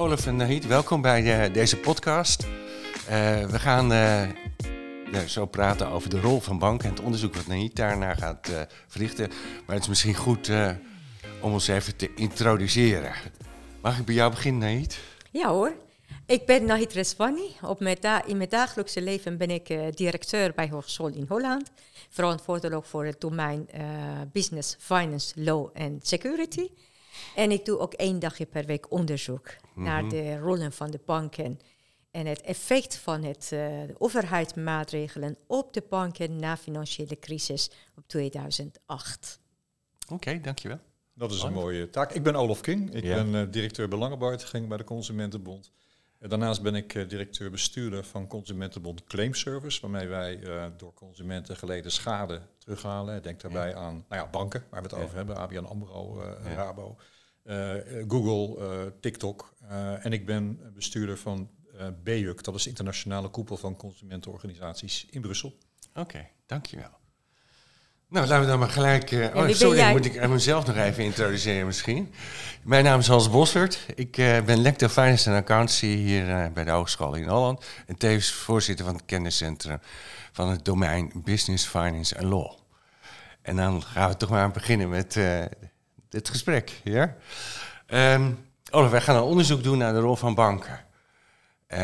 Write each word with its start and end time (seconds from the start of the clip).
Olaf 0.00 0.26
en 0.26 0.36
Nahid, 0.36 0.66
welkom 0.66 1.00
bij 1.02 1.46
uh, 1.46 1.54
deze 1.54 1.76
podcast. 1.76 2.42
Uh, 2.42 2.48
we 3.46 3.58
gaan 3.58 3.92
uh, 3.92 5.20
zo 5.26 5.46
praten 5.46 5.88
over 5.88 6.10
de 6.10 6.20
rol 6.20 6.40
van 6.40 6.58
banken 6.58 6.88
en 6.88 6.94
het 6.94 7.04
onderzoek 7.04 7.34
wat 7.34 7.46
Nahid 7.46 7.76
daarna 7.76 8.14
gaat 8.14 8.50
verrichten. 8.86 9.28
Maar 9.66 9.74
het 9.74 9.82
is 9.82 9.88
misschien 9.88 10.14
goed 10.14 10.50
om 11.40 11.52
ons 11.52 11.68
even 11.68 11.96
te 11.96 12.14
introduceren. 12.14 13.12
Mag 13.80 13.98
ik 13.98 14.04
bij 14.04 14.14
jou 14.14 14.30
beginnen, 14.30 14.60
Nahid? 14.60 14.98
Ja 15.30 15.48
hoor. 15.48 15.72
Ik 16.26 16.46
ben 16.46 16.64
Nahid 16.64 16.92
Reswani. 16.92 17.56
Op 17.62 17.80
mijn 17.80 17.98
in 18.26 18.36
mijn 18.36 18.48
dagelijkse 18.48 19.02
leven 19.02 19.38
ben 19.38 19.50
ik 19.50 19.96
directeur 19.96 20.52
bij 20.54 20.68
Hogeschool 20.68 21.08
in 21.12 21.26
Holland. 21.28 21.70
Verantwoordelijk 22.08 22.84
voor 22.86 23.04
het 23.04 23.20
domein 23.20 23.68
Business, 24.32 24.76
Finance, 24.78 25.42
Law 25.42 25.68
en 25.72 25.98
Security. 26.02 26.68
En 27.36 27.50
ik 27.50 27.64
doe 27.64 27.78
ook 27.78 27.92
één 27.94 28.18
dagje 28.18 28.46
per 28.46 28.64
week 28.64 28.90
onderzoek 28.90 29.56
naar 29.74 30.04
mhm. 30.04 30.10
de 30.10 30.38
rollen 30.38 30.72
van 30.72 30.90
de 30.90 31.00
banken 31.04 31.58
en 32.10 32.26
het 32.26 32.40
effect 32.40 32.96
van 32.96 33.22
het, 33.22 33.50
uh, 33.52 33.58
de 33.86 33.94
overheidsmaatregelen 33.98 35.36
op 35.46 35.72
de 35.72 35.82
banken 35.88 36.36
na 36.36 36.56
financiële 36.56 37.18
crisis 37.18 37.70
op 37.96 38.08
2008. 38.08 39.40
Oké, 40.08 40.40
dankjewel. 40.40 40.78
Dat 41.14 41.32
is 41.32 41.42
een 41.42 41.52
mooie 41.52 41.90
taak. 41.90 42.12
Ik 42.12 42.22
ben 42.22 42.36
Olaf 42.36 42.60
King. 42.60 42.94
Ik 42.94 43.02
ben 43.02 43.34
uh, 43.34 43.42
directeur 43.50 43.88
belangenbehartiging 43.88 44.68
bij 44.68 44.76
de 44.76 44.84
Consumentenbond. 44.84 45.70
Daarnaast 46.18 46.62
ben 46.62 46.74
ik 46.74 46.94
uh, 46.94 47.08
directeur 47.08 47.50
bestuurder 47.50 48.04
van 48.04 48.26
Consumentenbond 48.26 49.04
Claim 49.04 49.34
Service, 49.34 49.80
waarmee 49.80 50.08
wij 50.08 50.40
door 50.76 50.94
consumenten 50.94 51.56
geleden 51.56 51.92
schade 51.92 52.40
terughalen. 52.70 53.22
Denk 53.22 53.40
daarbij 53.40 53.74
aan 53.74 54.04
nou 54.08 54.22
ja, 54.22 54.28
banken, 54.30 54.64
waar 54.70 54.82
we 54.82 54.88
het 54.88 55.04
over 55.04 55.16
hebben, 55.16 55.36
ABN 55.36 55.64
AMRO, 55.64 56.22
Rabo. 56.54 56.96
Eh, 57.42 57.74
Google, 58.08 58.64
eh, 58.64 58.86
TikTok. 59.00 59.54
Eh, 59.68 60.04
en 60.04 60.12
ik 60.12 60.26
ben 60.26 60.72
bestuurder 60.74 61.18
van 61.18 61.50
BEUC, 62.02 62.44
dat 62.44 62.54
is 62.54 62.62
de 62.62 62.68
internationale 62.68 63.28
koepel 63.28 63.56
van 63.56 63.76
consumentenorganisaties 63.76 65.06
in 65.10 65.20
Brussel. 65.20 65.58
Oké, 65.94 66.28
dankjewel. 66.46 66.98
Nou, 68.08 68.26
laten 68.26 68.44
we 68.44 68.50
dan 68.50 68.58
maar 68.58 68.68
gelijk. 68.68 69.10
Uh, 69.10 69.36
oh, 69.36 69.48
sorry, 69.48 69.90
moet 69.90 70.04
ik 70.04 70.28
mezelf 70.28 70.66
nog 70.66 70.76
even 70.76 71.04
introduceren 71.04 71.66
misschien. 71.66 72.12
Mijn 72.62 72.84
naam 72.84 72.98
is 72.98 73.06
Hans 73.06 73.30
Bossert. 73.30 73.86
Ik 73.94 74.12
ben 74.16 74.62
lector 74.62 74.88
Finance 74.88 75.30
en 75.30 75.36
Accountancy 75.36 75.86
hier 75.86 76.52
bij 76.52 76.64
de 76.64 76.70
Hogeschool 76.70 77.14
in 77.14 77.28
Holland. 77.28 77.64
En 77.86 77.96
tevens 77.96 78.32
voorzitter 78.32 78.84
van 78.84 78.94
het 78.94 79.04
kenniscentrum 79.04 79.78
van 80.32 80.50
het 80.50 80.64
domein 80.64 81.12
Business, 81.14 81.66
Finance 81.66 82.14
en 82.14 82.26
Law. 82.26 82.59
En 83.42 83.56
dan 83.56 83.82
gaan 83.82 84.08
we 84.08 84.16
toch 84.16 84.30
maar 84.30 84.50
beginnen 84.50 84.88
met 84.88 85.18
dit 86.08 86.28
gesprek. 86.28 86.80
Ja? 86.84 87.16
Um, 87.86 88.48
Olaf, 88.70 88.90
wij 88.90 89.00
gaan 89.00 89.16
een 89.16 89.22
onderzoek 89.22 89.62
doen 89.62 89.78
naar 89.78 89.92
de 89.92 89.98
rol 89.98 90.16
van 90.16 90.34
banken. 90.34 90.84
Uh, 91.68 91.78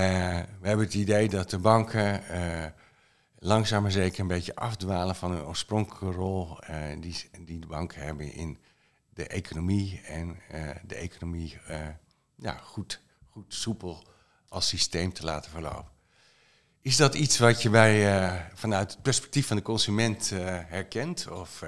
we 0.61 0.69
hebben 0.69 0.87
het 0.87 0.95
idee 0.95 1.29
dat 1.29 1.51
de 1.51 1.59
banken 1.59 2.23
uh, 2.31 2.65
langzaam 3.39 3.83
maar 3.83 3.91
zeker 3.91 4.21
een 4.21 4.27
beetje 4.27 4.55
afdwalen 4.55 5.15
van 5.15 5.31
hun 5.31 5.45
oorspronkelijke 5.45 6.19
rol 6.19 6.59
uh, 6.71 6.77
die, 7.01 7.31
die 7.41 7.59
de 7.59 7.67
banken 7.67 8.03
hebben 8.03 8.33
in 8.33 8.59
de 9.15 9.27
economie 9.27 10.01
en 10.01 10.39
de 10.87 10.95
economie 10.95 11.59
ja, 12.35 12.53
goed, 12.53 13.01
goed 13.31 13.55
soepel 13.55 14.07
als 14.49 14.69
systeem 14.69 15.13
te 15.13 15.25
laten 15.25 15.51
verlopen. 15.51 15.96
Is 16.87 16.97
dat 16.97 17.15
iets 17.15 17.39
wat 17.39 17.63
je 17.63 17.71
bij, 17.71 18.49
vanuit 18.55 18.91
het 18.91 19.03
perspectief 19.03 19.47
van 19.47 19.57
de 19.57 19.63
consument 19.63 20.33
herkent? 20.67 21.29
Of, 21.31 21.65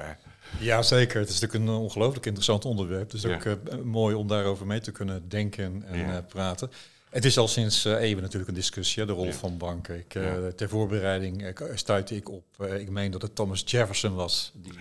ja, 0.59 0.83
zeker. 0.83 1.21
Het 1.21 1.29
is 1.29 1.41
natuurlijk 1.41 1.71
een 1.71 1.77
ongelooflijk 1.77 2.27
interessant 2.27 2.65
onderwerp. 2.65 3.11
Dus 3.11 3.27
ook 3.27 3.45
uh, 3.45 3.55
mooi 3.85 4.15
om 4.15 4.29
daarover 4.29 4.67
mee 4.67 4.81
te 4.81 4.93
kunnen 4.93 5.29
denken 5.29 5.85
en 5.87 6.27
praten. 6.27 6.71
Het 7.11 7.25
is 7.25 7.39
al 7.39 7.49
sinds 7.49 7.85
eeuwen 7.85 8.23
natuurlijk 8.23 8.49
een 8.49 8.55
discussie, 8.55 9.05
de 9.05 9.13
rol 9.13 9.33
van 9.33 9.57
banken. 9.57 9.99
Ik, 9.99 10.19
ter 10.57 10.69
voorbereiding 10.69 11.53
stuitte 11.75 12.17
ik 12.17 12.29
op, 12.29 12.45
ik 12.79 12.91
meen 12.91 13.11
dat 13.11 13.23
het 13.23 13.35
Thomas 13.35 13.63
Jefferson 13.67 14.15
was, 14.15 14.53
die 14.55 14.73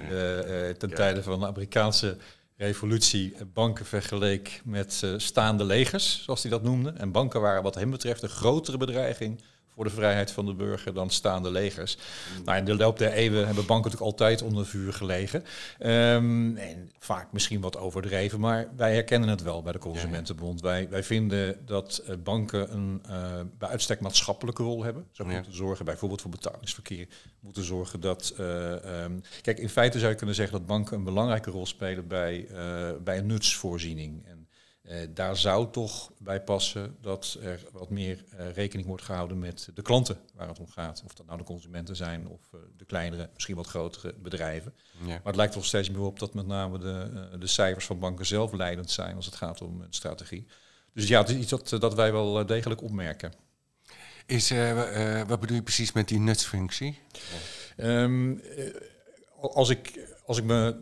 ten 0.77 0.93
tijde 0.93 1.23
van 1.23 1.39
de 1.39 1.45
Amerikaanse 1.45 2.17
revolutie 2.57 3.35
banken 3.53 3.85
vergeleek 3.85 4.61
met 4.63 5.03
staande 5.17 5.63
legers, 5.63 6.23
zoals 6.23 6.41
hij 6.41 6.51
dat 6.51 6.63
noemde. 6.63 6.93
En 6.97 7.11
banken 7.11 7.41
waren 7.41 7.63
wat 7.63 7.75
hem 7.75 7.89
betreft 7.89 8.23
een 8.23 8.29
grotere 8.29 8.77
bedreiging 8.77 9.41
voor 9.77 9.85
de 9.85 9.91
vrijheid 9.91 10.31
van 10.31 10.45
de 10.45 10.53
burger 10.53 10.93
dan 10.93 11.09
staande 11.09 11.51
legers. 11.51 11.97
Mm. 12.37 12.43
Nou, 12.43 12.57
in 12.57 12.65
de 12.65 12.75
loop 12.75 12.97
der 12.97 13.11
eeuwen 13.11 13.45
hebben 13.45 13.65
banken 13.65 13.91
natuurlijk 13.91 14.19
altijd 14.19 14.41
onder 14.41 14.65
vuur 14.65 14.93
gelegen. 14.93 15.43
Um, 15.79 16.57
en 16.57 16.91
vaak 16.99 17.31
misschien 17.31 17.61
wat 17.61 17.77
overdreven, 17.77 18.39
maar 18.39 18.67
wij 18.75 18.93
herkennen 18.93 19.29
het 19.29 19.41
wel 19.41 19.61
bij 19.61 19.71
de 19.71 19.79
Consumentenbond. 19.79 20.61
Wij, 20.61 20.89
wij 20.89 21.03
vinden 21.03 21.65
dat 21.65 22.03
uh, 22.09 22.15
banken 22.23 22.73
een 22.73 23.01
uh, 23.09 23.39
bij 23.57 23.69
uitstek 23.69 23.99
maatschappelijke 23.99 24.63
rol 24.63 24.83
hebben. 24.83 25.07
Ze 25.11 25.23
moeten 25.23 25.55
zorgen 25.55 25.85
bijvoorbeeld 25.85 26.21
voor 26.21 26.31
betalingsverkeer. 26.31 27.07
Moeten 27.39 27.63
zorgen 27.63 27.99
dat... 27.99 28.33
Uh, 28.39 29.03
um, 29.03 29.21
kijk, 29.41 29.59
in 29.59 29.69
feite 29.69 29.99
zou 29.99 30.11
je 30.11 30.17
kunnen 30.17 30.35
zeggen 30.35 30.57
dat 30.57 30.67
banken 30.67 30.97
een 30.97 31.03
belangrijke 31.03 31.51
rol 31.51 31.65
spelen 31.65 32.07
bij, 32.07 32.47
bij 33.03 33.17
een 33.17 33.25
nutsvoorziening. 33.25 34.25
En 34.87 35.09
uh, 35.09 35.15
daar 35.15 35.37
zou 35.37 35.71
toch 35.71 36.11
bij 36.17 36.41
passen 36.41 36.95
dat 37.01 37.37
er 37.41 37.63
wat 37.71 37.89
meer 37.89 38.23
uh, 38.39 38.51
rekening 38.51 38.87
wordt 38.87 39.03
gehouden 39.03 39.39
met 39.39 39.69
de 39.73 39.81
klanten 39.81 40.17
waar 40.35 40.47
het 40.47 40.59
om 40.59 40.67
gaat. 40.67 41.01
Of 41.05 41.13
dat 41.13 41.25
nou 41.25 41.37
de 41.37 41.43
consumenten 41.43 41.95
zijn 41.95 42.27
of 42.27 42.41
uh, 42.55 42.61
de 42.77 42.85
kleinere, 42.85 43.29
misschien 43.33 43.55
wat 43.55 43.67
grotere 43.67 44.13
bedrijven. 44.13 44.73
Ja. 44.99 45.07
Maar 45.07 45.21
het 45.23 45.35
lijkt 45.35 45.53
toch 45.53 45.65
steeds 45.65 45.89
meer 45.89 46.01
op 46.01 46.19
dat 46.19 46.33
met 46.33 46.47
name 46.47 46.79
de, 46.79 47.37
de 47.39 47.47
cijfers 47.47 47.85
van 47.85 47.99
banken 47.99 48.25
zelf 48.25 48.53
leidend 48.53 48.91
zijn 48.91 49.15
als 49.15 49.25
het 49.25 49.35
gaat 49.35 49.61
om 49.61 49.81
een 49.81 49.93
strategie. 49.93 50.47
Dus 50.93 51.07
ja, 51.07 51.19
het 51.19 51.29
is 51.29 51.35
iets 51.35 51.49
dat, 51.49 51.81
dat 51.81 51.93
wij 51.93 52.11
wel 52.11 52.45
degelijk 52.45 52.81
opmerken. 52.81 53.33
Is, 54.25 54.49
wat 55.27 55.39
bedoel 55.39 55.55
je 55.55 55.63
precies 55.63 55.91
met 55.91 56.07
die 56.07 56.19
nutsfunctie? 56.19 56.99
Um, 57.77 58.41
als, 59.39 59.69
ik, 59.69 59.99
als 60.25 60.37
ik 60.37 60.43
me 60.43 60.81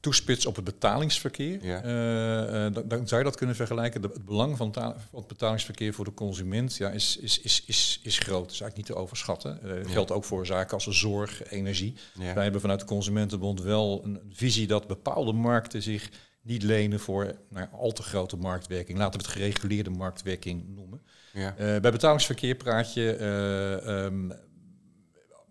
toespits 0.00 0.46
op 0.46 0.56
het 0.56 0.64
betalingsverkeer, 0.64 1.64
ja. 1.64 1.84
uh, 1.84 2.74
dan, 2.74 2.88
dan, 2.88 3.08
zou 3.08 3.20
je 3.20 3.26
dat 3.26 3.36
kunnen 3.36 3.56
vergelijken. 3.56 4.02
het 4.02 4.24
belang 4.24 4.56
van 4.56 4.74
het 5.12 5.26
betalingsverkeer 5.26 5.94
voor 5.94 6.04
de 6.04 6.14
consument 6.14 6.76
ja, 6.76 6.90
is, 6.90 7.16
is, 7.16 7.40
is, 7.40 7.62
is, 7.66 8.00
is 8.02 8.18
groot. 8.18 8.42
Dat 8.42 8.52
is 8.52 8.60
eigenlijk 8.60 8.76
niet 8.76 8.96
te 8.96 9.02
overschatten. 9.02 9.60
Uh, 9.64 9.82
ja. 9.82 9.88
Geldt 9.88 10.10
ook 10.10 10.24
voor 10.24 10.46
zaken 10.46 10.74
als 10.74 10.86
zorg, 10.86 11.50
energie. 11.50 11.94
Wij 12.14 12.42
hebben 12.42 12.60
vanuit 12.60 12.80
de 12.80 12.86
Consumentenbond 12.86 13.62
wel 13.62 14.00
een, 14.04 14.20
visie 14.30 14.66
dat 14.66 14.86
bepaalde 14.86 15.32
markten 15.32 15.82
zich 15.82 16.10
niet 16.42 16.62
lenen 16.62 17.00
voor 17.00 17.34
nou, 17.48 17.66
al 17.72 17.92
te 17.92 18.02
grote 18.02 18.36
marktwerking. 18.36 18.98
Laten 18.98 19.20
we 19.20 19.26
het 19.26 19.34
gereguleerde 19.34 19.90
marktwerking 19.90 20.64
noemen. 20.74 21.02
bij 21.56 21.92
betalingsverkeer 21.92 22.54
praat 22.54 22.94
je... 22.94 23.18
Um, 23.86 24.32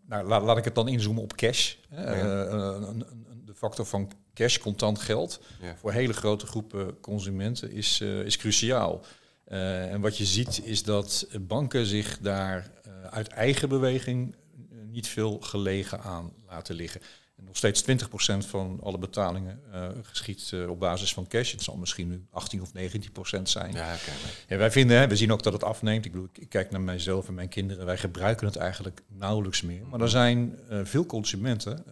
nou, 0.08 0.28
laat, 0.28 0.42
laat, 0.42 0.58
ik 0.58 0.66
het 0.66 0.76
dan 0.76 0.88
inzoomen 0.88 1.24
op 1.24 1.36
cash. 1.36 1.76
een, 1.90 3.06
de 3.46 3.54
factor 3.56 3.86
van 3.86 4.12
cash, 4.36 4.58
contant 4.58 5.00
geld, 5.00 5.40
voor 5.76 5.92
hele 5.92 6.14
grote 6.14 6.46
groepen 6.46 7.00
consumenten 7.00 7.72
is, 7.72 8.00
uh, 8.02 8.26
is 8.26 8.38
cruciaal. 8.38 9.02
Uh, 9.48 9.92
en 9.92 10.02
wat 10.02 10.18
je 10.18 10.26
ziet 10.26 10.62
is 10.64 10.84
dat 10.84 11.28
banken 11.42 11.86
zich 11.86 12.18
daar 12.20 12.72
uh, 12.88 12.94
uit 13.04 13.28
eigen 13.28 13.70
beweging 13.70 14.36
niet 14.92 15.08
veel 15.08 15.40
gelegen 15.40 16.02
aan 16.02 16.34
laten 16.48 16.76
liggen. 16.76 17.02
En 17.38 17.44
nog 17.44 17.58
steeds 17.58 17.84
20% 17.84 17.86
van 18.38 18.80
alle 18.84 18.98
betalingen 18.98 19.62
uh, 19.74 19.88
geschiet 20.02 20.52
uh, 20.54 20.70
op 20.70 20.80
basis 20.80 21.14
van 21.14 21.28
cash. 21.28 21.52
Het 21.52 21.62
zal 21.62 21.76
misschien 21.76 22.08
nu 22.08 22.26
18 22.32 22.62
of 22.62 22.72
19% 22.78 23.42
zijn. 23.44 23.74
Ja, 23.74 23.94
okay. 23.94 24.14
En 24.48 24.58
wij 24.58 24.72
vinden, 24.72 24.98
hè, 24.98 25.08
we 25.08 25.16
zien 25.16 25.32
ook 25.32 25.44
dat 25.44 25.54
het 25.54 25.64
afneemt. 25.64 26.06
Ik, 26.06 26.12
bedoel, 26.12 26.30
ik 26.34 26.50
kijk 26.50 26.72
naar 26.72 26.82
mijzelf 26.82 27.28
en 27.28 27.34
mijn 27.34 27.50
kinderen. 27.50 27.86
Wij 27.86 27.98
gebruiken 27.98 28.48
het 28.48 28.56
eigenlijk 28.56 29.02
nauwelijks 29.08 29.62
meer. 29.62 29.86
Maar 29.88 30.02
er 30.02 30.10
zijn 30.10 30.60
uh, 30.72 30.80
veel 30.84 31.06
consumenten, 31.06 31.86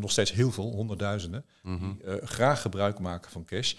nog 0.00 0.10
steeds 0.10 0.32
heel 0.32 0.52
veel, 0.52 0.70
honderdduizenden, 0.70 1.44
mm 1.62 1.78
-hmm. 1.78 1.98
die 2.04 2.26
graag 2.26 2.60
gebruik 2.60 2.98
maken 2.98 3.30
van 3.30 3.44
cash. 3.44 3.74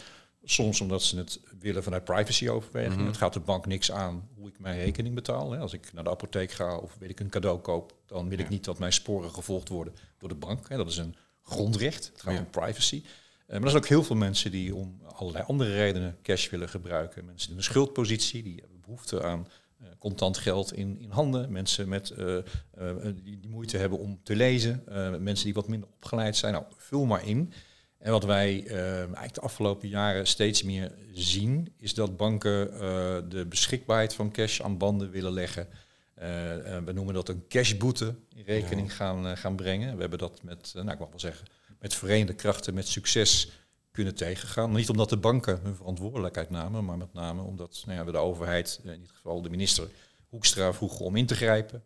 Soms 0.50 0.82
omdat 0.82 1.04
ze 1.04 1.18
het 1.18 1.40
willen 1.60 1.84
vanuit 1.84 2.04
privacy 2.04 2.50
overwegingen. 2.50 2.98
Mhm. 2.98 3.08
Het 3.08 3.18
gaat 3.18 3.34
de 3.34 3.40
bank 3.40 3.66
niks 3.66 3.92
aan 3.92 4.28
hoe 4.36 4.48
ik 4.48 4.60
mijn 4.60 4.80
rekening 4.80 5.16
betaal. 5.16 5.52
Hè. 5.52 5.60
Als 5.60 5.74
ik 5.74 5.94
naar 5.94 6.04
de 6.04 6.10
apotheek 6.10 6.52
ga 6.52 6.78
of 6.78 6.96
weet 7.00 7.10
ik 7.10 7.20
een 7.20 7.30
cadeau 7.30 7.60
koop, 7.60 7.94
dan 8.06 8.30
wil 8.30 8.40
ik 8.40 8.50
niet 8.50 8.64
dat 8.64 8.80
mijn 8.80 8.94
sporen 8.94 9.32
gevolgd 9.32 9.70
worden 9.70 9.94
door 10.18 10.30
de 10.30 10.36
bank. 10.36 10.70
Hè. 10.70 10.78
Dat 10.78 10.90
is 10.90 10.98
een 10.98 11.16
grondrecht. 11.44 12.10
Het 12.14 12.22
gaat 12.22 12.40
om 12.40 12.50
privacy. 12.50 13.04
Uh, 13.06 13.54
maar 13.54 13.64
er 13.64 13.70
zijn 13.70 13.84
ook 13.84 13.90
heel 13.90 14.04
veel 14.04 14.16
mensen 14.16 14.52
die 14.52 14.76
om 14.76 15.02
allerlei 15.14 15.44
andere 15.48 15.74
redenen 15.74 16.18
cash 16.22 16.50
willen 16.50 16.70
gebruiken. 16.70 17.26
Mensen 17.26 17.52
in 17.52 17.58
een 17.58 17.64
schuldpositie, 17.64 18.44
die 18.44 18.56
hebben 18.60 18.82
behoefte 18.82 19.24
aan 19.24 19.48
uh, 19.82 19.88
contant 20.00 20.38
geld 20.38 20.74
in, 20.74 21.00
in 21.00 21.10
handen. 21.10 21.52
Mensen 21.52 21.90
met, 21.90 22.14
uh, 22.18 22.38
die, 23.24 23.40
die, 23.40 23.50
moeite 23.50 23.78
hebben 23.78 24.00
om 24.00 24.20
te 24.24 24.36
lezen. 24.36 24.84
mensen 25.24 25.46
die 25.46 25.54
wat 25.54 25.68
minder 25.68 25.90
opgeleid 25.90 26.36
zijn. 26.36 26.54
Nou, 26.54 26.66
vul 26.78 27.06
maar 27.06 27.28
in. 27.28 27.54
En 27.98 28.12
wat 28.12 28.24
wij 28.24 28.64
uh, 28.64 28.98
eigenlijk 28.98 29.34
de 29.34 29.42
afgelopen 29.42 29.88
jaren 29.88 30.28
steeds 30.28 30.64
meer 30.64 30.92
zien, 31.14 31.74
is 31.78 31.94
dat 31.94 32.18
banken 32.18 32.74
uh, 32.74 32.80
de 33.30 33.46
beschikbaarheid 33.50 34.14
van 34.14 34.32
cash 34.32 34.62
aan 34.62 34.78
banden 34.78 35.12
willen 35.12 35.32
leggen. 35.32 35.68
Uh, 36.18 36.24
we 36.86 36.92
noemen 36.94 37.14
dat 37.14 37.30
een 37.30 37.48
cashboete 37.48 38.16
in 38.36 38.44
rekening 38.44 38.96
gaan, 38.96 39.38
gaan 39.38 39.56
brengen. 39.56 39.94
We 39.96 40.02
hebben 40.02 40.20
dat 40.20 40.44
met, 40.44 40.72
nou 40.74 40.92
ik 40.92 41.00
mag 41.00 41.10
wel 41.10 41.20
zeggen, 41.20 41.48
met 41.80 41.96
verenigde 41.96 42.34
krachten, 42.34 42.74
met 42.74 42.88
succes 42.88 43.52
kunnen 43.92 44.16
tegengaan. 44.16 44.72
Niet 44.72 44.90
omdat 44.90 45.10
de 45.10 45.18
banken 45.18 45.60
hun 45.64 45.76
verantwoordelijkheid 45.76 46.50
namen, 46.50 46.86
maar 46.86 46.98
met 46.98 47.14
name 47.14 47.42
omdat 47.42 47.84
nou 47.86 47.98
ja, 47.98 48.06
we 48.06 48.12
de 48.12 48.18
overheid, 48.18 48.80
in 48.84 49.00
dit 49.00 49.12
geval 49.14 49.42
de 49.42 49.50
minister 49.50 49.90
Hoekstra, 50.30 50.74
vroeg 50.74 51.00
om 51.00 51.16
in 51.16 51.26
te 51.26 51.36
grijpen. 51.36 51.84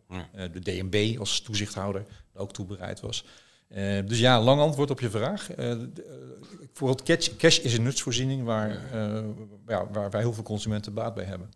de 0.52 0.60
DNB 0.60 1.18
als 1.18 1.40
toezichthouder 1.40 2.04
ook 2.34 2.52
toe 2.52 2.66
bereid 2.66 3.00
was. 3.00 3.24
Dus 4.06 4.18
ja, 4.18 4.40
lang 4.40 4.60
antwoord 4.60 4.90
op 4.90 5.00
je 5.00 5.10
vraag. 5.10 5.48
voor 6.72 6.88
het 6.88 7.02
cash, 7.02 7.36
cash 7.36 7.58
is 7.58 7.76
een 7.76 7.82
nutsvoorziening 7.82 8.44
waar, 8.44 8.80
ja, 9.66 9.90
waar 9.90 10.10
wij 10.10 10.20
heel 10.20 10.32
veel 10.32 10.42
consumenten 10.42 10.94
baat 10.94 11.14
bij 11.14 11.24
hebben. 11.24 11.50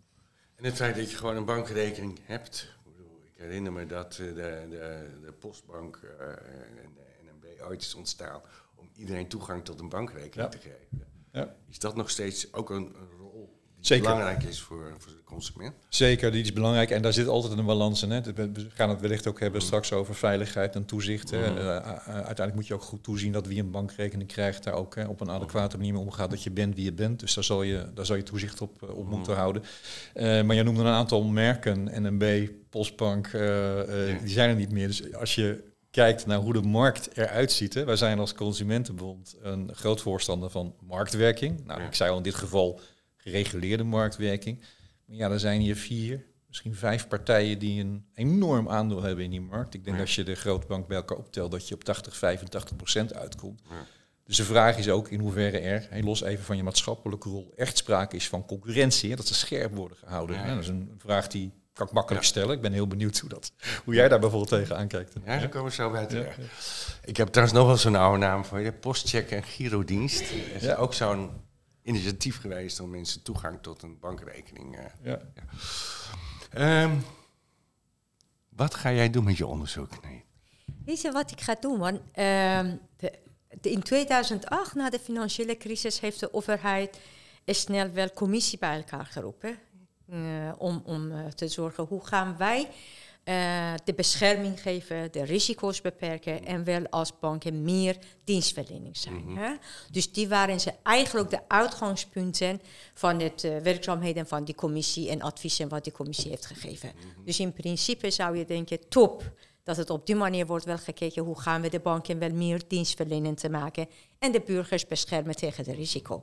En 0.55 0.65
het 0.65 0.75
feit 0.75 0.95
dat 0.95 1.11
je 1.11 1.17
gewoon 1.17 1.35
een 1.35 1.45
bankrekening 1.45 2.19
hebt. 2.23 2.75
Ik 3.23 3.43
herinner 3.43 3.71
me 3.71 3.85
dat 3.85 4.13
de, 4.13 4.33
de, 4.33 5.09
de 5.21 5.31
postbank 5.31 5.99
en 6.19 6.93
de 6.95 7.31
NMB 7.31 7.61
ooit 7.67 7.81
is 7.81 7.95
ontstaan 7.95 8.41
om 8.75 8.89
iedereen 8.95 9.27
toegang 9.27 9.65
tot 9.65 9.79
een 9.79 9.89
bankrekening 9.89 10.51
te 10.51 10.57
geven. 10.57 11.05
Ja. 11.31 11.55
Is 11.69 11.79
dat 11.79 11.95
nog 11.95 12.09
steeds 12.09 12.53
ook 12.53 12.69
een, 12.69 12.95
Zeker. 13.87 14.03
belangrijk 14.03 14.43
is 14.43 14.61
voor, 14.61 14.93
voor 14.97 15.11
de 15.11 15.23
consument? 15.23 15.73
Zeker, 15.89 16.31
die 16.31 16.43
is 16.43 16.53
belangrijk. 16.53 16.89
En 16.89 17.01
daar 17.01 17.13
zit 17.13 17.27
altijd 17.27 17.57
een 17.57 17.65
balans 17.65 18.03
in. 18.03 18.11
Hè. 18.11 18.21
We 18.21 18.67
gaan 18.73 18.89
het 18.89 19.01
wellicht 19.01 19.27
ook 19.27 19.39
hebben 19.39 19.59
mm. 19.59 19.65
straks 19.65 19.93
over 19.93 20.15
veiligheid 20.15 20.75
en 20.75 20.85
toezicht. 20.85 21.31
Mm. 21.31 21.39
uiteindelijk 21.39 22.55
moet 22.55 22.67
je 22.67 22.73
ook 22.73 22.81
goed 22.81 23.03
toezien 23.03 23.31
dat 23.31 23.47
wie 23.47 23.59
een 23.59 23.71
bankrekening 23.71 24.29
krijgt, 24.29 24.63
daar 24.63 24.73
ook 24.73 24.95
hè, 24.95 25.05
op 25.05 25.21
een 25.21 25.29
adequate 25.29 25.77
manier 25.77 25.93
mee 25.93 26.01
omgaat. 26.01 26.29
Dat 26.29 26.43
je 26.43 26.51
bent 26.51 26.75
wie 26.75 26.83
je 26.83 26.93
bent. 26.93 27.19
Dus 27.19 27.33
daar 27.33 27.43
zal 27.43 27.63
je, 27.63 27.85
daar 27.93 28.05
zal 28.05 28.15
je 28.15 28.23
toezicht 28.23 28.61
op, 28.61 28.81
op 28.81 29.03
mm. 29.03 29.09
moeten 29.09 29.35
houden. 29.35 29.63
Uh, 30.15 30.41
maar 30.41 30.55
je 30.55 30.63
noemde 30.63 30.81
een 30.81 30.87
aantal 30.87 31.23
merken, 31.23 31.83
NMB, 32.01 32.49
Postbank, 32.69 33.27
uh, 33.27 33.41
die 34.21 34.29
zijn 34.29 34.49
er 34.49 34.55
niet 34.55 34.71
meer. 34.71 34.87
Dus 34.87 35.13
als 35.13 35.35
je 35.35 35.63
kijkt 35.91 36.25
naar 36.25 36.37
hoe 36.37 36.53
de 36.53 36.61
markt 36.61 37.17
eruit 37.17 37.51
ziet. 37.51 37.73
Hè. 37.73 37.85
Wij 37.85 37.95
zijn 37.95 38.19
als 38.19 38.33
Consumentenbond 38.33 39.35
een 39.41 39.69
groot 39.73 40.01
voorstander 40.01 40.49
van 40.49 40.75
marktwerking. 40.87 41.65
Nou, 41.65 41.81
ik 41.81 41.95
zei 41.95 42.11
al 42.11 42.17
in 42.17 42.23
dit 42.23 42.35
geval 42.35 42.79
gereguleerde 43.27 43.83
marktwerking. 43.83 44.59
Maar 45.05 45.15
ja, 45.15 45.29
er 45.29 45.39
zijn 45.39 45.61
hier 45.61 45.75
vier, 45.75 46.25
misschien 46.47 46.75
vijf 46.75 47.07
partijen 47.07 47.59
die 47.59 47.81
een 47.81 48.05
enorm 48.13 48.69
aandeel 48.69 49.01
hebben 49.01 49.23
in 49.23 49.31
die 49.31 49.41
markt. 49.41 49.73
Ik 49.73 49.83
denk 49.83 49.95
ja. 49.95 50.01
als 50.01 50.15
je 50.15 50.23
de 50.23 50.35
grootbank 50.35 50.87
bij 50.87 50.97
elkaar 50.97 51.17
optelt, 51.17 51.51
dat 51.51 51.67
je 51.67 51.75
op 51.75 51.83
80, 51.83 52.17
85 52.17 52.75
procent 52.75 53.13
uitkomt. 53.13 53.61
Ja. 53.69 53.85
Dus 54.23 54.37
de 54.37 54.43
vraag 54.43 54.77
is 54.77 54.89
ook 54.89 55.09
in 55.09 55.19
hoeverre 55.19 55.59
er, 55.59 55.87
hey, 55.89 56.03
los 56.03 56.21
even 56.21 56.43
van 56.43 56.57
je 56.57 56.63
maatschappelijke 56.63 57.29
rol, 57.29 57.53
echt 57.55 57.77
sprake 57.77 58.15
is 58.15 58.27
van 58.27 58.45
concurrentie. 58.45 59.09
Hè, 59.09 59.15
dat 59.15 59.27
ze 59.27 59.33
scherp 59.33 59.75
worden 59.75 59.97
gehouden. 59.97 60.39
Hè. 60.39 60.53
Dat 60.53 60.63
is 60.63 60.67
een 60.67 60.95
vraag 60.97 61.27
die 61.27 61.51
kan 61.73 61.87
ik 61.87 61.93
makkelijk 61.93 62.25
stellen. 62.25 62.55
Ik 62.55 62.61
ben 62.61 62.73
heel 62.73 62.87
benieuwd 62.87 63.17
hoe, 63.17 63.29
dat, 63.29 63.51
hoe 63.83 63.93
jij 63.93 64.07
daar 64.07 64.19
bijvoorbeeld 64.19 64.49
tegen 64.49 64.77
aankijkt. 64.77 65.13
Ja, 65.25 65.39
daar 65.39 65.49
komen 65.49 65.69
we 65.69 65.75
zo 65.75 65.91
bij 65.91 66.05
terecht. 66.05 66.37
Ik 67.03 67.17
heb 67.17 67.27
trouwens 67.27 67.57
nog 67.57 67.67
wel 67.67 67.77
zo'n 67.77 67.95
oude 67.95 68.17
naam 68.17 68.45
voor 68.45 68.59
je. 68.59 68.73
Postcheck 68.73 69.31
en 69.31 69.43
Girodienst. 69.43 70.21
is 70.55 70.61
ja. 70.61 70.75
ook 70.75 70.93
zo'n 70.93 71.29
initiatief 71.87 72.39
geweest 72.39 72.79
om 72.79 72.89
mensen 72.89 73.21
toegang 73.21 73.61
tot 73.61 73.83
een 73.83 73.99
bankrekening. 73.99 74.77
Uh, 74.77 74.85
ja. 75.03 75.19
Ehm, 76.51 76.95
wat 78.49 78.75
ga 78.75 78.91
jij 78.91 79.09
doen 79.09 79.23
met 79.23 79.37
je 79.37 79.45
onderzoek? 79.45 80.03
Nee. 80.03 80.25
Weet 80.85 81.01
je 81.01 81.11
wat 81.11 81.31
ik 81.31 81.41
ga 81.41 81.55
doen? 81.59 81.77
Want, 81.77 81.99
ehm, 82.11 82.75
in 83.61 83.83
2008, 83.83 84.75
na 84.75 84.89
de 84.89 84.99
financiële 84.99 85.57
crisis, 85.57 85.99
heeft 85.99 86.19
de 86.19 86.33
overheid 86.33 86.99
snel 87.45 87.91
wel 87.91 88.11
commissie 88.13 88.59
bij 88.59 88.75
elkaar 88.75 89.05
geroepen. 89.05 89.59
Uh, 90.09 90.51
om 90.57 90.81
om 90.85 91.11
uh, 91.11 91.25
te 91.25 91.47
zorgen 91.47 91.83
hoe 91.83 92.05
gaan 92.05 92.37
wij 92.37 92.69
uh, 93.29 93.73
de 93.83 93.93
bescherming 93.93 94.61
geven, 94.61 95.11
de 95.11 95.23
risico's 95.23 95.81
beperken 95.81 96.45
en 96.45 96.63
wel 96.63 96.87
als 96.89 97.19
banken 97.19 97.63
meer 97.63 97.97
dienstverlening 98.23 98.97
zijn. 98.97 99.15
Mm 99.15 99.25
-hmm. 99.25 99.37
hè? 99.37 99.53
Dus 99.91 100.11
die 100.11 100.27
waren 100.27 100.59
ze 100.59 100.73
eigenlijk 100.83 101.29
de 101.29 101.39
uitgangspunten 101.47 102.61
van 102.93 103.19
het 103.19 103.43
uh, 103.43 103.57
werkzaamheden 103.57 104.27
van 104.27 104.43
die 104.43 104.55
commissie 104.55 105.09
en 105.09 105.21
adviezen 105.21 105.69
wat 105.69 105.83
die 105.83 105.93
commissie 105.93 106.29
heeft 106.29 106.45
gegeven. 106.45 106.91
Mm 106.95 107.01
-hmm. 107.01 107.25
Dus 107.25 107.39
in 107.39 107.53
principe 107.53 108.11
zou 108.11 108.37
je 108.37 108.45
denken, 108.45 108.89
top 108.89 109.31
dat 109.63 109.77
het 109.77 109.89
op 109.89 110.05
die 110.05 110.15
manier 110.15 110.45
wordt 110.45 110.65
wel 110.65 110.77
gekeken 110.77 111.23
hoe 111.23 111.39
gaan 111.39 111.61
we 111.61 111.69
de 111.69 111.79
banken 111.79 112.19
wel 112.19 112.31
meer 112.31 112.61
dienstverlenend 112.67 113.37
te 113.37 113.49
maken 113.49 113.87
en 114.19 114.31
de 114.31 114.41
burgers 114.45 114.87
beschermen 114.87 115.35
tegen 115.35 115.63
de 115.63 115.73
risico. 115.73 116.21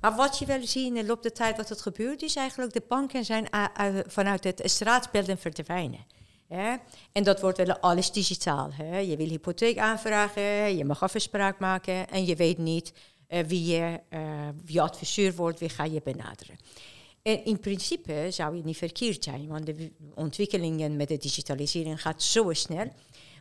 Maar 0.00 0.16
wat 0.16 0.38
je 0.38 0.46
wel 0.46 0.66
ziet 0.66 0.86
in 0.86 0.94
de 0.94 1.04
loop 1.04 1.22
der 1.22 1.32
tijd 1.32 1.56
wat 1.56 1.68
het 1.68 1.80
gebeurt, 1.80 2.22
is 2.22 2.36
eigenlijk 2.36 2.72
de 2.72 2.82
banken 2.88 3.24
zijn 3.24 3.48
vanuit 4.06 4.44
het 4.44 4.62
straatbeelden 4.64 5.38
verdwijnen. 5.38 6.06
En 7.12 7.22
dat 7.24 7.40
wordt 7.40 7.58
wel 7.58 7.78
alles 7.78 8.12
digitaal. 8.12 8.72
Hè? 8.72 8.98
Je 8.98 9.16
wil 9.16 9.28
hypotheek 9.28 9.78
aanvragen, 9.78 10.76
je 10.76 10.84
mag 10.84 11.02
afspraak 11.02 11.58
maken 11.58 12.08
en 12.08 12.24
je 12.24 12.36
weet 12.36 12.58
niet 12.58 12.92
uh, 13.28 13.40
wie 13.46 13.64
je, 13.64 14.00
uh, 14.70 14.82
adviseur 14.82 15.34
wordt, 15.34 15.58
wie 15.58 15.68
ga 15.68 15.84
je 15.84 16.00
benaderen. 16.04 16.56
En 17.22 17.44
in 17.44 17.60
principe 17.60 18.26
zou 18.30 18.56
het 18.56 18.64
niet 18.64 18.76
verkeerd 18.76 19.24
zijn, 19.24 19.48
want 19.48 19.66
de 19.66 19.92
ontwikkelingen 20.14 20.96
met 20.96 21.08
de 21.08 21.16
digitalisering 21.16 22.02
gaat 22.02 22.22
zo 22.22 22.52
snel. 22.52 22.92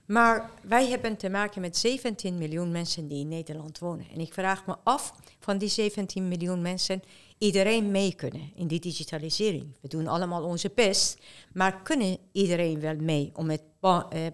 Maar 0.05 0.51
wij 0.63 0.87
hebben 0.87 1.17
te 1.17 1.29
maken 1.29 1.61
met 1.61 1.77
17 1.77 2.37
miljoen 2.37 2.71
mensen 2.71 3.07
die 3.07 3.19
in 3.19 3.27
Nederland 3.27 3.79
wonen. 3.79 4.05
En 4.13 4.19
ik 4.19 4.33
vraag 4.33 4.65
me 4.65 4.75
af 4.83 5.13
van 5.39 5.57
die 5.57 5.69
17 5.69 6.27
miljoen 6.27 6.61
mensen 6.61 7.01
iedereen 7.39 7.91
mee 7.91 8.15
kunnen 8.15 8.51
in 8.55 8.67
die 8.67 8.79
digitalisering. 8.79 9.77
We 9.81 9.87
doen 9.87 10.07
allemaal 10.07 10.43
onze 10.43 10.71
best, 10.75 11.21
maar 11.53 11.81
kunnen 11.81 12.17
iedereen 12.31 12.79
wel 12.79 12.95
mee 12.95 13.31
om 13.33 13.49
het 13.49 13.61
eh, 13.81 14.25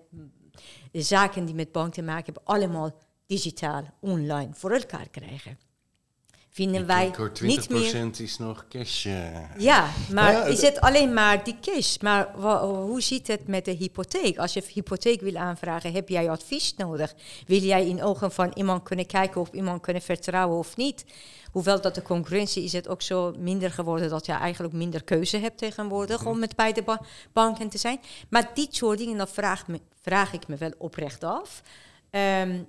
de 0.91 1.01
zaken 1.01 1.45
die 1.45 1.55
met 1.55 1.71
bank 1.71 1.93
te 1.93 2.01
maken 2.01 2.25
hebben 2.25 2.45
allemaal 2.45 2.97
digitaal, 3.25 3.83
online 3.99 4.53
voor 4.53 4.71
elkaar 4.71 5.09
krijgen? 5.09 5.57
Vinden 6.55 6.85
wij 6.85 7.11
niet 7.41 7.69
meer... 7.69 8.11
is 8.19 8.37
nog 8.37 8.65
cash. 8.69 9.07
Ja, 9.57 9.89
maar 10.11 10.49
is 10.49 10.61
het 10.61 10.81
alleen 10.81 11.13
maar 11.13 11.43
die 11.43 11.57
cash? 11.61 11.97
Maar 11.97 12.33
hoe 12.61 13.01
zit 13.01 13.27
het 13.27 13.47
met 13.47 13.65
de 13.65 13.71
hypotheek? 13.71 14.37
Als 14.37 14.53
je 14.53 14.63
hypotheek 14.73 15.21
wil 15.21 15.35
aanvragen, 15.35 15.93
heb 15.93 16.09
jij 16.09 16.29
advies 16.29 16.73
nodig? 16.77 17.13
Wil 17.47 17.59
jij 17.59 17.87
in 17.87 18.03
ogen 18.03 18.31
van 18.31 18.51
iemand 18.53 18.83
kunnen 18.83 19.05
kijken 19.05 19.41
of 19.41 19.49
iemand 19.51 19.81
kunnen 19.81 20.01
vertrouwen 20.01 20.57
of 20.57 20.77
niet? 20.77 21.05
Hoewel 21.51 21.81
dat 21.81 21.95
de 21.95 22.01
concurrentie 22.01 22.63
is 22.63 22.73
het 22.73 22.87
ook 22.87 23.01
zo 23.01 23.33
minder 23.37 23.71
geworden 23.71 24.09
dat 24.09 24.25
je 24.25 24.31
eigenlijk 24.31 24.73
minder 24.73 25.03
keuze 25.03 25.37
hebt 25.37 25.57
tegenwoordig 25.57 26.19
mhm. 26.19 26.29
om 26.29 26.39
met 26.39 26.55
beide 26.55 26.83
banken 27.33 27.69
te 27.69 27.77
zijn. 27.77 27.99
Maar 28.29 28.51
die 28.53 28.67
soort 28.71 28.97
dingen, 28.97 29.17
dan 29.17 29.27
vraag, 29.27 29.67
me, 29.67 29.79
vraag 30.01 30.33
ik 30.33 30.47
me 30.47 30.55
wel 30.55 30.73
oprecht 30.77 31.23
af. 31.23 31.61
Um, 32.11 32.67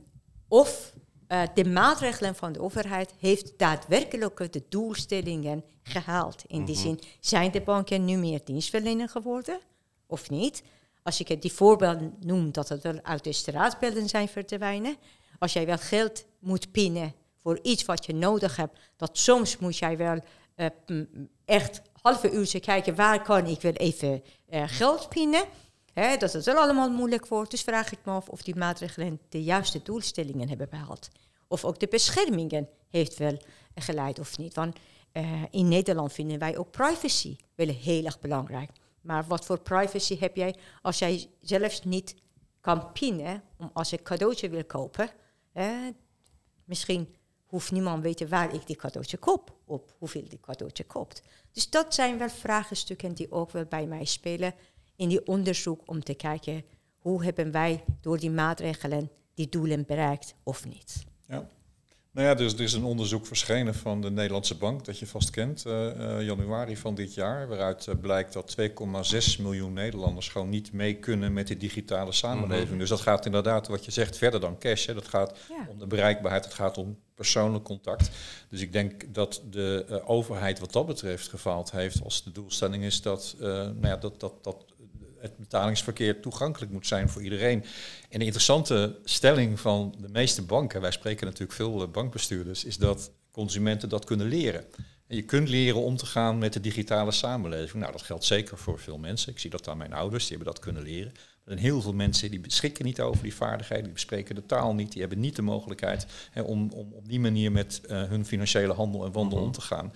of 0.49 0.93
uh, 1.29 1.43
de 1.55 1.65
maatregelen 1.65 2.35
van 2.35 2.53
de 2.53 2.61
overheid 2.61 3.15
heeft 3.19 3.59
daadwerkelijk 3.59 4.53
de 4.53 4.63
doelstellingen 4.69 5.65
gehaald. 5.83 6.45
In 6.47 6.65
die 6.65 6.75
mhm. 6.75 6.85
zin, 6.85 7.01
zijn 7.21 7.51
de 7.51 7.61
banken 7.61 8.05
nu 8.05 8.17
meer 8.17 8.41
dienstverlener 8.45 9.09
geworden 9.09 9.61
of 10.07 10.31
niet? 10.31 10.63
Als 11.03 11.21
ik 11.21 11.29
het 11.29 11.43
die 11.43 11.53
voorbeelden 11.53 12.17
noem, 12.21 12.53
dat 12.53 12.69
het 12.69 12.83
wel 12.83 12.99
uit 13.03 13.25
de 13.25 13.33
straatbeelden 13.33 14.09
zijn 14.09 14.29
verdwijnen. 14.29 14.97
Als 15.39 15.53
jij 15.53 15.67
wel 15.67 15.79
geld 15.79 16.25
moet 16.39 16.71
pinnen 16.71 17.15
voor 17.37 17.59
iets 17.63 17.85
wat 17.85 18.07
je 18.07 18.15
nodig 18.15 18.57
hebt, 18.57 18.79
dat 18.97 19.19
soms 19.19 19.59
moet 19.59 19.77
jij 19.77 19.97
wel 19.97 20.19
uh, 20.57 21.01
echt 21.45 21.83
halve 22.03 22.31
uurtje 22.31 22.61
kijken 22.61 22.95
waar 22.95 23.23
kan 23.23 23.47
ik 23.47 23.61
wel 23.61 23.73
even 23.73 24.23
uh, 24.51 24.63
geld 24.67 25.09
pinnen. 25.09 25.45
Dat 26.19 26.33
het 26.33 26.45
wel 26.45 26.57
allemaal 26.57 26.91
moeilijk 26.91 27.27
wordt. 27.27 27.51
Dus 27.51 27.63
vraag 27.63 27.93
ik 27.93 27.99
me 28.05 28.13
af 28.13 28.29
of 28.29 28.43
die 28.43 28.57
maatregelen 28.57 29.21
de 29.29 29.43
juiste 29.43 29.83
doelstellingen 29.83 30.49
hebben 30.49 30.69
behaald. 30.71 31.09
Of 31.49 31.65
ook 31.65 31.79
de 31.79 31.87
beschermingen 31.87 32.69
heeft 32.89 33.19
wel 33.19 33.39
geleid 33.75 34.19
of 34.19 34.39
niet. 34.39 34.55
Want 34.55 34.79
uh, 35.13 35.43
in 35.51 35.69
Nederland 35.69 36.13
vinden 36.13 36.39
wij 36.39 36.57
ook 36.57 36.71
privacy 36.71 37.37
wel 37.55 37.69
heel 37.69 38.05
erg 38.05 38.21
belangrijk. 38.21 38.71
Maar 39.01 39.25
wat 39.27 39.45
voor 39.45 39.61
privacy 39.61 40.19
heb 40.19 40.37
jij 40.37 40.55
als 40.83 40.99
jij 40.99 41.31
zelfs 41.41 41.85
niet 41.85 42.15
kan 42.61 42.93
pinnen 42.93 43.43
om 43.57 43.71
als 43.73 43.93
ik 43.93 44.03
cadeautje 44.03 44.49
wil 44.49 44.65
kopen? 44.65 45.11
misschien 46.65 47.15
hoeft 47.45 47.71
niemand 47.71 48.03
weten 48.03 48.29
waar 48.29 48.55
ik 48.55 48.67
die 48.67 48.77
cadeautje 48.77 49.17
koop, 49.17 49.57
op 49.65 49.95
hoeveel 49.99 50.29
die 50.29 50.41
cadeautje 50.41 50.85
koopt. 50.85 51.23
Dus 51.53 51.71
dat 51.71 51.95
zijn 51.95 52.19
wel 52.19 52.29
vraagstukken 52.29 53.15
die 53.15 53.33
ook 53.33 53.51
wel 53.51 53.65
bij 53.65 53.87
mij 53.87 54.05
spelen 54.05 54.55
in 54.97 55.09
die 55.09 55.27
onderzoek 55.27 55.83
om 55.85 56.03
te 56.03 56.15
kijken 56.15 56.65
hoe 56.97 57.25
hebben 57.25 57.51
wij 57.51 57.85
door 58.01 58.19
die 58.19 58.31
maatregelen 58.31 59.11
die 59.35 59.49
doelen 59.49 59.87
bereikt 59.87 60.35
of 60.43 60.65
niet. 60.65 61.05
Ja. 61.29 61.49
Nou 62.17 62.29
ja, 62.29 62.35
dus 62.35 62.53
er 62.53 62.61
is 62.61 62.73
een 62.73 62.85
onderzoek 62.85 63.27
verschenen 63.27 63.75
van 63.75 64.01
de 64.01 64.11
Nederlandse 64.11 64.57
Bank, 64.57 64.85
dat 64.85 64.99
je 64.99 65.07
vast 65.07 65.31
kent, 65.31 65.65
uh, 65.67 66.23
januari 66.23 66.77
van 66.77 66.95
dit 66.95 67.15
jaar, 67.15 67.49
waaruit 67.49 67.87
uh, 67.87 67.95
blijkt 68.01 68.33
dat 68.33 68.57
2,6 68.61 69.43
miljoen 69.43 69.73
Nederlanders 69.73 70.29
gewoon 70.29 70.49
niet 70.49 70.73
mee 70.73 70.95
kunnen 70.95 71.33
met 71.33 71.47
de 71.47 71.57
digitale 71.57 72.13
samenleving. 72.13 72.69
Mhm. 72.69 72.79
Dus 72.79 72.89
dat 72.89 73.01
gaat 73.01 73.27
inderdaad, 73.27 73.69
wat 73.69 73.85
je 73.85 73.91
zegt, 73.91 74.19
verder 74.19 74.41
dan 74.41 74.59
cash. 74.59 74.87
Hè. 74.87 74.95
Dat 74.95 75.09
gaat 75.09 75.39
om 75.69 75.79
de 75.79 75.87
bereikbaarheid, 75.87 76.45
het 76.45 76.55
gaat 76.55 76.79
om 76.79 76.99
persoonlijk 77.15 77.65
contact. 77.65 78.11
Dus 78.51 78.61
ik 78.61 78.73
denk 78.73 79.15
dat 79.15 79.43
de 79.51 80.03
overheid 80.05 80.59
wat 80.59 80.73
dat 80.73 80.87
betreft 80.87 81.29
gefaald 81.29 81.71
heeft 81.71 82.03
als 82.03 82.25
de 82.25 82.33
doelstelling 82.33 82.85
is 82.85 83.03
dat, 83.03 83.37
nou 83.39 83.87
ja, 83.87 83.97
dat, 83.97 84.21
dat, 84.21 84.45
dat 84.45 84.65
het 85.19 85.37
betalingsverkeer 85.37 86.21
toegankelijk 86.21 86.73
moet 86.73 86.87
zijn 86.87 87.09
voor 87.09 87.23
iedereen. 87.23 87.65
En 88.09 88.19
de 88.19 88.25
interessante 88.25 88.99
stelling 89.05 89.61
van 89.61 89.95
de 89.99 90.09
meeste 90.09 90.43
banken, 90.43 90.81
wij 90.81 90.91
spreken 90.91 91.27
natuurlijk 91.27 91.53
veel 91.53 91.83
eh, 91.83 91.89
bankbestuurders, 91.89 92.65
is 92.65 92.77
dat 92.77 93.11
consumenten 93.31 93.89
dat 93.89 94.05
kunnen 94.05 94.27
leren. 94.27 94.65
En 95.07 95.17
je 95.17 95.23
kunt 95.23 95.49
leren 95.49 95.81
om 95.81 95.97
te 95.97 96.07
gaan 96.07 96.39
met 96.39 96.53
de 96.53 96.61
digitale 96.61 97.13
samenleving. 97.13 97.83
Nou, 97.83 97.93
dat 97.93 98.03
geldt 98.03 98.25
zeker 98.25 98.59
voor 98.59 98.79
veel 98.79 98.99
mensen. 98.99 99.33
Ik 99.33 99.39
zie 99.39 99.51
dat 99.51 99.69
aan 99.69 99.79
mijn 99.79 99.93
ouders, 99.93 100.27
die 100.27 100.37
hebben 100.37 100.55
dat 100.55 100.63
kunnen 100.63 100.83
leren. 100.83 101.13
Er 101.15 101.53
zijn 101.53 101.59
heel 101.59 101.81
veel 101.81 101.93
mensen 101.93 102.31
die 102.31 102.41
beschikken 102.41 102.85
niet 102.85 103.01
over 103.01 103.23
die 103.23 103.35
vaardigheden, 103.35 103.85
die 103.85 103.93
bespreken 103.93 104.35
de 104.35 104.47
taal 104.47 104.75
niet, 104.75 104.93
die 104.93 105.01
hebben 105.01 105.21
niet 105.21 105.37
de 105.37 105.43
mogelijkheid 105.43 106.07
hè, 106.31 106.43
om, 106.43 106.71
om 106.71 106.93
op 106.93 107.09
die 107.09 107.21
manier 107.21 107.53
met 107.53 107.81
uh, 107.87 108.03
hun 108.03 108.27
financiële 108.27 108.73
handel 108.73 109.05
en 109.05 109.13
wandel 109.13 109.39
mhm. 109.39 109.47
om 109.47 109.53
te 109.53 109.61
gaan. 109.61 109.93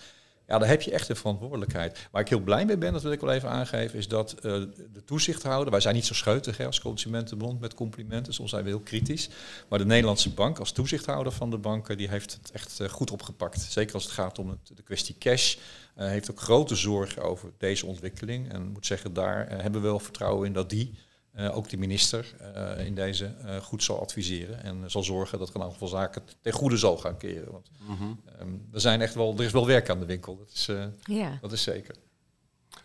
Ja, 0.50 0.59
daar 0.59 0.69
heb 0.69 0.83
je 0.83 0.90
echt 0.90 1.09
een 1.09 1.16
verantwoordelijkheid. 1.16 2.09
Waar 2.11 2.23
ik 2.23 2.28
heel 2.28 2.40
blij 2.40 2.64
mee 2.64 2.78
ben, 2.78 2.92
dat 2.92 3.02
wil 3.02 3.12
ik 3.12 3.21
wel 3.21 3.33
even 3.33 3.49
aangeven, 3.49 3.99
is 3.99 4.09
dat 4.09 4.35
uh, 4.37 4.42
de 4.42 5.04
toezichthouder, 5.04 5.71
wij 5.71 5.80
zijn 5.80 5.95
niet 5.95 6.07
zo 6.07 6.14
scheutig 6.14 6.57
hè, 6.57 6.66
als 6.66 6.80
Consumentenbond 6.80 7.61
met 7.61 7.75
complimenten, 7.75 8.33
soms 8.33 8.50
zijn 8.50 8.62
we 8.62 8.69
heel 8.69 8.80
kritisch. 8.80 9.28
Maar 9.69 9.78
de 9.78 9.85
Nederlandse 9.85 10.30
bank 10.30 10.59
als 10.59 10.73
toezichthouder 10.73 11.33
van 11.33 11.50
de 11.50 11.59
banken, 11.59 11.97
die 11.97 12.09
heeft 12.09 12.33
het 12.33 12.50
echt 12.50 12.80
uh, 12.80 12.88
goed 12.88 13.11
opgepakt. 13.11 13.61
Zeker 13.61 13.95
als 13.95 14.04
het 14.04 14.12
gaat 14.12 14.38
om 14.38 14.59
de 14.75 14.83
kwestie 14.83 15.16
cash. 15.19 15.57
Uh, 15.97 16.07
heeft 16.07 16.30
ook 16.30 16.40
grote 16.40 16.75
zorgen 16.75 17.23
over 17.23 17.50
deze 17.59 17.87
ontwikkeling. 17.87 18.52
En 18.52 18.69
moet 18.73 18.87
zeggen, 18.87 19.12
daar 19.12 19.49
hebben 19.49 19.80
we 19.80 19.87
wel 19.87 19.99
vertrouwen 19.99 20.47
in 20.47 20.52
dat 20.52 20.71
die 20.71 20.95
uh, 21.40 21.56
ook 21.56 21.68
de 21.68 21.76
minister 21.76 22.35
uh, 22.56 22.87
in 22.87 22.94
deze 22.94 23.35
uh, 23.44 23.56
goed 23.56 23.82
zal 23.82 24.00
adviseren 24.00 24.62
en 24.62 24.90
zal 24.90 25.02
zorgen 25.02 25.38
dat 25.38 25.49
er 25.49 25.56
een 25.56 25.62
aantal 25.62 25.88
zaken 25.88 26.23
ten 26.40 26.52
goede 26.52 26.76
zal 26.76 26.97
gaan 26.97 27.16
keren. 27.16 27.52
Want 27.52 27.70
mm 27.80 27.97
-hmm. 27.97 28.20
um, 28.40 28.68
er, 28.73 28.80
zijn 28.80 29.00
echt 29.00 29.14
wel, 29.14 29.35
er 29.37 29.44
is 29.44 29.52
wel 29.52 29.66
werk 29.66 29.90
aan 29.90 29.99
de 29.99 30.06
winkel, 30.06 30.37
dat 30.37 30.50
is, 30.54 30.68
ja. 31.04 31.38
dat 31.40 31.52
is 31.52 31.62
zeker. 31.62 31.94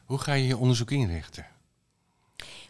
Hoe 0.06 0.18
ga 0.18 0.34
je 0.34 0.48
je 0.48 0.58
onderzoek 0.58 0.92
inrichten? 0.92 1.46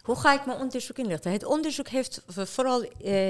Hoe 0.01 0.15
ga 0.15 0.33
ik 0.33 0.45
mijn 0.45 0.59
onderzoek 0.59 0.97
inrichten? 0.97 1.31
Het 1.31 1.45
onderzoek 1.45 1.87
heeft 1.87 2.23
vooral 2.27 2.85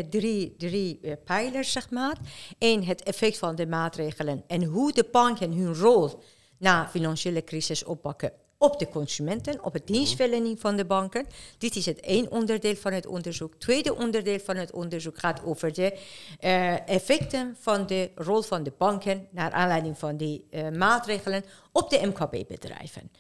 drie, 0.10 0.56
drie 0.58 1.00
pijlers, 1.26 1.72
zeg 1.72 1.90
maar. 1.90 2.18
Eén, 2.60 2.84
het 2.86 3.04
effect 3.04 3.38
van 3.38 3.56
de 3.56 3.68
maatregelen 3.68 4.44
en 4.48 4.64
hoe 4.64 4.94
de 4.94 5.08
banken 5.12 5.52
hun 5.52 5.76
rol 5.76 6.24
na 6.58 6.88
financiële 6.88 7.44
crisis 7.44 7.84
oppakken 7.84 8.32
op 8.58 8.80
de 8.80 8.90
consumenten, 8.90 9.64
op 9.64 9.74
het 9.74 9.88
dienstverlening 9.88 10.60
van 10.60 10.76
de 10.76 10.86
banken. 10.86 11.26
Dit 11.58 11.76
is 11.76 11.86
het 11.86 12.00
één 12.00 12.32
onderdeel 12.32 12.76
van 12.76 12.94
het 12.94 13.06
onderzoek. 13.06 13.52
Het 13.52 13.60
tweede 13.60 13.96
onderdeel 13.96 14.40
van 14.40 14.56
het 14.56 14.72
onderzoek 14.72 15.18
gaat 15.18 15.44
over 15.44 15.74
de 15.74 16.00
uh, 16.42 16.90
effecten 16.90 17.56
van 17.60 17.88
de 17.88 18.12
rol 18.16 18.42
van 18.42 18.64
de 18.64 18.74
banken 18.78 19.28
naar 19.32 19.52
aanleiding 19.52 19.98
van 19.98 20.18
die 20.18 20.48
uh, 20.52 20.70
maatregelen 20.70 21.44
op 21.72 21.90
de 21.90 22.00
MKB-bedrijven. 22.06 23.12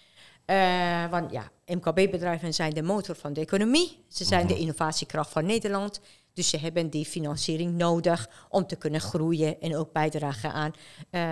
Uh, 0.45 1.09
want 1.09 1.31
ja, 1.31 1.51
MKB-bedrijven 1.65 2.53
zijn 2.53 2.73
de 2.73 2.81
motor 2.81 3.15
van 3.15 3.33
de 3.33 3.41
economie. 3.41 4.03
Ze 4.07 4.23
zijn 4.23 4.47
de 4.47 4.53
mhm. 4.53 4.61
innovatiekracht 4.61 5.31
van 5.31 5.45
Nederland. 5.45 5.99
Dus 6.33 6.49
ze 6.49 6.57
hebben 6.57 6.89
die 6.89 7.05
financiering 7.05 7.77
nodig 7.77 8.29
om 8.49 8.67
te 8.67 8.75
kunnen 8.75 9.01
groeien 9.01 9.61
en 9.61 9.77
ook 9.77 9.91
bijdragen 9.91 10.53
aan 10.53 10.73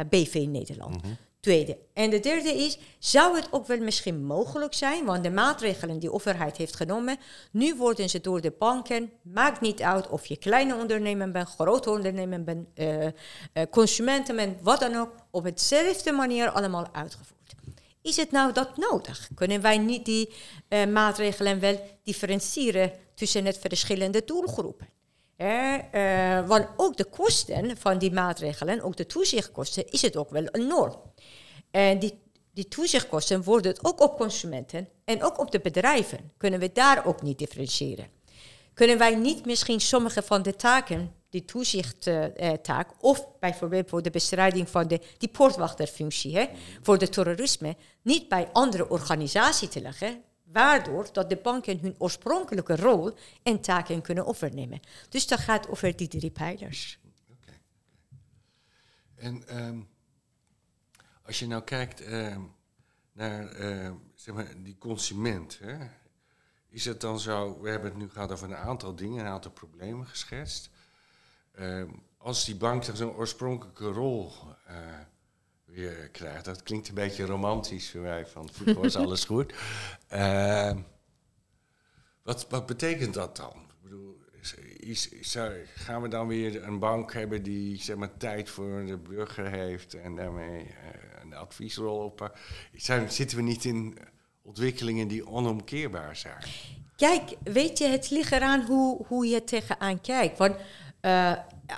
BV 0.09 0.45
Nederland. 0.47 1.03
Mm 1.03 1.17
Tweede. 1.43 1.77
En 1.93 2.09
de 2.09 2.19
derde 2.19 2.53
is, 2.53 2.77
zou 2.99 3.35
het 3.35 3.47
ook 3.51 3.67
wel 3.67 3.77
misschien 3.77 4.25
mogelijk 4.25 4.73
zijn, 4.73 5.05
want 5.05 5.23
de 5.23 5.31
maatregelen 5.31 5.99
die 5.99 6.09
de 6.09 6.15
overheid 6.15 6.57
heeft 6.57 6.75
genomen, 6.75 7.17
nu 7.51 7.75
worden 7.75 8.09
ze 8.09 8.21
door 8.21 8.41
de 8.41 8.53
banken, 8.59 9.11
maakt 9.21 9.61
niet 9.61 9.81
uit 9.81 10.09
of 10.09 10.25
je 10.25 10.37
kleine 10.37 10.75
ondernemer 10.75 11.31
bent, 11.31 11.47
grote 11.47 11.89
ondernemer 11.89 12.43
bent, 12.43 12.67
uh, 12.75 13.03
uh, 13.03 13.11
consumenten 13.71 14.35
bent, 14.35 14.61
wat 14.61 14.79
dan 14.79 14.95
ook, 14.95 15.11
op 15.31 15.43
hetzelfde 15.43 16.11
manier 16.11 16.49
allemaal 16.49 16.87
uitgevoerd. 16.91 17.53
Is 18.01 18.15
het 18.15 18.31
nou 18.31 18.53
dat 18.53 18.77
nodig? 18.77 19.29
Kunnen 19.35 19.61
wij 19.61 19.77
niet 19.77 20.05
die 20.05 20.33
uh, 20.69 20.85
maatregelen 20.85 21.59
wel 21.59 21.97
differentiëren 22.03 22.91
tussen 23.15 23.45
het 23.45 23.57
verschillende 23.57 24.23
doelgroepen? 24.25 24.87
Want 26.47 26.67
ook 26.77 26.97
de 26.97 27.05
kosten 27.05 27.77
van 27.77 27.97
die 27.97 28.11
maatregelen, 28.11 28.81
ook 28.81 28.95
de 28.95 29.05
toezichtkosten, 29.05 29.89
is 29.89 30.01
het 30.01 30.17
ook 30.17 30.29
wel 30.29 30.45
enorm. 30.45 30.95
En 31.73 31.99
die, 31.99 32.19
die 32.51 32.67
toezichtkosten 32.67 33.43
worden 33.43 33.75
ook 33.81 34.01
op 34.01 34.17
consumenten 34.17 34.87
en 35.05 35.23
ook 35.23 35.39
op 35.39 35.51
de 35.51 35.59
bedrijven. 35.59 36.31
Kunnen 36.37 36.59
we 36.59 36.71
daar 36.71 37.05
ook 37.05 37.21
niet 37.21 37.37
differentiëren? 37.37 38.07
Kunnen 38.73 38.97
wij 38.97 39.15
niet 39.15 39.45
misschien 39.45 39.81
sommige 39.81 40.21
van 40.21 40.41
de 40.41 40.55
taken, 40.55 41.13
die 41.29 41.45
toezichttaak, 41.45 42.89
uh, 42.89 42.97
of 42.99 43.27
bijvoorbeeld 43.39 43.89
voor 43.89 44.01
de 44.01 44.09
bestrijding 44.09 44.69
van 44.69 44.87
de, 44.87 45.01
die 45.17 45.29
poortwachterfunctie, 45.29 46.49
voor 46.81 46.97
de 46.97 47.09
terrorisme, 47.09 47.75
niet 48.01 48.27
bij 48.27 48.49
andere 48.51 48.89
organisaties 48.89 49.69
te 49.69 49.81
leggen, 49.81 50.21
waardoor 50.43 51.07
dat 51.11 51.29
de 51.29 51.37
banken 51.37 51.79
hun 51.79 51.95
oorspronkelijke 51.97 52.75
rol 52.75 53.11
en 53.43 53.61
taken 53.61 54.01
kunnen 54.01 54.25
overnemen. 54.25 54.79
Dus 55.09 55.27
dat 55.27 55.39
gaat 55.39 55.69
over 55.69 55.95
die 55.95 56.07
drie 56.07 56.31
pijlers. 56.31 56.99
Okay. 57.31 57.59
En 59.15 59.57
um, 59.65 59.91
als 61.25 61.39
je 61.39 61.47
nou 61.47 61.63
kijkt 61.63 62.01
uh, 62.01 62.37
naar 63.11 63.59
uh, 63.59 63.91
zeg 64.15 64.35
maar, 64.35 64.53
die 64.57 64.77
consument, 64.77 65.59
hè, 65.59 65.77
is 66.69 66.85
het 66.85 67.01
dan 67.01 67.19
zo, 67.19 67.61
we 67.61 67.69
hebben 67.69 67.89
het 67.89 67.99
nu 67.99 68.09
gehad 68.09 68.31
over 68.31 68.47
een 68.47 68.55
aantal 68.55 68.95
dingen, 68.95 69.25
een 69.25 69.31
aantal 69.31 69.51
problemen 69.51 70.07
geschetst. 70.07 70.69
Uh, 71.59 71.83
als 72.17 72.45
die 72.45 72.55
bank 72.55 72.83
zo'n 72.93 73.15
oorspronkelijke 73.15 73.85
rol 73.85 74.31
eh, 74.65 74.75
weer 75.65 76.09
krijgt, 76.09 76.45
dat 76.45 76.63
klinkt 76.63 76.87
een 76.87 76.93
beetje 76.93 77.25
romantisch 77.25 77.91
voor 77.91 78.01
mij, 78.01 78.27
van 78.27 78.49
vroeger 78.51 78.81
was 78.81 78.95
alles 78.95 79.25
goed. 79.25 79.53
Ehm, 80.07 80.79
wat, 82.21 82.49
wat 82.49 82.65
betekent 82.65 83.13
dat 83.13 83.35
dan? 83.35 83.53
Ik 83.55 83.81
bedoel, 83.81 84.19
is, 84.79 85.09
is, 85.09 85.37
gaan 85.75 86.01
we 86.01 86.07
dan 86.07 86.27
weer 86.27 86.63
een 86.63 86.79
bank 86.79 87.13
hebben 87.13 87.43
die 87.43 87.81
zeg 87.81 87.95
maar, 87.95 88.17
tijd 88.17 88.49
voor 88.49 88.85
de 88.85 88.97
burger 88.97 89.49
heeft 89.49 89.93
en 89.93 90.15
daarmee 90.15 90.75
adviesrol 91.35 91.97
op. 91.97 92.37
Zijn, 92.73 93.11
zitten 93.11 93.37
we 93.37 93.43
niet 93.43 93.65
in 93.65 93.97
ontwikkelingen 94.41 95.07
die 95.07 95.27
onomkeerbaar 95.27 96.15
zijn? 96.15 96.43
Kijk, 96.95 97.35
weet 97.43 97.77
je, 97.77 97.87
het 97.87 98.09
ligt 98.09 98.31
eraan 98.31 98.65
hoe, 98.65 99.05
hoe 99.07 99.25
je 99.27 99.43
tegenaan 99.43 100.01
kijkt. 100.01 100.37
Want 100.37 100.55
uh, 101.01 101.33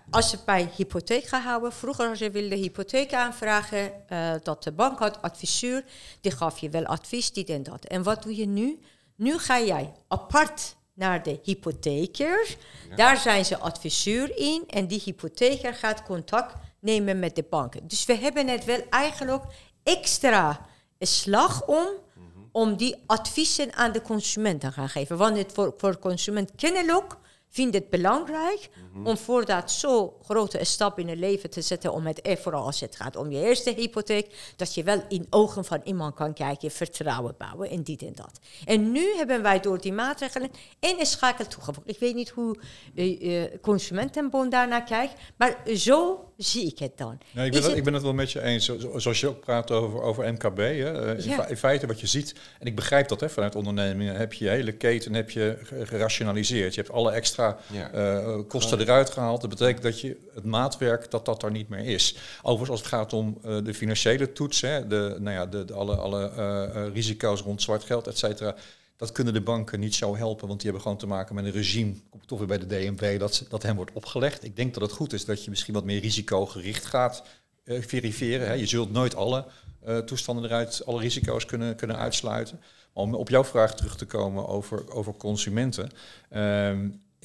als 0.10 0.32
je 0.32 0.38
bij 0.46 0.70
hypotheek 0.76 1.26
gaat 1.26 1.44
houden, 1.44 1.74
vroeger 1.74 2.10
als 2.10 2.20
je 2.20 2.32
wilde 2.32 2.56
hypotheek 2.56 3.14
aanvragen, 3.14 3.92
uh, 4.10 4.34
dat 4.44 4.64
de 4.64 4.72
bank 4.72 5.00
had 5.00 5.22
adviseur, 5.22 5.84
die 6.22 6.32
gaf 6.32 6.60
je 6.60 6.70
wel 6.70 6.86
advies, 6.86 7.34
dit 7.34 7.50
en 7.50 7.64
dat. 7.64 7.86
En 7.86 8.04
wat 8.04 8.24
doe 8.24 8.36
je 8.36 8.46
nu? 8.46 8.80
Nu 9.16 9.38
ga 9.38 9.60
jij 9.60 9.94
apart 10.08 10.76
naar 10.96 11.24
de 11.24 11.40
hypotheker. 11.44 12.58
Daar 12.96 13.18
zijn 13.18 13.46
ze 13.46 13.58
adviseur 13.58 14.38
in 14.38 14.64
en 14.68 14.88
die 14.88 15.02
hypotheker 15.04 15.74
gaat 15.74 16.04
contact 16.04 16.56
nemen 16.80 17.20
met 17.20 17.36
de 17.36 17.46
banken. 17.50 17.88
Dus 17.88 18.06
we 18.06 18.16
hebben 18.16 18.48
het 18.48 18.66
wel 18.66 18.84
eigenlijk 18.90 19.44
extra 19.84 20.66
slag 21.00 21.68
om 21.68 21.88
om 22.56 22.76
die 22.76 22.96
adviezen 23.06 23.74
aan 23.74 23.92
de 23.92 24.02
consument 24.02 24.62
te 24.62 24.72
gaan 24.72 24.90
geven. 24.90 25.18
Want 25.18 25.38
het 25.38 25.52
voor, 25.54 25.74
voor 25.78 26.00
consument 26.00 26.52
kennelijk 26.56 27.18
vind 27.56 27.74
het 27.74 27.90
belangrijk 27.90 28.70
mhm. 28.94 29.08
om 29.08 29.18
voor 29.18 29.46
dat 29.46 29.72
zo 29.72 30.18
grote 30.24 30.66
stap 30.66 31.00
in 31.00 31.08
het 31.08 31.18
leven 31.18 31.50
te 31.50 31.62
zetten, 31.62 31.94
om 31.94 32.06
het, 32.06 32.22
eh, 32.22 32.38
vooral 32.38 32.66
als 32.66 32.80
het 32.80 32.96
gaat 32.96 33.16
om 33.16 33.32
je 33.32 33.46
eerste 33.46 33.74
hypotheek, 33.76 34.54
dat 34.56 34.74
je 34.74 34.84
wel 34.84 35.04
in 35.10 35.28
ogen 35.30 35.66
van 35.66 35.82
iemand 35.84 36.16
kan 36.16 36.34
kijken, 36.34 36.72
vertrouwen 36.72 37.36
bouwen 37.38 37.70
en 37.70 37.84
dit 37.84 38.02
en 38.02 38.14
dat. 38.16 38.40
En 38.66 38.92
nu 38.92 39.16
hebben 39.16 39.42
wij 39.42 39.60
door 39.60 39.82
die 39.82 39.94
maatregelen 39.94 40.50
een 40.80 41.06
schakel 41.06 41.48
toegevoegd. 41.48 41.90
Ik 41.90 42.00
weet 42.00 42.16
niet 42.16 42.30
hoe 42.30 42.58
uh, 42.96 43.44
Consumentenbond 43.62 44.52
daarnaar 44.52 44.84
kijkt, 44.84 45.14
maar 45.38 45.58
zo 45.76 46.30
zie 46.38 46.66
ik 46.68 46.80
het 46.80 46.98
dan. 46.98 47.18
ik, 47.34 47.52
ben 47.52 47.64
het, 47.64 47.76
ik 47.76 47.84
ben 47.84 47.94
het 47.94 48.04
wel 48.04 48.14
met 48.14 48.32
je 48.32 48.42
eens. 48.42 48.72
Zoals 48.96 49.20
je 49.20 49.28
ook 49.28 49.40
praat 49.40 49.72
over, 49.72 50.02
over 50.02 50.34
MKB. 50.34 50.58
Hè. 50.58 51.18
In, 51.50 51.58
feite 51.58 51.88
wat 51.88 52.00
je 52.00 52.08
ziet, 52.08 52.36
en 52.60 52.68
ik 52.68 52.76
begrijp 52.76 53.08
dat 53.08 53.20
hè, 53.20 53.30
vanuit 53.30 53.56
ondernemingen, 53.56 54.16
heb 54.16 54.34
je 54.34 54.44
je 54.46 54.50
hele 54.50 54.72
keten 54.72 55.14
heb 55.14 55.30
je 55.30 55.58
gerationaliseerd. 55.84 56.76
Je 56.76 56.82
hebt 56.82 56.94
alle 56.94 57.12
extra 57.12 57.45
uh, 57.94 58.40
kosten 58.48 58.80
eruit 58.80 59.10
gehaald. 59.10 59.42
Dat 59.42 59.50
betekent 59.50 59.84
dat 59.84 60.02
je 60.02 60.18
het 60.34 60.46
maatwerk, 60.46 61.12
dat 61.12 61.26
dat 61.26 61.44
er 61.44 61.52
niet 61.52 61.70
meer 61.70 61.86
is. 61.86 62.18
Overigens, 62.38 62.70
als 62.70 62.80
het 62.80 62.90
gaat 62.90 63.14
om 63.14 63.38
uh, 63.46 63.58
de 63.64 63.74
financiële 63.74 64.32
toets, 64.32 64.62
hè, 64.62 64.88
de, 64.88 65.16
nou 65.20 65.36
ja, 65.36 65.46
de, 65.46 65.66
de 65.66 65.74
alle, 65.74 65.96
alle 65.96 66.32
uh, 66.38 66.94
risico's 66.94 67.42
rond 67.42 67.62
zwart 67.62 67.84
geld, 67.84 68.08
et 68.08 68.18
cetera 68.18 68.56
dat 68.98 69.12
kunnen 69.12 69.34
de 69.34 69.42
banken 69.42 69.80
niet 69.80 69.96
zo 69.96 70.16
helpen, 70.16 70.48
want 70.48 70.62
die 70.62 70.70
hebben 70.70 70.82
gewoon 70.82 70.98
te 70.98 71.08
maken 71.08 71.36
met 71.36 71.46
een 71.46 71.52
regime, 71.52 71.94
toch 72.26 72.38
weer 72.38 72.48
bij 72.48 72.58
de 72.58 72.68
DNB, 72.68 73.20
dat, 73.20 73.46
dat 73.50 73.64
hen 73.64 73.76
wordt 73.76 73.92
opgelegd. 73.94 74.44
Ik 74.44 74.56
denk 74.56 74.74
dat 74.74 74.84
het 74.84 74.92
goed 74.92 75.14
is 75.14 75.26
dat 75.26 75.44
je 75.44 75.50
misschien 75.50 75.74
wat 75.74 75.84
meer 75.84 76.00
risicogericht 76.02 76.86
gaat 76.86 77.24
verifiëren. 77.66 78.48
Hè. 78.48 78.54
Je 78.54 78.66
zult 78.66 78.92
nooit 78.92 79.16
alle 79.16 79.46
uh, 79.88 79.98
toestanden 79.98 80.46
eruit, 80.46 80.82
alle 80.86 81.00
risico's 81.00 81.46
kunnen, 81.46 81.76
kunnen 81.76 81.98
uitsluiten. 81.98 82.60
Maar 82.94 83.04
om 83.04 83.16
op 83.16 83.30
jouw 83.30 83.44
vraag 83.44 83.76
terug 83.76 83.98
te 83.98 84.06
komen 84.06 84.48
over, 84.48 84.94
over 84.94 85.14
consumenten. 85.14 85.90
Uh, 86.32 86.72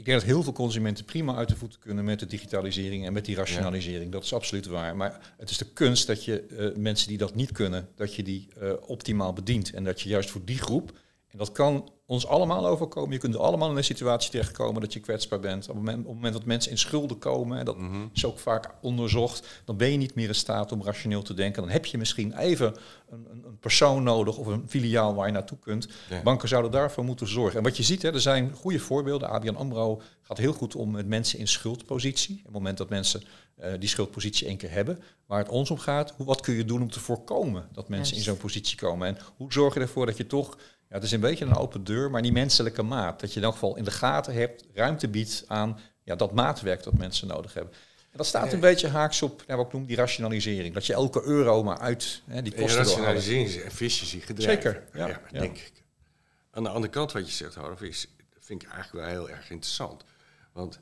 ik 0.01 0.07
denk 0.07 0.19
dat 0.19 0.29
heel 0.29 0.43
veel 0.43 0.53
consumenten 0.53 1.05
prima 1.05 1.35
uit 1.35 1.49
de 1.49 1.57
voeten 1.57 1.81
kunnen 1.81 2.05
met 2.05 2.19
de 2.19 2.27
digitalisering 2.27 3.07
en 3.07 3.13
met 3.13 3.25
die 3.25 3.37
rationalisering. 3.37 4.13
Dat 4.13 4.25
is 4.25 4.33
absoluut 4.33 4.67
waar. 4.67 4.97
Maar 4.97 5.35
het 5.39 5.51
is 5.51 5.59
de 5.59 5.73
kunst 5.73 6.07
dat 6.07 6.25
je 6.25 6.47
uh, 6.51 6.77
mensen 6.77 7.09
die 7.09 7.19
dat 7.19 7.35
niet 7.35 7.53
kunnen, 7.53 7.89
dat 7.95 8.15
je 8.15 8.23
die 8.23 8.49
optimaal 8.87 9.33
bedient. 9.33 9.73
En 9.73 9.85
dat 9.85 10.01
je 10.01 10.09
juist 10.09 10.31
voor 10.31 10.45
die 10.45 10.59
groep 10.59 10.93
en 11.31 11.39
dat 11.39 11.53
kan 11.53 11.93
ons 12.11 12.27
allemaal 12.27 12.67
overkomen. 12.67 13.13
Je 13.13 13.19
kunt 13.19 13.37
allemaal 13.37 13.71
in 13.71 13.77
een 13.77 13.85
situatie 13.85 14.31
terechtkomen 14.31 14.81
dat 14.81 14.93
je 14.93 15.01
kwetsbaar 15.01 15.41
bent. 15.41 15.69
Op 15.69 15.75
het 15.75 15.85
moment, 15.85 15.99
op 15.99 16.05
het 16.05 16.15
moment 16.15 16.33
dat 16.33 16.45
mensen 16.45 16.71
in 16.71 16.79
schulden 16.79 17.19
komen, 17.19 17.59
en 17.59 17.65
dat 17.65 17.79
mhm. 17.79 18.07
is 18.13 18.25
ook 18.25 18.39
vaak 18.39 18.71
onderzocht, 18.81 19.63
dan 19.65 19.77
ben 19.77 19.91
je 19.91 19.97
niet 19.97 20.15
meer 20.15 20.29
in 20.29 20.35
staat 20.35 20.73
om 20.73 20.83
rationeel 20.83 21.23
te 21.23 21.35
denken. 21.35 21.63
Dan 21.63 21.71
heb 21.71 21.87
je 21.87 21.99
misschien 21.99 22.39
even 22.39 22.75
een, 23.11 23.27
een 23.45 23.59
persoon 23.59 24.03
nodig 24.03 24.37
of 24.37 24.47
een 24.47 24.65
filiaal 24.69 25.15
waar 25.15 25.27
je 25.27 25.33
naartoe 25.33 25.59
kunt. 25.59 25.89
Banken 26.25 26.49
zouden 26.49 26.71
daarvoor 26.71 27.05
moeten 27.05 27.29
zorgen. 27.29 27.59
En 27.59 27.65
wat 27.65 27.77
je 27.77 27.83
ziet, 27.83 28.03
hè, 28.03 28.13
er 28.13 28.21
zijn 28.21 28.53
goede 28.53 28.79
voorbeelden. 28.79 29.29
ABN 29.29 29.55
AMRO 29.55 30.03
gaat 30.23 30.39
heel 30.39 30.53
goed 30.53 30.75
om 30.75 30.91
met 30.91 31.07
mensen 31.07 31.39
in 31.39 31.49
schuldpositie. 31.49 32.37
Op 32.39 32.45
het 32.45 32.53
moment 32.53 32.79
dat 32.79 32.89
mensen 32.89 33.23
uh, 33.61 33.73
die 33.79 33.89
schuldpositie 33.89 34.47
één 34.47 34.57
keer 34.57 34.71
hebben. 34.71 35.03
Waar 35.27 35.39
het 35.39 35.49
ons 35.49 35.71
om 35.71 35.79
gaat, 35.79 36.13
hoe, 36.17 36.27
wat 36.27 36.41
kun 36.41 36.55
je 36.55 36.65
doen 36.65 36.83
om 36.83 36.91
te 36.91 37.01
voorkomen 37.01 37.69
dat 37.73 37.89
mensen 37.89 38.17
in 38.17 38.23
zo'n 38.23 38.37
positie 38.37 38.77
komen? 38.77 39.09
En 39.09 39.19
hoe 39.37 39.53
zorg 39.53 39.75
je 39.75 39.81
ervoor 39.81 40.07
dat 40.07 40.17
je 40.17 40.27
toch 40.27 40.57
ja, 40.91 40.97
het 40.97 41.05
is 41.05 41.13
een 41.13 41.21
beetje 41.21 41.45
een 41.45 41.57
open 41.57 41.85
deur, 41.85 42.11
maar 42.11 42.23
die 42.23 42.33
menselijke 42.33 42.83
maat. 42.83 43.21
Dat 43.21 43.33
je 43.33 43.39
in 43.39 43.45
elk 43.45 43.53
geval 43.53 43.77
in 43.77 43.85
de 43.85 43.91
gaten 43.91 44.35
hebt, 44.35 44.65
ruimte 44.75 45.09
biedt 45.09 45.45
aan 45.47 45.81
ja, 46.03 46.17
dat 46.17 46.33
maatwerk 46.33 46.83
dat 46.83 46.99
mensen 46.99 47.29
nodig 47.29 47.55
hebben. 47.55 47.73
En 48.11 48.17
dat 48.17 48.27
staat 48.27 48.53
een 48.53 48.61
beetje 48.61 48.89
haaks 48.89 49.23
op, 49.23 49.43
nou, 49.47 49.59
wat 49.59 49.67
ik 49.67 49.73
noem, 49.73 49.87
die 49.87 49.97
rationalisering. 49.97 50.75
Dat 50.75 50.87
je 50.87 50.93
elke 50.93 51.23
euro 51.23 51.63
maar 51.63 51.79
uit 51.79 52.23
hè, 52.27 52.43
die 52.43 52.55
kosten 52.55 52.79
ja, 52.79 52.83
rationalisering 52.83 53.49
is 53.49 53.63
efficiëntie 53.63 54.21
gedreven. 54.21 54.53
Zeker, 54.53 54.85
ja, 54.93 55.21
denk 55.31 55.57
ik. 55.57 55.73
Aan 56.51 56.63
de 56.63 56.69
andere 56.69 56.93
kant 56.93 57.13
wat 57.13 57.27
je 57.27 57.33
zegt, 57.33 57.55
Harf, 57.55 57.81
is, 57.81 58.07
vind 58.39 58.63
ik 58.63 58.69
eigenlijk 58.69 59.05
wel 59.05 59.15
heel 59.15 59.31
erg 59.31 59.51
interessant. 59.51 60.05
Want 60.53 60.81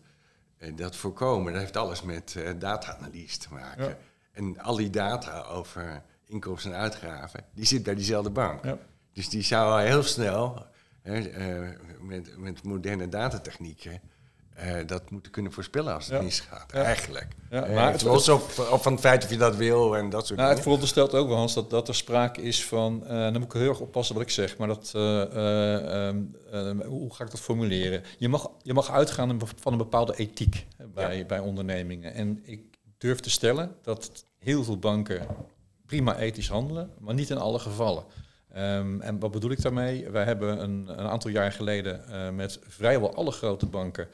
eh, 0.58 0.76
dat 0.76 0.96
voorkomen, 0.96 1.52
dat 1.52 1.60
heeft 1.60 1.76
alles 1.76 2.02
met 2.02 2.34
eh, 2.36 2.50
data-analyse 2.58 3.38
te 3.38 3.48
maken. 3.50 3.96
En 4.32 4.58
al 4.58 4.76
die 4.76 4.90
data 4.90 5.42
over 5.42 6.02
inkomsten 6.24 6.72
en 6.72 6.78
uitgaven, 6.78 7.44
die 7.54 7.66
zit 7.66 7.82
bij 7.82 7.94
diezelfde 7.94 8.30
bank. 8.30 8.64
Ja. 8.64 8.78
Dus 9.18 9.28
die 9.28 9.42
zou 9.42 9.82
heel 9.82 10.02
snel, 10.02 10.66
hè, 11.02 11.18
uh, 11.18 11.68
met, 12.00 12.36
met 12.36 12.62
moderne 12.62 13.08
datatechnieken, 13.08 14.00
uh, 14.58 14.86
dat 14.86 15.10
moeten 15.10 15.32
kunnen 15.32 15.52
voorspellen 15.52 15.94
als 15.94 16.06
het 16.06 16.14
ja. 16.14 16.22
misgaat. 16.22 16.72
Ja. 16.72 16.82
Eigenlijk. 16.82 17.26
Ja, 17.50 17.68
uh, 17.68 17.74
maar 17.74 17.92
het 17.92 18.02
los 18.02 18.28
op, 18.28 18.42
op 18.70 18.82
van 18.82 18.92
het 18.92 19.00
feit 19.00 19.24
of 19.24 19.30
je 19.30 19.36
dat 19.36 19.56
wil 19.56 19.96
en 19.96 20.10
dat 20.10 20.26
soort 20.26 20.28
nou, 20.28 20.36
dingen. 20.36 20.50
Het 20.50 20.62
veronderstelt 20.62 21.14
ook 21.14 21.28
wel, 21.28 21.36
Hans, 21.36 21.54
dat, 21.54 21.70
dat 21.70 21.88
er 21.88 21.94
sprake 21.94 22.42
is 22.42 22.64
van... 22.64 23.02
Uh, 23.02 23.08
dan 23.08 23.32
moet 23.32 23.44
ik 23.44 23.52
heel 23.52 23.68
erg 23.68 23.80
oppassen 23.80 24.14
wat 24.14 24.24
ik 24.24 24.30
zeg, 24.30 24.56
maar 24.56 24.68
dat, 24.68 24.92
um, 24.94 26.82
hoe 26.82 27.14
ga 27.14 27.24
ik 27.24 27.30
dat 27.30 27.40
formuleren? 27.40 28.02
Je 28.18 28.28
mag, 28.28 28.50
je 28.62 28.74
mag 28.74 28.90
uitgaan 28.90 29.38
van 29.56 29.72
een 29.72 29.78
bepaalde 29.78 30.16
ethiek 30.16 30.66
bij, 30.94 31.26
bij 31.26 31.38
ondernemingen. 31.38 32.14
En 32.14 32.40
ik 32.42 32.60
durf 32.98 33.20
te 33.20 33.30
stellen 33.30 33.76
dat 33.82 34.24
heel 34.38 34.64
veel 34.64 34.78
banken 34.78 35.26
prima 35.86 36.18
ethisch 36.18 36.48
handelen, 36.48 36.90
maar 36.98 37.14
niet 37.14 37.30
in 37.30 37.38
alle 37.38 37.58
gevallen. 37.58 38.04
Um, 38.56 39.00
en 39.00 39.18
wat 39.18 39.30
bedoel 39.30 39.50
ik 39.50 39.62
daarmee? 39.62 40.10
Wij 40.10 40.24
hebben 40.24 40.62
een, 40.62 40.88
een 40.88 41.06
aantal 41.08 41.30
jaar 41.30 41.52
geleden 41.52 42.04
uh, 42.10 42.30
met 42.30 42.58
vrijwel 42.62 43.14
alle 43.14 43.30
grote 43.30 43.66
banken 43.66 44.08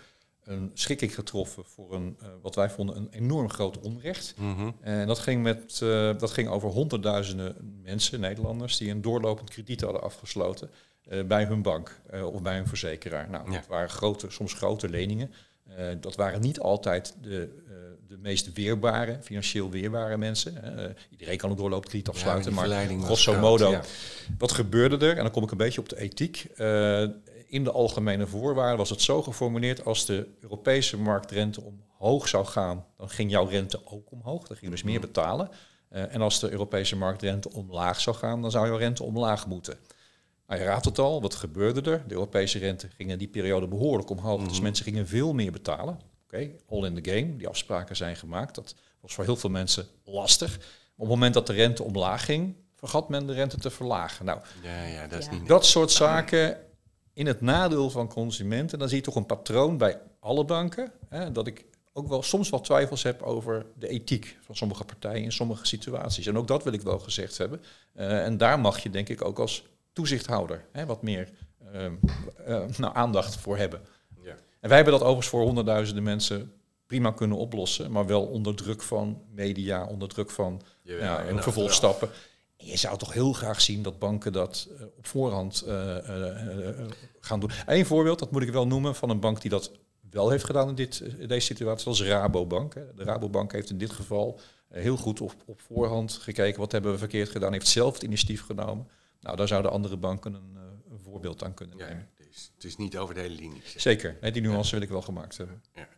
een 0.44 0.70
schikking 0.74 1.14
getroffen 1.14 1.64
voor 1.64 1.94
een, 1.94 2.16
uh, 2.22 2.28
wat 2.42 2.54
wij 2.54 2.70
vonden 2.70 2.96
een 2.96 3.08
enorm 3.10 3.50
groot 3.50 3.78
onrecht. 3.78 4.34
Mm 4.36 4.54
-hmm. 4.54 4.76
En 4.80 5.06
dat 5.06 5.18
ging, 5.18 5.42
met, 5.42 5.80
uh, 5.82 6.18
dat 6.18 6.30
ging 6.30 6.48
over 6.48 6.68
honderdduizenden 6.68 7.80
mensen, 7.82 8.20
Nederlanders, 8.20 8.76
die 8.76 8.90
een 8.90 9.02
doorlopend 9.02 9.50
krediet 9.50 9.80
hadden 9.80 10.02
afgesloten 10.02 10.70
bij 11.26 11.44
hun 11.44 11.62
bank 11.62 12.00
of 12.32 12.42
bij 12.42 12.56
hun 12.56 12.66
verzekeraar. 12.66 13.30
Nou, 13.30 13.50
ja. 13.50 13.56
dat 13.56 13.66
waren 13.66 13.90
grote, 13.90 14.30
soms 14.30 14.52
grote 14.52 14.88
leningen. 14.88 15.30
dat 16.00 16.14
waren 16.14 16.40
niet 16.40 16.60
altijd 16.60 17.16
de 17.22 17.62
de 18.14 18.20
meest 18.22 18.52
weerbare, 18.52 19.18
financieel 19.22 19.70
weerbare 19.70 20.16
mensen. 20.16 20.78
Uh, 20.78 20.84
iedereen 21.10 21.36
kan 21.36 21.50
een 21.50 21.56
doorloopkrediet 21.56 22.08
afsluiten, 22.08 22.54
ja, 22.54 22.66
maar 22.66 22.86
grosso 23.00 23.40
modo. 23.40 23.80
Wat 24.38 24.52
gebeurde 24.52 25.06
er? 25.06 25.16
En 25.16 25.22
dan 25.22 25.30
kom 25.30 25.42
ik 25.42 25.50
een 25.50 25.56
beetje 25.56 25.80
op 25.80 25.88
de 25.88 25.98
ethiek. 25.98 26.46
Uh, 26.56 27.02
in 27.46 27.64
de 27.64 27.70
algemene 27.70 28.26
voorwaarden 28.26 28.78
was 28.78 28.90
het 28.90 29.00
zo 29.00 29.22
geformuleerd... 29.22 29.84
als 29.84 30.06
de 30.06 30.28
Europese 30.40 30.98
marktrente 30.98 31.62
omhoog 31.62 32.28
zou 32.28 32.46
gaan... 32.46 32.84
dan 32.96 33.08
ging 33.08 33.30
jouw 33.30 33.46
rente 33.46 33.80
ook 33.84 34.10
omhoog. 34.10 34.46
Dan 34.46 34.56
ging 34.56 34.70
je 34.70 34.76
dus 34.76 34.82
meer 34.82 34.98
mhm. 34.98 35.06
betalen. 35.06 35.50
Uh, 35.92 36.14
en 36.14 36.20
als 36.20 36.40
de 36.40 36.50
Europese 36.50 36.96
marktrente 36.96 37.52
omlaag 37.52 38.00
zou 38.00 38.16
gaan... 38.16 38.42
dan 38.42 38.50
zou 38.50 38.66
jouw 38.66 38.76
rente 38.76 39.02
omlaag 39.02 39.46
moeten. 39.46 39.76
Nou, 40.46 40.60
je 40.60 40.66
raadt 40.66 40.84
het 40.84 40.98
al, 40.98 41.20
wat 41.20 41.34
gebeurde 41.34 41.90
er? 41.90 42.04
De 42.06 42.14
Europese 42.14 42.58
rente 42.58 42.88
ging 42.96 43.10
in 43.10 43.18
die 43.18 43.28
periode 43.28 43.68
behoorlijk 43.68 44.10
omhoog. 44.10 44.42
Dus 44.42 44.52
mhm. 44.52 44.62
mensen 44.62 44.84
gingen 44.84 45.06
veel 45.06 45.32
meer 45.32 45.52
betalen 45.52 46.12
all 46.68 46.84
in 46.84 47.02
the 47.02 47.10
game, 47.10 47.36
die 47.36 47.48
afspraken 47.48 47.96
zijn 47.96 48.16
gemaakt. 48.16 48.54
Dat 48.54 48.74
was 49.00 49.14
voor 49.14 49.24
heel 49.24 49.36
veel 49.36 49.50
mensen 49.50 49.86
lastig. 50.04 50.56
Op 50.96 51.00
het 51.00 51.08
moment 51.08 51.34
dat 51.34 51.46
de 51.46 51.52
rente 51.52 51.82
omlaag 51.82 52.24
ging, 52.24 52.54
vergat 52.74 53.08
men 53.08 53.26
de 53.26 53.32
rente 53.32 53.56
te 53.56 53.70
verlagen. 53.70 54.24
Nou, 54.24 54.40
ja, 54.62 54.84
ja, 54.84 55.06
dat, 55.06 55.18
is 55.18 55.30
Niet 55.30 55.46
dat 55.46 55.66
soort 55.66 55.90
zaken 55.90 56.58
in 57.12 57.26
het 57.26 57.40
nadeel 57.40 57.90
van 57.90 58.08
consumenten, 58.08 58.78
dan 58.78 58.88
zie 58.88 58.96
je 58.96 59.02
toch 59.02 59.14
een 59.14 59.26
patroon 59.26 59.78
bij 59.78 60.00
alle 60.20 60.44
banken, 60.44 60.92
hè, 61.08 61.32
dat 61.32 61.46
ik 61.46 61.64
ook 61.92 62.08
wel 62.08 62.22
soms 62.22 62.50
wel 62.50 62.60
twijfels 62.60 63.02
heb 63.02 63.22
over 63.22 63.66
de 63.78 63.88
ethiek 63.88 64.36
van 64.40 64.56
sommige 64.56 64.84
partijen 64.84 65.22
in 65.22 65.32
sommige 65.32 65.66
situaties. 65.66 66.26
En 66.26 66.38
ook 66.38 66.48
dat 66.48 66.64
wil 66.64 66.72
ik 66.72 66.82
wel 66.82 66.98
gezegd 66.98 67.38
hebben. 67.38 67.62
Uh, 67.96 68.24
en 68.24 68.36
daar 68.36 68.60
mag 68.60 68.78
je 68.78 68.90
denk 68.90 69.08
ik 69.08 69.24
ook 69.24 69.38
als 69.38 69.64
toezichthouder 69.92 70.64
hè, 70.72 70.86
wat 70.86 71.02
meer 71.02 71.30
uh, 71.74 71.84
uh, 72.48 72.66
nou, 72.76 72.94
aandacht 72.94 73.36
voor 73.36 73.56
hebben. 73.56 73.80
En 74.64 74.70
wij 74.70 74.78
hebben 74.78 74.98
dat 74.98 75.02
overigens 75.02 75.28
voor 75.28 75.42
honderdduizenden 75.42 76.02
mensen 76.04 76.52
prima 76.86 77.10
kunnen 77.10 77.38
oplossen, 77.38 77.90
maar 77.90 78.06
wel 78.06 78.22
onder 78.26 78.54
druk 78.54 78.82
van 78.82 79.22
media, 79.30 79.86
onder 79.86 80.08
druk 80.08 80.30
van 80.30 80.62
ja, 80.82 80.96
ja, 80.96 81.24
en 81.24 81.42
vervolgstappen. 81.42 82.08
En 82.56 82.66
je 82.66 82.76
zou 82.76 82.98
toch 82.98 83.12
heel 83.12 83.32
graag 83.32 83.60
zien 83.60 83.82
dat 83.82 83.98
banken 83.98 84.32
dat 84.32 84.68
uh, 84.70 84.82
op 84.96 85.06
voorhand 85.06 85.64
uh, 85.66 85.96
uh, 86.08 86.86
gaan 87.20 87.40
doen. 87.40 87.50
Eén 87.66 87.86
voorbeeld, 87.86 88.18
dat 88.18 88.30
moet 88.30 88.42
ik 88.42 88.50
wel 88.50 88.66
noemen, 88.66 88.94
van 88.94 89.10
een 89.10 89.20
bank 89.20 89.40
die 89.40 89.50
dat 89.50 89.72
wel 90.10 90.30
heeft 90.30 90.44
gedaan 90.44 90.68
in, 90.68 90.74
dit, 90.74 91.00
in 91.18 91.28
deze 91.28 91.46
situatie, 91.46 91.84
dat 91.84 91.94
is 91.94 92.02
Rabobank. 92.02 92.74
Hè. 92.74 92.94
De 92.94 93.04
Rabobank 93.04 93.52
heeft 93.52 93.70
in 93.70 93.78
dit 93.78 93.90
geval 93.92 94.40
heel 94.68 94.96
goed 94.96 95.20
op, 95.20 95.34
op 95.46 95.60
voorhand 95.60 96.12
gekeken, 96.12 96.60
wat 96.60 96.72
hebben 96.72 96.92
we 96.92 96.98
verkeerd 96.98 97.28
gedaan, 97.28 97.52
heeft 97.52 97.68
zelf 97.68 97.92
het 97.92 98.02
initiatief 98.02 98.44
genomen. 98.44 98.88
Nou, 99.20 99.36
daar 99.36 99.48
zouden 99.48 99.70
andere 99.70 99.96
banken 99.96 100.34
een, 100.34 100.56
een 100.90 101.00
voorbeeld 101.02 101.44
aan 101.44 101.54
kunnen 101.54 101.76
nemen 101.76 102.08
het 102.54 102.64
is 102.64 102.76
niet 102.76 102.96
over 102.96 103.14
de 103.14 103.20
hele 103.20 103.34
linie. 103.34 103.62
Zeker, 103.76 104.16
nee, 104.20 104.32
die 104.32 104.42
nuance 104.42 104.70
wil 104.70 104.82
ik 104.82 104.88
wel 104.88 105.02
gemaakt 105.02 105.36
hebben. 105.36 105.62
Ja. 105.74 105.88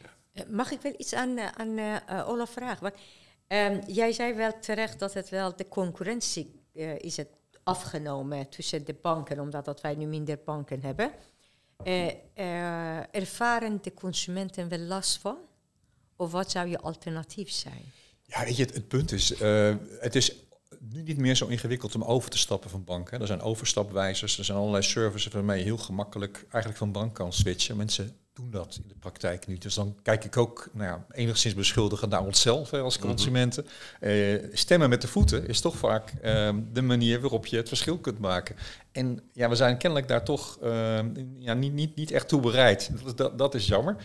Ja. 0.00 0.14
Eh, 0.32 0.48
mag 0.48 0.70
ik 0.70 0.80
wel 0.80 0.94
iets 0.96 1.14
aan, 1.14 1.38
eh, 1.38 1.46
aan 1.46 1.78
uh, 1.78 2.28
Olaf 2.28 2.50
vragen? 2.50 2.82
Want, 2.82 2.94
um, 3.48 3.94
jij 3.94 4.12
zei 4.12 4.34
wel 4.34 4.58
terecht 4.60 4.98
dat 4.98 5.14
het 5.14 5.28
wel 5.28 5.56
de 5.56 5.68
concurrentie 5.68 6.60
uh, 6.72 6.98
is 6.98 7.16
het 7.16 7.28
afgenomen 7.62 8.48
tussen 8.48 8.84
de 8.84 8.94
banken, 8.94 9.40
omdat 9.40 9.64
dat 9.64 9.80
wij 9.80 9.94
nu 9.94 10.06
minder 10.06 10.38
banken 10.44 10.82
hebben. 10.82 11.12
ervaren 13.10 13.78
de 13.82 13.94
consumenten 13.94 14.68
wel 14.68 14.78
last 14.78 15.18
van? 15.18 15.36
Of 16.16 16.32
wat 16.32 16.50
zou 16.50 16.68
je 16.68 16.78
alternatief 16.78 17.50
zijn? 17.50 17.92
Ja, 18.22 18.44
weet 18.44 18.56
je, 18.56 18.62
het, 18.62 18.74
het 18.74 18.88
punt 18.88 19.12
is, 19.12 19.38
het 20.00 20.14
is 20.14 20.45
nu 20.92 21.02
niet 21.02 21.18
meer 21.18 21.34
zo 21.34 21.46
ingewikkeld 21.46 21.94
om 21.94 22.02
over 22.02 22.30
te 22.30 22.38
stappen 22.38 22.70
van 22.70 22.84
banken. 22.84 23.20
Er 23.20 23.26
zijn 23.26 23.40
overstapwijzers, 23.40 24.38
er 24.38 24.44
zijn 24.44 24.58
allerlei 24.58 24.82
services 24.82 25.32
waarmee 25.32 25.58
je 25.58 25.64
heel 25.64 25.78
gemakkelijk 25.78 26.36
eigenlijk 26.36 26.76
van 26.76 26.92
bank 26.92 27.14
kan 27.14 27.32
switchen. 27.32 27.76
Mensen 27.76 28.16
doen 28.36 28.50
dat 28.50 28.78
in 28.82 28.88
de 28.88 28.94
praktijk 28.94 29.46
niet. 29.46 29.62
Dus 29.62 29.74
dan 29.74 29.96
kijk 30.02 30.24
ik 30.24 30.36
ook 30.36 30.68
nou 30.72 30.88
ja, 30.88 31.06
enigszins 31.10 31.54
beschuldigend 31.54 32.10
naar 32.10 32.24
onszelf 32.24 32.70
hè, 32.70 32.80
als 32.80 32.98
mhm. 32.98 33.06
consumenten. 33.06 33.66
uh, 34.00 34.42
stemmen 34.52 34.88
met 34.88 35.00
de 35.00 35.08
voeten 35.08 35.48
is 35.48 35.60
toch 35.60 35.76
vaak 35.76 36.12
uh, 36.24 36.50
de 36.72 36.82
manier 36.82 37.20
waarop 37.20 37.46
je 37.46 37.56
het 37.56 37.68
verschil 37.68 37.98
kunt 37.98 38.18
maken. 38.18 38.56
En 38.92 39.20
ja, 39.32 39.48
we 39.48 39.54
zijn 39.54 39.78
kennelijk 39.78 40.08
daar 40.08 40.24
toch 40.24 40.58
uh, 40.62 40.98
ja, 41.38 41.54
niet, 41.54 41.72
niet, 41.72 41.96
niet 41.96 42.10
echt 42.10 42.28
toe 42.28 42.40
bereid. 42.40 42.90
Dat, 43.04 43.16
dat, 43.16 43.38
dat 43.38 43.54
is 43.54 43.66
jammer. 43.66 43.96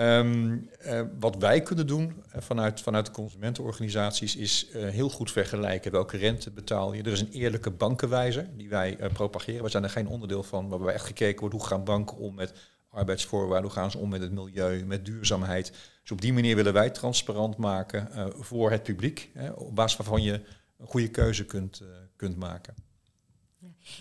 Um, 0.00 0.70
uh, 0.86 1.02
wat 1.18 1.36
wij 1.36 1.62
kunnen 1.62 1.86
doen 1.86 2.04
uh, 2.04 2.40
vanuit, 2.40 2.80
vanuit 2.80 3.06
de 3.06 3.12
consumentenorganisaties 3.12 4.36
is 4.36 4.68
uh, 4.68 4.88
heel 4.88 5.08
goed 5.08 5.30
vergelijken 5.30 5.92
welke 5.92 6.16
rente 6.16 6.50
betaal 6.50 6.92
je. 6.92 7.02
Er 7.02 7.12
is 7.12 7.20
een 7.20 7.32
eerlijke 7.32 7.70
bankenwijzer 7.70 8.48
die 8.56 8.68
wij 8.68 8.98
propageren. 9.12 9.62
We 9.62 9.68
zijn 9.68 9.82
er 9.82 9.90
geen 9.90 10.08
onderdeel 10.08 10.42
van, 10.42 10.68
waarbij 10.68 10.94
echt 10.94 11.04
gekeken 11.04 11.40
wordt 11.40 11.54
hoe 11.54 11.66
gaan 11.66 11.84
banken 11.84 12.16
om 12.16 12.34
met 12.34 12.52
arbeidsvoorwaarden, 12.90 13.70
hoe 13.70 13.78
gaan 13.78 13.90
ze 13.90 13.98
om 13.98 14.08
met 14.08 14.20
het 14.20 14.32
milieu, 14.32 14.84
met 14.84 15.04
duurzaamheid. 15.04 15.72
Dus 16.02 16.10
op 16.10 16.20
die 16.20 16.32
manier 16.32 16.56
willen 16.56 16.72
wij 16.72 16.90
transparant 16.90 17.56
maken 17.56 18.32
voor 18.42 18.70
het 18.70 18.82
publiek, 18.82 19.30
op 19.54 19.74
basis 19.74 19.96
waarvan 19.98 20.22
je 20.22 20.32
een 20.78 20.86
goede 20.86 21.08
keuze 21.08 21.44
kunt, 21.44 21.82
kunt 22.16 22.36
maken. 22.36 22.74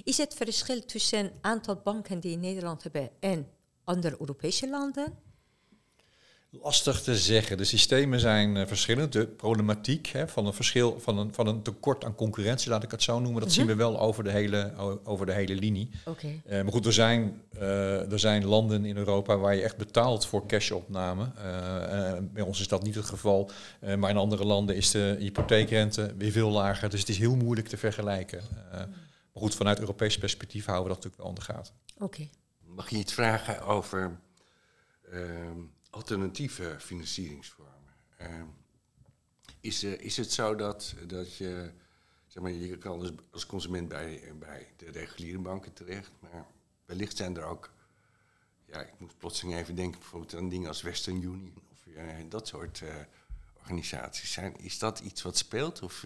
Is 0.04 0.18
het 0.18 0.34
verschil 0.34 0.86
tussen 0.86 1.20
een 1.20 1.32
aantal 1.42 1.82
banken 1.84 2.20
die 2.20 2.32
in 2.32 2.40
Nederland 2.40 2.84
hebben 2.84 3.10
en 3.20 3.48
andere 3.84 4.16
Europese 4.20 4.70
landen? 4.70 5.28
Lastig 6.52 7.02
te 7.02 7.18
zeggen. 7.18 7.58
De 7.58 7.64
systemen 7.64 8.20
zijn 8.20 8.56
uh, 8.56 8.66
verschillend. 8.66 9.14
De 9.14 9.28
problematiek 9.28 10.08
hè, 10.08 10.28
van 10.28 10.46
een 10.46 10.54
verschil 10.54 11.00
van 11.00 11.18
een, 11.18 11.34
van 11.34 11.48
een 11.48 11.62
tekort 11.62 12.06
aan 12.06 12.16
concurrentie, 12.16 12.70
laat 12.70 12.84
ik 12.84 12.92
het 12.92 13.04
zo 13.04 13.20
noemen, 13.20 13.42
dat 13.42 13.52
zien 13.52 13.66
we 13.66 13.72
mhm. 13.72 13.82
wel 13.82 14.00
over 14.00 14.24
de 14.24 14.32
hele, 14.32 14.74
over 15.04 15.26
de 15.26 15.32
hele 15.32 15.56
linie. 15.56 15.90
Okay. 16.06 16.42
Uh, 16.46 16.62
maar 16.62 16.72
goed, 16.72 16.86
er 16.86 16.94
zijn, 16.94 17.42
uh, 17.54 18.12
er 18.12 18.20
zijn 18.20 18.46
landen 18.46 18.86
in 18.86 18.98
Europa 18.98 19.38
waar 19.38 19.56
je 19.56 19.62
echt 19.62 19.78
betaalt 19.78 20.26
voor 20.26 20.46
cashopname. 20.46 21.32
bij 22.34 22.44
ons 22.44 22.60
is 22.60 22.68
dat 22.68 22.84
niet 22.84 22.96
het 22.96 23.06
geval. 23.06 23.52
maar 23.98 24.10
in 24.10 24.18
andere 24.18 24.46
landen 24.46 24.76
is 24.76 24.92
de 24.92 25.16
hypotheekrente 25.20 26.14
weer 26.18 26.32
veel 26.32 26.50
lager. 26.50 26.90
Dus 26.90 27.00
het 27.00 27.10
is 27.10 27.18
heel 27.18 27.36
moeilijk 27.36 27.68
te 27.68 27.78
vergelijken. 27.78 28.42
Maar 29.34 29.44
goed, 29.44 29.56
vanuit 29.56 29.80
Europees 29.80 30.18
perspectief 30.18 30.66
houden 30.66 30.88
we 30.88 30.94
dat 30.94 31.04
natuurlijk 31.04 31.24
wel 31.24 31.30
in 31.30 31.46
de 31.48 31.54
gaten. 31.54 31.74
Oké. 31.98 32.30
Mag 32.76 32.90
je 32.90 32.98
iets 32.98 33.14
vragen 33.14 33.62
over 33.62 34.20
ehm, 35.12 35.60
alternatieve 35.90 36.76
financieringsvormen? 36.80 37.94
Ehm, 38.18 38.46
is, 39.60 39.84
uh, 39.84 40.00
is 40.00 40.18
het 40.18 40.32
zo 40.32 40.56
dat, 40.56 40.96
dat 41.08 41.36
je, 41.36 41.72
zeg 42.28 42.44
maar, 42.44 42.52
je 42.52 42.78
kan 42.78 43.22
als, 43.32 43.46
consument 43.46 43.88
bij, 43.88 44.34
bij 44.40 44.68
de 44.78 44.92
reguliere 44.92 45.40
banken 45.40 45.74
terecht, 45.74 46.12
maar 46.20 46.46
wellicht 46.86 47.18
zijn 47.18 47.38
er 47.38 47.44
ook, 47.44 47.74
ja, 48.66 48.82
ik 48.82 49.00
moet 49.00 49.18
plotseling 49.18 49.58
even 49.58 49.76
denken 49.76 50.00
bijvoorbeeld 50.00 50.36
aan 50.36 50.50
dingen 50.50 50.68
als 50.68 50.82
Western 50.82 51.16
Union 51.16 51.54
of 51.72 51.86
uh, 51.86 52.04
dat 52.30 52.48
soort 52.48 52.80
uh, 52.80 52.96
organisaties. 53.60 54.32
Zijn, 54.32 54.58
is 54.58 54.80
dat 54.80 55.00
iets 55.00 55.22
wat 55.22 55.38
speelt? 55.38 55.82
Of 55.82 56.06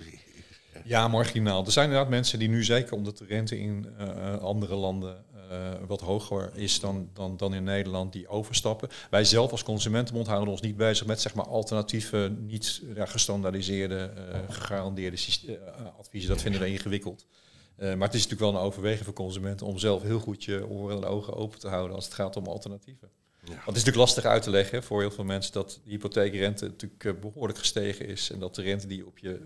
ja, 0.83 1.07
marginaal. 1.07 1.65
Er 1.65 1.71
zijn 1.71 1.86
inderdaad 1.86 2.09
mensen 2.09 2.39
die 2.39 2.49
nu 2.49 2.63
zeker 2.63 2.93
omdat 2.93 3.17
de 3.17 3.25
rente 3.25 3.59
in 3.59 3.88
uh, 3.99 4.38
andere 4.38 4.75
landen 4.75 5.25
uh, 5.51 5.69
wat 5.88 6.01
hoger 6.01 6.51
is 6.55 6.79
dan, 6.79 7.09
dan, 7.13 7.38
dan 7.38 7.53
in 7.53 7.63
Nederland, 7.63 8.13
die 8.13 8.27
overstappen. 8.27 8.89
Wij 9.09 9.25
zelf 9.25 9.51
als 9.51 9.63
Consumentenbond 9.63 10.27
houden 10.27 10.49
ons 10.49 10.62
niet 10.62 10.77
bezig 10.77 11.07
met 11.07 11.21
zeg 11.21 11.33
maar, 11.33 11.47
alternatieve, 11.47 12.36
niet 12.39 12.81
ja, 12.95 13.05
gestandaardiseerde, 13.05 14.13
uh, 14.17 14.39
gegarandeerde 14.49 15.17
adviezen. 15.99 16.29
Dat 16.29 16.41
vinden 16.41 16.62
we 16.62 16.67
ingewikkeld. 16.67 17.25
maar 17.77 17.88
het 17.88 18.13
is 18.13 18.27
natuurlijk 18.27 18.51
wel 18.51 18.62
een 18.62 18.67
overweging 18.67 19.05
voor 19.05 19.13
consumenten 19.13 19.67
om 19.67 19.77
zelf 19.77 20.01
heel 20.01 20.19
goed 20.19 20.43
je 20.43 20.67
oren 20.67 20.97
en 20.97 21.05
ogen 21.05 21.36
open 21.36 21.59
te 21.59 21.67
houden 21.67 21.95
als 21.95 22.05
het 22.05 22.13
gaat 22.13 22.36
om 22.36 22.45
alternatieven. 22.45 23.09
Ja. 23.43 23.49
Want 23.49 23.65
het 23.65 23.75
is 23.75 23.83
natuurlijk 23.83 24.05
lastig 24.05 24.25
uit 24.25 24.43
te 24.43 24.49
leggen 24.49 24.83
voor 24.83 24.99
heel 24.99 25.12
veel 25.12 25.23
mensen 25.23 25.53
dat 25.53 25.79
de 25.83 25.89
hypotheekrente 25.89 26.65
natuurlijk 26.65 27.21
behoorlijk 27.21 27.59
gestegen 27.59 28.07
is 28.07 28.31
en 28.31 28.39
dat 28.39 28.55
de 28.55 28.62
rente 28.62 28.88
die 28.88 29.05
op 29.05 29.17
je 29.17 29.39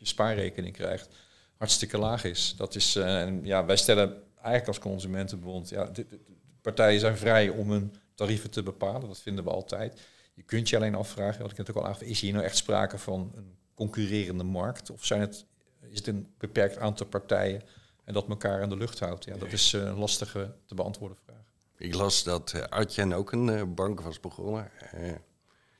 je 0.00 0.06
spaarrekening 0.06 0.74
krijgt, 0.74 1.08
hartstikke 1.56 1.98
laag 1.98 2.24
is. 2.24 2.54
Dat 2.56 2.74
is 2.74 2.96
uh, 2.96 3.20
en 3.20 3.44
ja, 3.44 3.64
wij 3.64 3.76
stellen 3.76 4.22
eigenlijk 4.34 4.66
als 4.66 4.78
consumentenbond, 4.78 5.68
ja, 5.68 5.84
de, 5.84 6.06
de, 6.06 6.20
partijen 6.60 7.00
zijn 7.00 7.16
vrij 7.16 7.48
om 7.48 7.70
hun 7.70 7.94
tarieven 8.14 8.50
te 8.50 8.62
bepalen. 8.62 9.08
Dat 9.08 9.20
vinden 9.20 9.44
we 9.44 9.50
altijd. 9.50 10.00
Je 10.34 10.42
kunt 10.42 10.68
je 10.68 10.76
alleen 10.76 10.94
afvragen, 10.94 11.42
wat 11.42 11.50
ik 11.50 11.56
natuurlijk 11.56 11.86
al 11.86 11.92
aangaf, 11.92 12.08
is 12.08 12.20
hier 12.20 12.32
nou 12.32 12.44
echt 12.44 12.56
sprake 12.56 12.98
van 12.98 13.32
een 13.34 13.56
concurrerende 13.74 14.44
markt? 14.44 14.90
Of 14.90 15.04
zijn 15.04 15.20
het, 15.20 15.44
is 15.90 15.98
het 15.98 16.06
een 16.06 16.32
beperkt 16.38 16.78
aantal 16.78 17.06
partijen 17.06 17.62
en 18.04 18.14
dat 18.14 18.28
elkaar 18.28 18.62
in 18.62 18.68
de 18.68 18.76
lucht 18.76 18.98
houdt? 18.98 19.24
Ja, 19.24 19.36
dat 19.36 19.52
is 19.52 19.72
een 19.72 19.98
lastige 19.98 20.54
te 20.66 20.74
beantwoorden 20.74 21.18
vraag. 21.24 21.36
Ik 21.76 21.94
las 21.94 22.22
dat 22.22 22.52
uh, 22.56 22.62
Artjen 22.62 23.12
ook 23.12 23.32
een 23.32 23.74
bank 23.74 24.00
was 24.00 24.20
begonnen. 24.20 24.70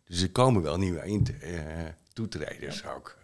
Dus 0.05 0.23
er 0.23 0.31
komen 0.31 0.63
wel 0.63 0.77
nieuwe 0.77 1.23
toetreders 2.13 2.85
ook. 2.85 3.20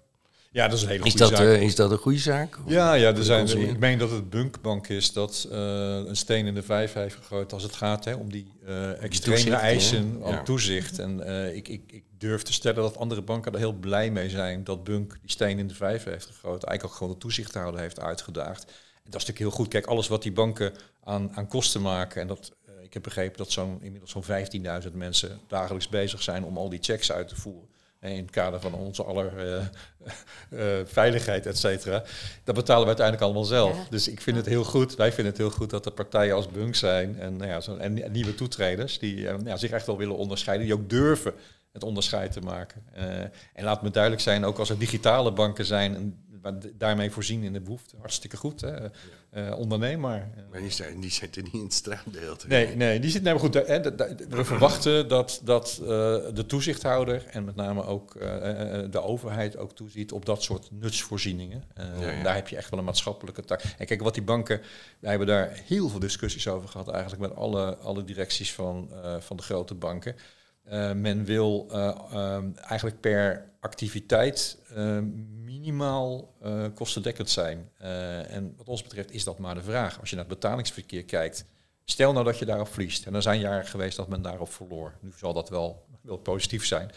Ja, 0.56 0.68
dat 0.68 0.76
is 0.76 0.82
een 0.82 0.88
hele 0.88 1.02
goede 1.02 1.14
is 1.14 1.20
dat, 1.20 1.38
zaak. 1.38 1.46
Uh, 1.46 1.62
is 1.62 1.74
dat 1.74 1.90
een 1.90 1.98
goede 1.98 2.18
zaak? 2.18 2.58
Ja, 2.66 2.92
ja 2.94 3.14
er 3.14 3.24
zijn, 3.24 3.60
ik 3.60 3.78
meen 3.78 3.98
dat 3.98 4.10
het 4.10 4.30
Bunkbank 4.30 4.88
is 4.88 5.12
dat 5.12 5.48
uh, 5.52 5.58
een 5.96 6.16
steen 6.16 6.46
in 6.46 6.54
de 6.54 6.62
vijf 6.62 6.92
heeft 6.92 7.14
gegooid 7.14 7.52
als 7.52 7.62
het 7.62 7.74
gaat 7.74 8.04
hè, 8.04 8.14
om 8.14 8.30
die 8.30 8.52
uh, 8.68 9.02
extreme 9.02 9.36
toezicht, 9.36 9.60
eisen 9.60 10.20
aan 10.24 10.32
ja. 10.32 10.42
toezicht. 10.42 10.98
En 10.98 11.26
ik, 11.56 11.68
ik, 11.68 11.82
ik 11.86 12.04
durf 12.18 12.42
te 12.42 12.52
stellen 12.52 12.82
dat 12.82 12.96
andere 12.96 13.22
banken 13.22 13.52
er 13.52 13.58
heel 13.58 13.72
blij 13.72 14.10
mee 14.10 14.30
zijn 14.30 14.64
dat 14.64 14.84
Bunk 14.84 15.18
die 15.20 15.30
steen 15.30 15.58
in 15.58 15.68
de 15.68 15.74
vijf 15.74 16.04
heeft 16.04 16.26
gegooid. 16.26 16.64
Eigenlijk 16.64 16.84
ook 16.84 16.92
gewoon 16.92 17.12
de 17.12 17.18
toezichthouder 17.18 17.80
heeft 17.80 18.00
uitgedaagd. 18.00 18.64
En 18.64 19.10
dat 19.10 19.20
is 19.20 19.26
natuurlijk 19.26 19.38
heel 19.38 19.50
goed. 19.50 19.68
Kijk, 19.68 19.86
alles 19.86 20.08
wat 20.08 20.22
die 20.22 20.32
banken 20.32 20.72
aan, 21.04 21.30
aan 21.34 21.48
kosten 21.48 21.82
maken 21.82 22.20
en 22.20 22.26
dat 22.26 22.52
ik 22.82 22.92
heb 22.92 23.02
begrepen 23.02 23.38
dat 23.38 23.50
zo'n 23.50 23.78
inmiddels 23.80 24.10
zo'n 24.10 24.24
15.000 24.84 24.92
mensen 24.92 25.40
dagelijks 25.48 25.88
bezig 25.88 26.22
zijn 26.22 26.44
om 26.44 26.56
al 26.56 26.68
die 26.68 26.82
checks 26.82 27.12
uit 27.12 27.28
te 27.28 27.36
voeren 27.36 27.74
in 28.10 28.22
het 28.22 28.30
kader 28.30 28.60
van 28.60 28.74
onze 28.74 29.04
aller 29.04 29.32
uh, 29.36 29.62
uh, 30.50 30.86
veiligheid, 30.86 31.46
et 31.46 31.58
cetera. 31.58 32.02
Dat 32.44 32.54
betalen 32.54 32.82
we 32.82 32.86
uiteindelijk 32.86 33.26
allemaal 33.26 33.44
zelf. 33.44 33.76
Ja. 33.76 33.86
Dus 33.90 34.08
ik 34.08 34.20
vind 34.20 34.36
het 34.36 34.46
heel 34.46 34.64
goed, 34.64 34.96
wij 34.96 35.12
vinden 35.12 35.32
het 35.32 35.42
heel 35.42 35.50
goed 35.50 35.70
dat 35.70 35.86
er 35.86 35.92
partijen 35.92 36.34
als 36.34 36.48
Bunk 36.48 36.74
zijn 36.74 37.18
en, 37.18 37.36
nou 37.36 37.50
ja, 37.50 37.60
zo, 37.60 37.76
en, 37.76 38.02
en, 38.02 38.12
nieuwe 38.12 38.34
toetreders 38.34 38.98
die 38.98 39.16
uh, 39.16 39.34
ja, 39.44 39.56
zich 39.56 39.70
echt 39.70 39.86
wel 39.86 39.96
willen 39.96 40.16
onderscheiden, 40.16 40.66
die 40.66 40.74
ook 40.74 40.90
durven 40.90 41.34
het 41.72 41.84
onderscheid 41.84 42.32
te 42.32 42.40
maken. 42.40 42.82
en 43.54 43.64
laat 43.64 43.82
me 43.82 43.90
duidelijk 43.90 44.22
zijn, 44.22 44.44
ook 44.44 44.58
als 44.58 44.70
er 44.70 44.78
digitale 44.78 45.32
banken 45.32 45.64
zijn 45.64 46.24
daarmee 46.74 47.10
voorzien 47.10 47.42
in 47.42 47.52
de 47.52 47.60
behoefte. 47.60 47.96
Hartstikke 47.98 48.36
goed, 48.36 48.60
hè? 48.60 48.76
Ja. 48.82 48.90
Uh, 49.34 49.58
ondernemer. 49.58 50.28
Maar 50.50 50.60
die, 50.60 50.70
zijn, 50.70 51.00
die 51.00 51.10
zitten 51.10 51.44
niet 51.44 51.52
in 51.52 51.62
het 51.62 51.72
straatbeeld. 51.72 52.48
Nee, 52.48 52.76
nee, 52.76 53.00
die 53.00 53.10
zit 53.10 53.22
nee, 53.22 53.32
maar 53.32 53.42
goed. 53.42 53.54
We 53.54 54.44
verwachten 54.44 55.08
dat, 55.08 55.40
dat 55.44 55.78
uh, 55.80 55.88
de 56.34 56.44
toezichthouder 56.46 57.26
en 57.26 57.44
met 57.44 57.56
name 57.56 57.84
ook 57.84 58.14
uh, 58.14 58.22
de 58.90 59.02
overheid 59.02 59.56
ook 59.56 59.72
toeziet 59.72 60.12
op 60.12 60.26
dat 60.26 60.42
soort 60.42 60.68
nutsvoorzieningen. 60.70 61.64
Ja, 61.76 62.10
ja. 62.10 62.22
Daar 62.22 62.34
heb 62.34 62.48
je 62.48 62.56
echt 62.56 62.70
wel 62.70 62.78
een 62.78 62.84
maatschappelijke 62.84 63.42
tak. 63.42 63.62
En 63.78 63.86
kijk, 63.86 64.02
wat 64.02 64.14
die 64.14 64.22
banken, 64.22 64.60
wij 64.98 65.10
hebben 65.10 65.28
daar 65.28 65.60
heel 65.64 65.88
veel 65.88 66.00
discussies 66.00 66.48
over 66.48 66.68
gehad, 66.68 66.88
eigenlijk 66.88 67.22
met 67.22 67.34
alle, 67.34 67.76
alle 67.76 68.04
directies 68.04 68.52
van, 68.52 68.90
van 69.18 69.36
de 69.36 69.42
grote 69.42 69.74
banken. 69.74 70.16
Uh, 70.72 70.92
men 70.92 71.24
wil 71.24 71.68
uh, 71.70 72.34
um, 72.36 72.56
eigenlijk 72.56 73.00
per 73.00 73.50
activiteit 73.60 74.58
minimaal 75.44 76.34
kostendekkend 76.74 77.30
zijn. 77.30 77.70
en 78.28 78.54
wat 78.56 78.68
ons 78.68 78.82
betreft 78.82 79.10
is 79.10 79.24
dat 79.24 79.38
maar 79.38 79.54
de 79.54 79.62
vraag. 79.62 80.00
Als 80.00 80.10
je 80.10 80.16
naar 80.16 80.24
het 80.24 80.34
betalingsverkeer 80.34 81.04
kijkt, 81.04 81.44
stel 81.84 82.12
nou 82.12 82.24
dat 82.24 82.38
je 82.38 82.44
daarop 82.44 82.68
verliest. 82.68 83.06
En 83.06 83.14
er 83.14 83.22
zijn 83.22 83.40
jaren 83.40 83.66
geweest 83.66 83.96
dat 83.96 84.08
men 84.08 84.22
daarop 84.22 84.52
verloor. 84.52 84.94
Nu 85.00 85.12
zal 85.16 85.32
dat 85.32 85.48
wel, 85.48 85.86
wel 86.00 86.16
positief 86.16 86.66
zijn. 86.66 86.90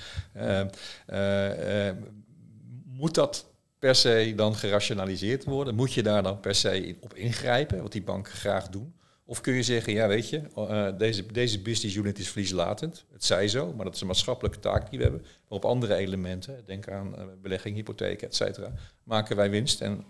moet 2.85 3.15
dat 3.15 3.45
per 3.79 3.95
se 3.95 4.33
dan 4.35 4.55
gerationaliseerd 4.55 5.43
worden? 5.43 5.75
Moet 5.75 5.93
je 5.93 6.03
daar 6.03 6.23
dan 6.23 6.39
per 6.39 6.55
se 6.55 6.95
op 6.99 7.13
ingrijpen, 7.13 7.81
wat 7.81 7.91
die 7.91 8.03
banken 8.03 8.33
graag 8.33 8.67
doen? 8.67 8.93
Of 9.29 9.41
kun 9.41 9.53
je 9.53 9.63
zeggen, 9.63 9.93
ja 9.93 10.07
weet 10.07 10.29
je, 10.29 10.41
uh, 10.57 10.97
deze, 10.97 11.25
deze 11.25 11.61
business 11.61 11.95
unit 11.95 12.19
is 12.19 12.29
verlieslatend. 12.29 13.05
Het 13.11 13.25
zij 13.25 13.47
zo, 13.47 13.73
maar 13.73 13.85
dat 13.85 13.95
is 13.95 14.01
een 14.01 14.07
maatschappelijke 14.07 14.59
taak 14.59 14.89
die 14.89 14.97
we 14.97 15.03
hebben. 15.03 15.21
Maar 15.21 15.57
op 15.57 15.65
andere 15.65 15.95
elementen, 15.95 16.63
denk 16.65 16.89
aan 16.89 17.15
uh, 17.17 17.23
belegging, 17.41 17.75
hypotheek, 17.75 18.21
et 18.21 18.35
cetera, 18.35 18.71
maken 19.03 19.35
wij 19.35 19.49
winst 19.49 19.81
en 19.81 20.05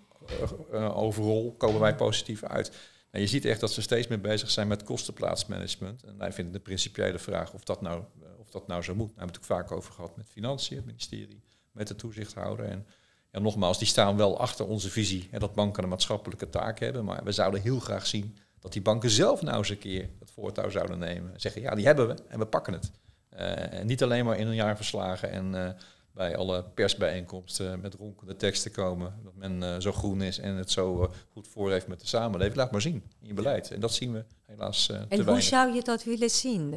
uh, 0.72 0.98
overal 0.98 1.56
komen 1.58 1.80
wij 1.80 1.96
positief 1.96 2.44
uit. 2.44 2.72
Nou, 3.12 3.24
je 3.24 3.30
ziet 3.30 3.46
echt 3.46 3.60
dat 3.60 3.72
ze 3.72 3.82
steeds 3.82 4.08
meer 4.08 4.22
bezig 4.22 4.50
zijn 4.50 4.68
met 4.68 4.84
kostenplaatsmanagement. 4.84 6.04
En 6.04 6.18
wij 6.18 6.34
vinden 6.34 6.54
de 6.54 6.60
principiële 6.60 7.20
vraag 7.20 7.54
of 7.54 7.64
dat 7.64 7.82
nou, 7.82 8.04
of 8.38 8.50
dat 8.50 8.68
nou 8.68 8.82
zo 8.82 8.96
moet. 8.96 9.08
Daar 9.08 9.18
hebben 9.18 9.36
we 9.36 9.42
het 9.42 9.52
ook 9.52 9.58
vaak 9.58 9.72
over 9.78 9.94
gehad 9.94 10.18
met 10.18 10.30
financiën, 10.30 10.78
het 10.78 10.86
ministerie, 10.86 11.44
met 11.72 11.88
de 11.88 11.96
toezichthouder. 11.96 12.66
En 12.66 12.86
ja, 13.32 13.40
nogmaals, 13.40 13.78
die 13.78 13.88
staan 13.88 14.18
wel 14.18 14.40
achter 14.40 14.68
onze 14.68 14.90
visie 14.90 15.28
hè, 15.32 15.40
dat 15.40 15.54
banken 15.54 15.84
een 15.84 15.90
maatschappelijke 15.90 16.50
taak 16.50 16.80
hebben. 16.80 17.06
Maar 17.06 17.24
we 17.24 17.32
zouden 17.32 17.62
heel 17.62 17.80
graag 17.80 18.06
zien 18.06 18.38
dat 18.60 18.74
die 18.74 18.82
banken 18.82 19.10
zelf 19.10 19.42
nou 19.42 19.58
eens 19.58 19.70
een 19.70 19.78
keer 19.78 20.10
het 20.20 20.32
voortouw 20.32 20.70
zouden 20.70 21.00
nemen. 21.00 21.34
En 21.34 21.40
zeggen, 21.40 21.62
ja, 21.62 21.76
die 21.76 21.86
hebben 21.86 22.08
we 22.08 22.16
en 22.28 22.40
we 22.40 22.46
pakken 22.46 22.74
het. 22.74 22.92
Uh, 23.34 23.74
en 23.74 23.88
niet 23.88 24.04
alleen 24.04 24.26
maar 24.26 24.38
in 24.38 24.48
een 24.48 24.56
jaarverslagen 24.56 25.32
en 25.32 25.54
uh, 25.54 25.70
bij 26.12 26.38
alle 26.38 26.64
persbijeenkomsten 26.64 27.80
met 27.80 27.94
ronkende 27.94 28.36
teksten 28.36 28.72
komen. 28.72 29.14
Dat 29.24 29.36
men 29.36 29.62
uh, 29.62 29.76
zo 29.80 29.92
groen 29.92 30.22
is 30.22 30.40
en 30.40 30.56
het 30.56 30.72
zo 30.72 31.12
goed 31.32 31.48
voor 31.48 31.72
heeft 31.72 31.88
met 31.88 32.00
de 32.00 32.08
samenleving. 32.08 32.56
Laat 32.56 32.72
maar 32.72 32.82
zien 32.82 33.04
in 33.22 33.28
je 33.28 33.34
beleid. 33.34 33.72
En 33.72 33.80
dat 33.80 33.94
zien 33.94 34.14
we 34.14 34.24
helaas 34.46 34.86
te 34.86 35.06
En 35.10 35.28
hoe 35.28 35.42
zou 35.42 35.74
je 35.74 35.82
dat 35.82 36.04
willen 36.04 36.30
zien, 36.30 36.76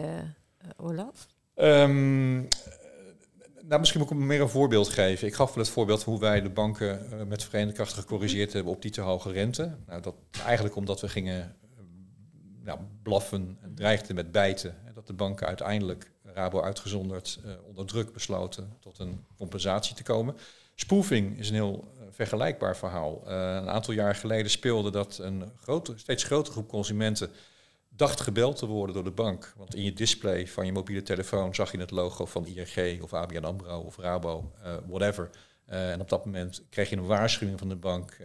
Olaf? 0.76 1.26
Um, 1.54 2.48
nou, 3.62 3.80
misschien 3.80 4.00
moet 4.00 4.10
ik 4.10 4.16
meer 4.16 4.40
een 4.40 4.48
voorbeeld 4.48 4.88
geven. 4.88 5.26
Ik 5.26 5.34
gaf 5.34 5.54
wel 5.54 5.64
het 5.64 5.72
voorbeeld 5.72 6.02
van 6.02 6.12
hoe 6.12 6.22
wij 6.22 6.40
de 6.40 6.50
banken 6.50 7.08
met 7.28 7.44
verenigde 7.44 7.74
krachten 7.74 8.02
gecorrigeerd 8.02 8.52
hebben 8.52 8.72
op 8.72 8.82
die 8.82 8.90
te 8.90 9.00
hoge 9.00 9.32
rente. 9.32 9.76
Nou, 9.86 10.02
dat 10.02 10.14
eigenlijk 10.44 10.76
omdat 10.76 11.00
we 11.00 11.08
gingen 11.08 11.56
nou, 12.64 12.78
blaffen 13.02 13.58
en 13.60 13.74
dreigden 13.74 14.14
met 14.14 14.32
bijten. 14.32 14.76
En 14.86 14.94
dat 14.94 15.06
de 15.06 15.12
banken 15.12 15.46
uiteindelijk, 15.46 16.10
Rabo 16.22 16.62
uitgezonderd, 16.62 17.40
uh, 17.44 17.52
onder 17.66 17.86
druk 17.86 18.12
besloten 18.12 18.76
tot 18.80 18.98
een 18.98 19.24
compensatie 19.36 19.94
te 19.94 20.02
komen. 20.02 20.36
Spoofing 20.74 21.38
is 21.38 21.48
een 21.48 21.54
heel 21.54 21.92
uh, 21.94 22.06
vergelijkbaar 22.10 22.76
verhaal. 22.76 23.22
Uh, 23.24 23.32
een 23.32 23.68
aantal 23.68 23.94
jaar 23.94 24.14
geleden 24.14 24.50
speelde 24.50 24.90
dat 24.90 25.18
een 25.18 25.52
grote, 25.60 25.92
steeds 25.96 26.24
grotere 26.24 26.52
groep 26.52 26.68
consumenten 26.68 27.30
dacht 27.88 28.20
gebeld 28.20 28.56
te 28.56 28.66
worden 28.66 28.94
door 28.94 29.04
de 29.04 29.10
bank. 29.10 29.54
Want 29.56 29.74
in 29.74 29.82
je 29.82 29.92
display 29.92 30.46
van 30.48 30.66
je 30.66 30.72
mobiele 30.72 31.02
telefoon 31.02 31.54
zag 31.54 31.72
je 31.72 31.78
het 31.78 31.90
logo 31.90 32.26
van 32.26 32.46
ING 32.46 33.02
of 33.02 33.12
ABN 33.12 33.44
AMRO 33.44 33.80
of 33.80 33.96
Rabo, 33.96 34.52
whatever. 34.88 35.30
en 35.66 36.00
op 36.00 36.08
dat 36.08 36.24
moment 36.24 36.62
kreeg 36.70 36.90
je 36.90 36.96
een 36.96 37.06
waarschuwing 37.06 37.58
van 37.58 37.68
de 37.68 37.76
bank, 37.76 38.16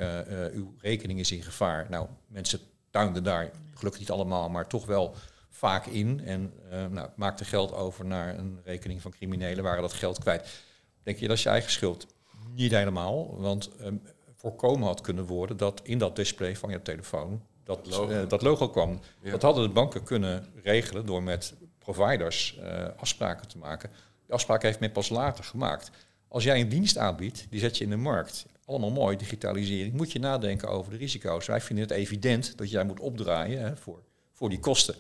uw 0.54 0.74
rekening 0.78 1.20
is 1.20 1.32
in 1.32 1.44
gevaar. 1.44 1.88
Nou, 1.90 2.08
mensen 2.28 2.60
tuinden 2.90 3.24
daar 3.24 3.52
gelukkig 3.74 4.00
niet 4.02 4.12
allemaal, 4.12 4.50
maar 4.50 4.68
toch 4.68 4.86
wel 4.86 5.16
vaak 5.50 5.86
in. 5.86 6.22
En 6.26 6.54
uh, 6.72 6.86
nou, 6.86 7.10
maakte 7.16 7.46
geld 7.46 7.74
over 7.74 8.06
naar 8.06 8.38
een 8.38 8.60
rekening 8.64 9.02
van 9.02 9.12
criminelen, 9.12 9.64
waren 9.64 9.82
dat 9.82 9.94
geld 9.94 10.20
kwijt. 10.20 10.64
Denk 11.04 11.18
je 11.18 11.28
dat 11.28 11.38
is 11.38 11.44
je 11.44 11.50
eigen 11.50 11.72
schuld? 11.72 12.08
Niet 12.56 12.72
helemaal, 12.72 13.40
want 13.40 13.70
um, 13.82 14.02
voorkomen 14.36 14.88
had 14.88 15.02
kunnen 15.02 15.26
worden 15.26 15.58
dat 15.58 15.82
in 15.84 15.98
dat 15.98 16.16
display 16.16 16.56
van 16.56 16.70
je 16.70 16.82
telefoon 16.82 17.42
dat 17.68 17.88
logo, 17.88 18.12
uh, 18.12 18.28
dat 18.28 18.42
logo 18.42 18.70
kwam. 18.70 19.00
Dat 19.22 19.42
hadden 19.42 19.64
de 19.68 19.74
banken 19.74 20.04
kunnen 20.04 20.46
regelen 20.64 21.06
door 21.06 21.24
met 21.24 21.54
providers 21.80 22.60
uh, 22.60 22.88
afspraken 22.98 23.48
te 23.48 23.58
maken. 23.58 23.90
Die 24.26 24.34
afspraak 24.34 24.62
heeft 24.62 24.80
men 24.80 24.92
pas 24.92 25.10
later 25.10 25.44
gemaakt. 25.44 25.92
Als 26.28 26.44
jij 26.44 26.60
een 26.60 26.70
dienst 26.70 26.98
aanbiedt, 26.98 27.48
die 27.50 27.60
zet 27.60 27.78
je 27.78 27.84
in 27.84 27.90
de 27.90 27.96
markt 27.96 28.46
allemaal 28.68 28.92
mooi, 28.92 29.18
digitalisering, 29.18 29.94
moet 29.94 30.12
je 30.12 30.20
nadenken 30.20 30.70
over 30.70 30.92
de 30.92 30.98
risico's. 30.98 31.46
Wij 31.46 31.62
vinden 31.62 31.86
het 31.86 31.94
evident 31.94 32.58
dat 32.58 32.70
jij 32.70 32.84
moet 32.84 33.00
opdraaien 33.00 33.62
hè, 33.62 33.78
voor, 33.78 34.04
voor 34.34 34.50
die 34.50 34.60
kosten. 34.60 34.96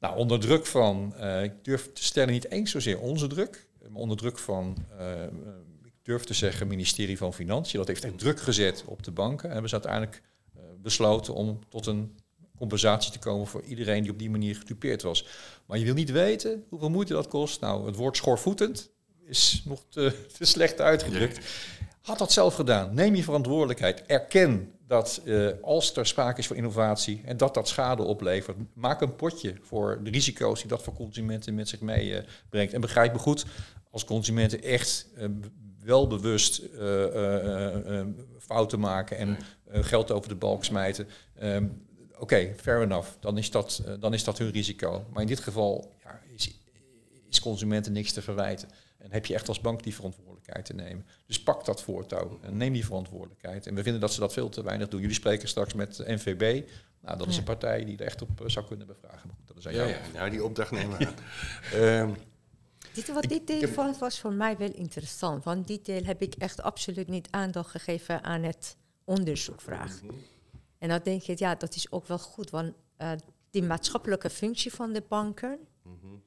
Nou, 0.00 0.16
onder 0.16 0.40
druk 0.40 0.66
van, 0.66 1.14
uh, 1.18 1.42
ik 1.42 1.52
durf 1.62 1.92
te 1.92 2.04
stellen 2.04 2.32
niet 2.32 2.50
eens 2.50 2.70
zozeer 2.70 3.00
onze 3.00 3.26
druk, 3.26 3.66
maar 3.88 4.00
onder 4.00 4.16
druk 4.16 4.38
van, 4.38 4.76
uh, 5.00 5.22
ik 5.84 5.92
durf 6.02 6.24
te 6.24 6.34
zeggen, 6.34 6.66
ministerie 6.66 7.16
van 7.16 7.34
Financiën, 7.34 7.78
dat 7.78 7.88
heeft 7.88 8.04
echt 8.04 8.18
druk 8.18 8.40
gezet 8.40 8.84
op 8.86 9.02
de 9.02 9.10
banken. 9.10 9.50
Hebben 9.50 9.68
ze 9.68 9.74
uiteindelijk 9.74 10.22
uh, 10.56 10.62
besloten 10.82 11.34
om 11.34 11.58
tot 11.68 11.86
een 11.86 12.16
compensatie 12.56 13.12
te 13.12 13.18
komen 13.18 13.46
voor 13.46 13.62
iedereen 13.62 14.02
die 14.02 14.12
op 14.12 14.18
die 14.18 14.30
manier 14.30 14.56
getupeerd 14.56 15.02
was. 15.02 15.26
Maar 15.66 15.78
je 15.78 15.84
wil 15.84 15.94
niet 15.94 16.10
weten 16.10 16.64
hoeveel 16.68 16.90
moeite 16.90 17.12
dat 17.12 17.28
kost. 17.28 17.60
Nou, 17.60 17.86
het 17.86 17.96
woord 17.96 18.16
schoorvoetend 18.16 18.90
is 19.24 19.62
nog 19.64 19.84
te, 19.88 20.12
te 20.38 20.44
slecht 20.44 20.80
uitgedrukt. 20.80 21.40
Had 22.02 22.18
dat 22.18 22.32
zelf 22.32 22.54
gedaan. 22.54 22.94
Neem 22.94 23.14
je 23.14 23.22
verantwoordelijkheid. 23.22 24.06
Erken 24.06 24.72
dat 24.86 25.20
uh, 25.24 25.50
als 25.62 25.96
er 25.96 26.06
sprake 26.06 26.38
is 26.38 26.46
van 26.46 26.56
innovatie 26.56 27.22
en 27.24 27.36
dat 27.36 27.54
dat 27.54 27.68
schade 27.68 28.02
oplevert, 28.02 28.56
maak 28.74 29.00
een 29.00 29.16
potje 29.16 29.54
voor 29.62 30.00
de 30.02 30.10
risico's 30.10 30.60
die 30.60 30.68
dat 30.68 30.82
voor 30.82 30.94
consumenten 30.94 31.54
met 31.54 31.68
zich 31.68 31.80
meebrengt. 31.80 32.72
En 32.72 32.80
begrijp 32.80 33.12
me 33.12 33.18
goed, 33.18 33.44
als 33.90 34.04
consumenten 34.04 34.62
echt 34.62 35.06
uh, 35.18 35.24
wel 35.80 36.06
bewust 36.06 36.62
fouten 38.38 38.80
maken 38.80 39.16
en 39.16 39.38
geld 39.70 40.10
over 40.10 40.28
de 40.28 40.34
balk 40.34 40.64
smijten, 40.64 41.08
um, 41.42 41.86
oké, 42.18 42.54
fair 42.56 42.82
enough, 42.82 43.08
dan 43.20 43.38
is, 43.38 43.50
dat, 43.50 43.82
dan 44.00 44.14
is 44.14 44.24
dat 44.24 44.38
hun 44.38 44.50
risico. 44.50 45.04
Maar 45.12 45.22
in 45.22 45.28
dit 45.28 45.40
geval 45.40 45.92
ja, 46.04 46.20
is, 46.34 46.58
is 47.28 47.40
consumenten 47.40 47.92
niks 47.92 48.12
te 48.12 48.22
verwijten. 48.22 48.68
En 49.02 49.12
heb 49.12 49.26
je 49.26 49.34
echt 49.34 49.48
als 49.48 49.60
bank 49.60 49.82
die 49.82 49.94
verantwoordelijkheid 49.94 50.64
te 50.64 50.74
nemen. 50.74 51.06
Dus 51.26 51.42
pak 51.42 51.64
dat 51.64 51.82
voortouw 51.82 52.38
en 52.42 52.56
neem 52.56 52.72
die 52.72 52.84
verantwoordelijkheid. 52.84 53.66
En 53.66 53.74
we 53.74 53.82
vinden 53.82 54.00
dat 54.00 54.12
ze 54.12 54.20
dat 54.20 54.32
veel 54.32 54.48
te 54.48 54.62
weinig 54.62 54.88
doen. 54.88 55.00
Jullie 55.00 55.14
spreken 55.14 55.48
straks 55.48 55.74
met 55.74 55.98
NVB. 55.98 56.68
Nou, 57.00 57.18
dat 57.18 57.28
is 57.28 57.36
een 57.36 57.44
partij 57.44 57.84
die 57.84 57.98
er 57.98 58.06
echt 58.06 58.22
op 58.22 58.42
zou 58.46 58.66
kunnen 58.66 58.86
bevragen. 58.86 59.30
Dat 59.44 59.56
is 59.56 59.66
aan 59.66 59.74
jou. 59.74 59.88
Ja, 59.88 59.94
ja. 59.94 60.00
nou 60.12 60.30
die 60.30 60.44
opdracht 60.44 60.70
nemen 60.70 60.98
we 60.98 61.06
aan. 61.06 62.16
Dit, 62.92 63.12
wat 63.12 63.22
dit 63.22 63.46
deel 63.46 63.68
van 63.68 63.94
was 63.98 64.20
voor 64.20 64.32
mij 64.32 64.56
wel 64.56 64.72
interessant. 64.72 65.44
Want 65.44 65.66
dit 65.66 65.84
deel 65.84 66.04
heb 66.04 66.22
ik 66.22 66.34
echt 66.34 66.62
absoluut 66.62 67.08
niet 67.08 67.28
aandacht 67.30 67.70
gegeven 67.70 68.24
aan 68.24 68.42
het 68.42 68.76
onderzoekvraag. 69.04 70.02
Mm 70.02 70.10
En 70.78 70.88
dan 70.88 71.00
denk 71.02 71.22
ik, 71.22 71.38
ja, 71.38 71.54
dat 71.54 71.74
is 71.74 71.92
ook 71.92 72.06
wel 72.06 72.18
goed. 72.18 72.50
Want 72.50 72.72
uh, 72.98 73.12
die 73.50 73.62
maatschappelijke 73.62 74.30
functie 74.30 74.72
van 74.72 74.92
de 74.92 75.02
banken... 75.08 75.58
Mm 75.82 75.98
-hmm 76.00 76.22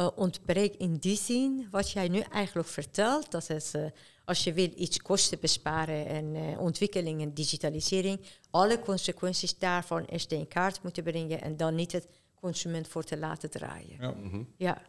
uh, 0.00 0.08
ontbreekt 0.14 0.76
in 0.76 0.96
die 0.96 1.16
zin 1.16 1.68
wat 1.70 1.90
jij 1.90 2.08
nu 2.08 2.20
eigenlijk 2.20 2.68
vertelt. 2.68 3.30
Dat 3.30 3.50
is, 3.50 3.74
uh, 3.74 3.82
als 4.24 4.44
je 4.44 4.52
wil 4.52 4.70
iets 4.76 5.02
kosten 5.02 5.38
besparen 5.40 6.06
en 6.06 6.34
uh, 6.34 6.60
ontwikkeling 6.60 7.22
en 7.22 7.34
digitalisering, 7.34 8.20
alle 8.50 8.80
consequenties 8.80 9.58
daarvan 9.58 10.04
eerst 10.04 10.32
in 10.32 10.48
kaart 10.48 10.82
moeten 10.82 11.02
brengen 11.02 11.42
en 11.42 11.56
dan 11.56 11.74
niet 11.74 11.92
het 11.92 12.08
consument 12.34 12.88
voor 12.88 13.04
te 13.04 13.18
laten 13.18 13.50
draaien. 13.50 13.96
Ja. 14.00 14.10
Mm 14.10 14.30
-hmm. 14.30 14.48
ja. 14.56 14.82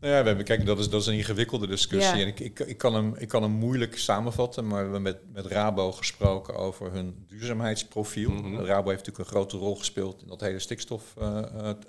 Nou 0.00 0.14
ja, 0.14 0.20
we 0.20 0.26
hebben, 0.26 0.44
kijk, 0.44 0.66
dat 0.66 0.78
is, 0.78 0.88
dat 0.88 1.00
is 1.00 1.06
een 1.06 1.14
ingewikkelde 1.14 1.66
discussie. 1.66 2.16
Ja. 2.16 2.22
En 2.22 2.26
ik, 2.26 2.40
ik, 2.40 2.58
ik, 2.58 2.78
kan 2.78 2.94
hem, 2.94 3.14
ik 3.18 3.28
kan 3.28 3.42
hem 3.42 3.50
moeilijk 3.50 3.98
samenvatten, 3.98 4.66
maar 4.66 4.76
we 4.76 4.82
hebben 4.82 5.02
met, 5.02 5.32
met 5.32 5.46
Rabo 5.46 5.92
gesproken 5.92 6.54
over 6.54 6.92
hun 6.92 7.24
duurzaamheidsprofiel. 7.28 8.30
Mm 8.30 8.42
-hmm. 8.42 8.54
Rabo 8.54 8.88
heeft 8.90 9.06
natuurlijk 9.06 9.18
een 9.18 9.36
grote 9.36 9.56
rol 9.56 9.76
gespeeld 9.76 10.22
in 10.22 10.28
dat 10.28 10.40
hele 10.40 10.58
stikstof, 10.58 11.14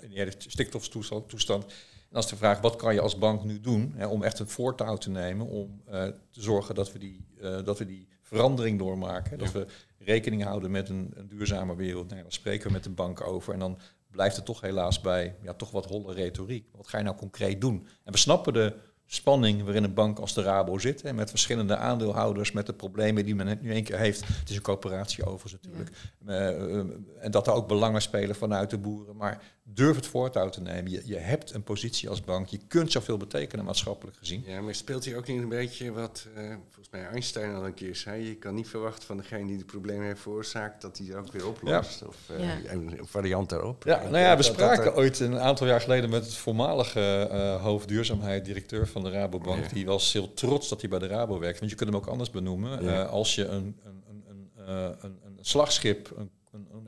in 0.00 0.08
die 0.08 0.18
hele 0.18 0.32
stikstoftoestand. 0.38 1.72
En 2.14 2.20
als 2.20 2.28
de 2.28 2.36
vraag, 2.36 2.60
wat 2.60 2.76
kan 2.76 2.94
je 2.94 3.00
als 3.00 3.18
bank 3.18 3.44
nu 3.44 3.60
doen 3.60 3.92
hè, 3.96 4.06
om 4.06 4.22
echt 4.22 4.38
een 4.38 4.48
voortouw 4.48 4.96
te 4.96 5.10
nemen, 5.10 5.46
om 5.46 5.82
uh, 5.88 6.04
te 6.30 6.42
zorgen 6.42 6.74
dat 6.74 6.92
we 6.92 6.98
die, 6.98 7.26
uh, 7.40 7.64
dat 7.64 7.78
we 7.78 7.86
die 7.86 8.08
verandering 8.22 8.78
doormaken, 8.78 9.38
dat 9.38 9.52
we 9.52 9.66
rekening 9.98 10.42
houden 10.42 10.70
met 10.70 10.88
een, 10.88 11.12
een 11.14 11.28
duurzame 11.28 11.76
wereld. 11.76 12.08
Nou, 12.08 12.22
dan 12.22 12.32
spreken 12.32 12.66
we 12.66 12.72
met 12.72 12.84
de 12.84 12.90
bank 12.90 13.20
over 13.20 13.52
en 13.52 13.58
dan 13.58 13.78
blijft 14.10 14.36
het 14.36 14.44
toch 14.44 14.60
helaas 14.60 15.00
bij 15.00 15.36
ja, 15.42 15.54
toch 15.54 15.70
wat 15.70 15.86
holle 15.86 16.12
retoriek. 16.12 16.68
Wat 16.72 16.88
ga 16.88 16.98
je 16.98 17.04
nou 17.04 17.16
concreet 17.16 17.60
doen? 17.60 17.86
En 18.04 18.12
we 18.12 18.18
snappen 18.18 18.52
de 18.52 18.74
spanning 19.06 19.62
waarin 19.62 19.84
een 19.84 19.94
bank 19.94 20.18
als 20.18 20.34
de 20.34 20.42
Rabo 20.42 20.78
zit. 20.78 21.02
En 21.02 21.14
met 21.14 21.30
verschillende 21.30 21.76
aandeelhouders, 21.76 22.52
met 22.52 22.66
de 22.66 22.72
problemen 22.72 23.24
die 23.24 23.34
men 23.34 23.58
nu 23.60 23.72
één 23.72 23.84
keer 23.84 23.98
heeft. 23.98 24.26
Het 24.26 24.50
is 24.50 24.56
een 24.56 24.62
coöperatie 24.62 25.24
overigens 25.24 25.62
natuurlijk. 25.62 25.90
Ja. 26.26 26.52
Uh, 26.52 26.78
en 27.20 27.30
dat 27.30 27.46
er 27.46 27.52
ook 27.52 27.68
belangen 27.68 28.02
spelen 28.02 28.36
vanuit 28.36 28.70
de 28.70 28.78
boeren. 28.78 29.16
Maar 29.16 29.42
durf 29.62 29.96
het 29.96 30.06
voortouw 30.06 30.48
te 30.48 30.60
nemen. 30.60 30.90
Je, 30.90 31.02
je 31.04 31.16
hebt 31.16 31.54
een 31.54 31.62
positie 31.62 32.08
als 32.08 32.24
bank. 32.24 32.46
Je 32.46 32.58
kunt 32.68 32.92
zoveel 32.92 33.16
betekenen 33.16 33.64
maatschappelijk 33.64 34.16
gezien. 34.16 34.42
Ja, 34.46 34.60
maar 34.60 34.74
speelt 34.74 35.04
hier 35.04 35.16
ook 35.16 35.26
niet 35.26 35.42
een 35.42 35.48
beetje 35.48 35.92
wat, 35.92 36.26
uh, 36.36 36.48
volgens 36.62 36.90
mij 36.90 37.06
Einstein 37.06 37.54
al 37.54 37.66
een 37.66 37.74
keer 37.74 37.96
zei. 37.96 38.28
Je 38.28 38.34
kan 38.34 38.54
niet 38.54 38.68
verwachten 38.68 39.06
van 39.06 39.16
degene 39.16 39.46
die 39.46 39.58
de 39.58 39.64
problemen 39.64 40.06
heeft 40.06 40.20
veroorzaakt, 40.20 40.82
dat 40.82 40.98
hij 40.98 41.16
ook 41.16 41.32
weer 41.32 41.46
oplost. 41.46 42.00
Ja. 42.00 42.06
Of 42.06 42.16
uh, 42.30 42.64
ja. 42.64 42.72
een 42.72 42.98
variant 43.02 43.48
daarop. 43.48 43.84
Ja, 43.84 44.02
nou 44.02 44.18
ja, 44.18 44.36
we 44.36 44.42
spraken 44.42 44.96
ooit 44.96 45.20
een 45.20 45.38
aantal 45.38 45.66
jaar 45.66 45.80
geleden 45.80 46.10
met 46.10 46.24
het 46.24 46.34
voormalige 46.34 47.28
uh, 47.32 47.62
hoofdduurzaamheid, 47.62 48.44
directeur 48.44 48.88
van 48.88 49.03
de 49.04 49.10
Rabobank. 49.10 49.72
Die 49.72 49.86
was 49.86 50.12
heel 50.12 50.34
trots 50.34 50.68
dat 50.68 50.80
hij 50.80 50.90
bij 50.90 50.98
de 50.98 51.06
Rabo 51.06 51.38
werkt. 51.38 51.58
Want 51.58 51.70
je 51.70 51.76
kunt 51.76 51.90
hem 51.90 51.98
ook 51.98 52.06
anders 52.06 52.30
benoemen. 52.30 53.08
als 53.08 53.34
je 53.34 53.46
een, 53.46 53.76
een, 53.84 54.02
een, 54.08 54.50
een, 54.56 54.96
een, 55.00 55.18
een 55.24 55.38
slagschip, 55.40 56.12
een 56.16 56.30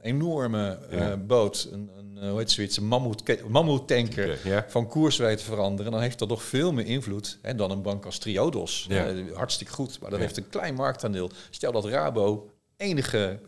enorme 0.02 0.78
uh, 0.92 1.12
boot, 1.26 1.68
een, 1.72 1.90
een, 1.96 2.28
hoe 2.28 2.38
heet 2.38 2.50
zoiets, 2.50 2.76
een 2.76 2.86
mammoet, 2.86 3.48
mammoetanker 3.48 4.64
van 4.68 4.88
koers 4.88 5.16
weet 5.16 5.38
te 5.38 5.44
veranderen, 5.44 5.92
dan 5.92 6.00
heeft 6.00 6.18
dat 6.18 6.28
toch 6.28 6.42
veel 6.42 6.72
meer 6.72 6.86
invloed 6.86 7.38
hè, 7.42 7.54
dan 7.54 7.70
een 7.70 7.82
bank 7.82 8.04
als 8.04 8.18
Triodos. 8.18 8.86
Ja. 8.88 9.10
Uh, 9.10 9.36
hartstikke 9.36 9.72
goed, 9.72 10.00
maar 10.00 10.10
dat 10.10 10.18
heeft 10.18 10.36
een 10.36 10.48
klein 10.48 10.74
marktaandeel. 10.74 11.30
Stel 11.50 11.72
dat 11.72 11.84
Rabo 11.84 12.50
enige 12.76 13.38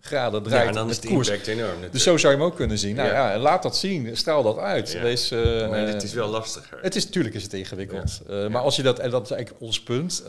graden 0.00 0.42
draait. 0.42 0.62
Ja, 0.62 0.68
en 0.68 0.74
dan 0.74 0.90
is 0.90 1.00
de 1.00 1.08
koers. 1.08 1.28
impact 1.28 1.46
enorm. 1.46 1.66
Natuurlijk. 1.66 1.92
Dus 1.92 2.02
zo 2.02 2.16
zou 2.16 2.32
je 2.32 2.38
hem 2.38 2.48
ook 2.48 2.56
kunnen 2.56 2.78
zien. 2.78 2.96
Nou 2.96 3.08
ja, 3.08 3.38
laat 3.38 3.62
dat 3.62 3.76
zien, 3.76 4.16
straal 4.16 4.42
dat 4.42 4.58
uit. 4.58 4.92
Ja. 4.92 5.02
Wees, 5.02 5.30
maar 5.30 5.86
het 5.86 6.02
is 6.02 6.12
wel 6.12 6.28
lastiger. 6.28 6.78
Het 6.82 6.96
is 6.96 7.04
natuurlijk 7.04 7.34
is 7.34 7.42
het 7.42 7.52
ingewikkeld. 7.52 8.20
Maar 8.28 8.62
als 8.62 8.76
je 8.76 8.82
dat, 8.82 8.98
en 8.98 9.10
dat 9.10 9.24
is 9.24 9.30
eigenlijk 9.30 9.62
ons 9.62 9.82
punt, 9.82 10.22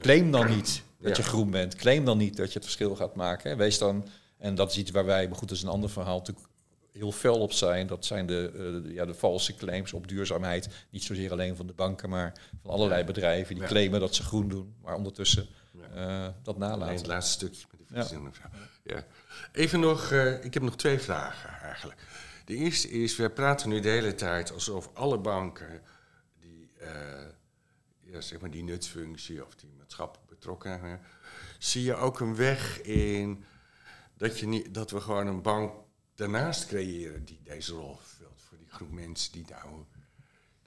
claim 0.00 0.30
dan 0.30 0.48
niet 0.48 0.82
dat 1.00 1.16
je 1.16 1.22
groen 1.22 1.50
bent. 1.50 1.74
Claim 1.74 2.04
dan 2.04 2.18
niet 2.18 2.36
dat 2.36 2.46
je 2.46 2.54
het 2.54 2.64
verschil 2.64 2.96
gaat 2.96 3.14
maken. 3.14 3.56
Wees 3.56 3.78
dan 3.78 4.08
en 4.38 4.54
dat 4.54 4.70
is 4.70 4.78
iets 4.78 4.90
waar 4.90 5.04
wij, 5.04 5.28
maar 5.28 5.36
goed, 5.36 5.48
dat 5.48 5.56
is 5.56 5.62
een 5.62 5.68
ander 5.68 5.90
verhaal, 5.90 6.18
natuurlijk 6.18 6.46
heel 6.92 7.12
fel 7.12 7.38
op 7.38 7.52
zijn. 7.52 7.86
Dat 7.86 8.04
zijn 8.04 8.26
de, 8.26 8.50
de, 8.84 8.92
ja, 8.92 9.04
de 9.04 9.14
valse 9.14 9.56
claims 9.56 9.92
op 9.92 10.08
duurzaamheid. 10.08 10.68
Niet 10.90 11.02
zozeer 11.02 11.32
alleen 11.32 11.56
van 11.56 11.66
de 11.66 11.72
banken, 11.72 12.08
maar 12.08 12.32
van 12.62 12.70
allerlei 12.70 13.04
bedrijven 13.04 13.54
die 13.54 13.64
claimen 13.64 14.00
dat 14.00 14.14
ze 14.14 14.22
groen 14.22 14.48
doen, 14.48 14.74
maar 14.82 14.94
ondertussen 14.94 15.46
dat 16.42 16.58
nalaten. 16.58 16.82
Alleen 16.82 16.96
het 16.96 17.06
laatste 17.06 17.32
stukje 17.32 17.66
met 17.70 17.88
de 17.88 18.02
visie. 18.02 18.18
Ja. 18.82 18.94
ja. 18.94 19.04
Even 19.52 19.80
nog, 19.80 20.10
uh, 20.10 20.44
ik 20.44 20.54
heb 20.54 20.62
nog 20.62 20.76
twee 20.76 20.98
vragen 20.98 21.50
eigenlijk. 21.50 22.00
De 22.44 22.54
eerste 22.54 22.90
is, 22.90 23.16
we 23.16 23.30
praten 23.30 23.68
nu 23.68 23.80
de 23.80 23.88
hele 23.88 24.14
tijd 24.14 24.52
alsof 24.52 24.90
alle 24.94 25.18
banken 25.18 25.82
die, 26.40 26.70
ja, 28.00 28.20
zeg 28.20 28.40
maar 28.40 28.50
die 28.50 28.62
nutsfunctie 28.62 29.46
of 29.46 29.54
die 29.54 29.70
maatschappelijk 29.78 30.28
betrokken 30.28 30.78
zijn, 30.80 31.00
zie 31.58 31.82
je 31.82 31.94
ook 31.94 32.20
een 32.20 32.36
weg 32.36 32.82
in 32.82 33.44
dat, 34.16 34.38
je 34.38 34.46
niet, 34.46 34.74
dat 34.74 34.90
we 34.90 35.00
gewoon 35.00 35.26
een 35.26 35.42
bank 35.42 35.72
daarnaast 36.14 36.66
creëren 36.66 37.24
die 37.24 37.40
deze 37.44 37.72
rol 37.72 37.96
vervult 37.96 38.42
voor 38.48 38.58
die 38.58 38.68
groep 38.70 38.90
mensen 38.90 39.32
die 39.32 39.44
nou. 39.48 39.84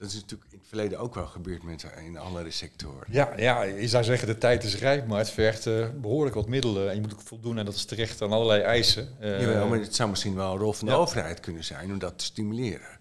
Dat 0.01 0.09
is 0.09 0.15
natuurlijk 0.15 0.51
in 0.51 0.57
het 0.57 0.67
verleden 0.67 0.99
ook 0.99 1.15
wel 1.15 1.25
gebeurd 1.25 1.63
met 1.63 1.85
in 2.05 2.17
andere 2.17 2.51
sectoren. 2.51 3.07
Ja, 3.09 3.33
ja, 3.37 3.63
je 3.63 3.87
zou 3.87 4.03
zeggen 4.03 4.27
de 4.27 4.37
tijd 4.37 4.63
is 4.63 4.77
rijp, 4.77 5.07
maar 5.07 5.17
het 5.17 5.29
vergt 5.29 5.65
uh, 5.65 5.87
behoorlijk 6.01 6.35
wat 6.35 6.47
middelen. 6.47 6.89
En 6.89 6.95
je 6.95 7.01
moet 7.01 7.13
ook 7.13 7.21
voldoen 7.21 7.57
en 7.57 7.65
dat 7.65 7.75
is 7.75 7.85
terecht 7.85 8.21
aan 8.21 8.31
allerlei 8.31 8.61
eisen. 8.61 9.09
Uh, 9.21 9.41
Jawel, 9.41 9.67
maar 9.67 9.79
het 9.79 9.95
zou 9.95 10.09
misschien 10.09 10.35
wel 10.35 10.51
een 10.51 10.57
rol 10.57 10.73
van 10.73 10.87
de 10.87 10.93
ja. 10.93 10.99
overheid 10.99 11.39
kunnen 11.39 11.63
zijn 11.63 11.91
om 11.91 11.99
dat 11.99 12.17
te 12.17 12.23
stimuleren. 12.23 12.99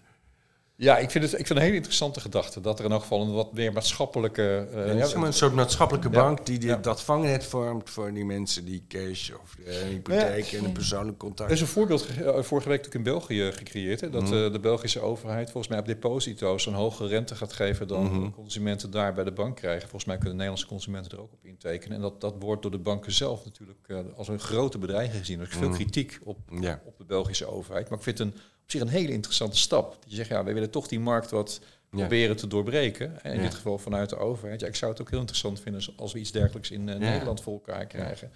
Ja, 0.81 0.97
ik 0.97 1.11
vind 1.11 1.23
het 1.23 1.39
ik 1.39 1.47
vind 1.47 1.59
een 1.59 1.65
hele 1.65 1.75
interessante 1.75 2.19
gedachte. 2.19 2.61
Dat 2.61 2.79
er 2.79 2.85
in 2.85 2.91
elk 2.91 3.01
geval 3.01 3.21
een 3.21 3.33
wat 3.33 3.53
meer 3.53 3.73
maatschappelijke... 3.73 4.67
Uh, 4.75 4.97
ja, 4.97 5.15
een 5.15 5.33
soort 5.33 5.53
maatschappelijke 5.53 6.09
bank 6.09 6.45
die, 6.45 6.59
die 6.59 6.69
ja. 6.69 6.75
dat 6.75 7.01
vangnet 7.01 7.45
vormt 7.45 7.89
voor 7.89 8.13
die 8.13 8.25
mensen 8.25 8.65
die 8.65 8.83
cash 8.87 9.29
of 9.29 9.55
de 9.65 9.85
hypotheek 9.89 10.51
en 10.51 10.65
een 10.65 10.71
persoonlijk 10.71 11.17
contact. 11.17 11.49
Er 11.49 11.55
is 11.55 11.61
een 11.61 11.67
voorbeeld 11.67 12.05
vorige 12.23 12.69
week 12.69 12.77
natuurlijk 12.77 12.93
in 12.95 13.03
België 13.03 13.51
gecreëerd. 13.51 14.01
Hè, 14.01 14.09
dat 14.09 14.21
mm. 14.21 14.33
uh, 14.33 14.51
de 14.51 14.59
Belgische 14.59 14.99
overheid 14.99 15.51
volgens 15.51 15.67
mij 15.67 15.79
op 15.79 15.85
deposito's 15.85 16.65
een 16.65 16.73
hogere 16.73 17.09
rente 17.09 17.35
gaat 17.35 17.53
geven 17.53 17.87
dan 17.87 18.03
mm 18.03 18.09
-hmm. 18.09 18.33
consumenten 18.33 18.91
daar 18.91 19.13
bij 19.13 19.23
de 19.23 19.31
bank 19.31 19.55
krijgen. 19.55 19.81
Volgens 19.81 20.05
mij 20.05 20.15
kunnen 20.15 20.35
Nederlandse 20.35 20.67
consumenten 20.67 21.11
er 21.11 21.21
ook 21.21 21.33
op 21.33 21.45
intekenen. 21.45 21.95
En 21.95 22.01
dat, 22.01 22.21
dat 22.21 22.35
wordt 22.39 22.61
door 22.61 22.71
de 22.71 22.79
banken 22.79 23.11
zelf 23.11 23.45
natuurlijk 23.45 23.87
uh, 23.87 23.99
als 24.15 24.27
een 24.27 24.39
grote 24.39 24.77
bedreiging 24.77 25.19
gezien. 25.19 25.39
Er 25.39 25.47
is 25.47 25.55
veel 25.55 25.67
mm. 25.67 25.73
kritiek 25.73 26.19
op, 26.23 26.37
op 26.85 26.97
de 26.97 27.05
Belgische 27.07 27.45
overheid. 27.45 27.89
Maar 27.89 27.97
ik 27.97 28.03
vind 28.03 28.19
een 28.19 28.33
zich 28.71 28.81
een 28.81 28.87
hele 28.87 29.11
interessante 29.11 29.57
stap. 29.57 29.97
Die 30.07 30.15
zegt, 30.15 30.29
ja, 30.29 30.43
we 30.43 30.53
willen 30.53 30.69
toch 30.69 30.87
die 30.87 30.99
markt 30.99 31.31
wat 31.31 31.59
ja. 31.61 31.97
proberen 31.97 32.35
te 32.35 32.47
doorbreken. 32.47 33.23
En 33.23 33.31
in 33.31 33.37
ja. 33.37 33.43
dit 33.43 33.55
geval 33.55 33.77
vanuit 33.77 34.09
de 34.09 34.17
overheid. 34.17 34.61
Ja, 34.61 34.67
ik 34.67 34.75
zou 34.75 34.91
het 34.91 35.01
ook 35.01 35.09
heel 35.09 35.19
interessant 35.19 35.59
vinden 35.59 35.81
als 35.95 36.13
we 36.13 36.19
iets 36.19 36.31
dergelijks 36.31 36.71
in 36.71 36.87
uh, 36.87 36.93
ja. 36.93 36.99
Nederland 36.99 37.41
voor 37.41 37.53
elkaar 37.53 37.85
krijgen. 37.85 38.31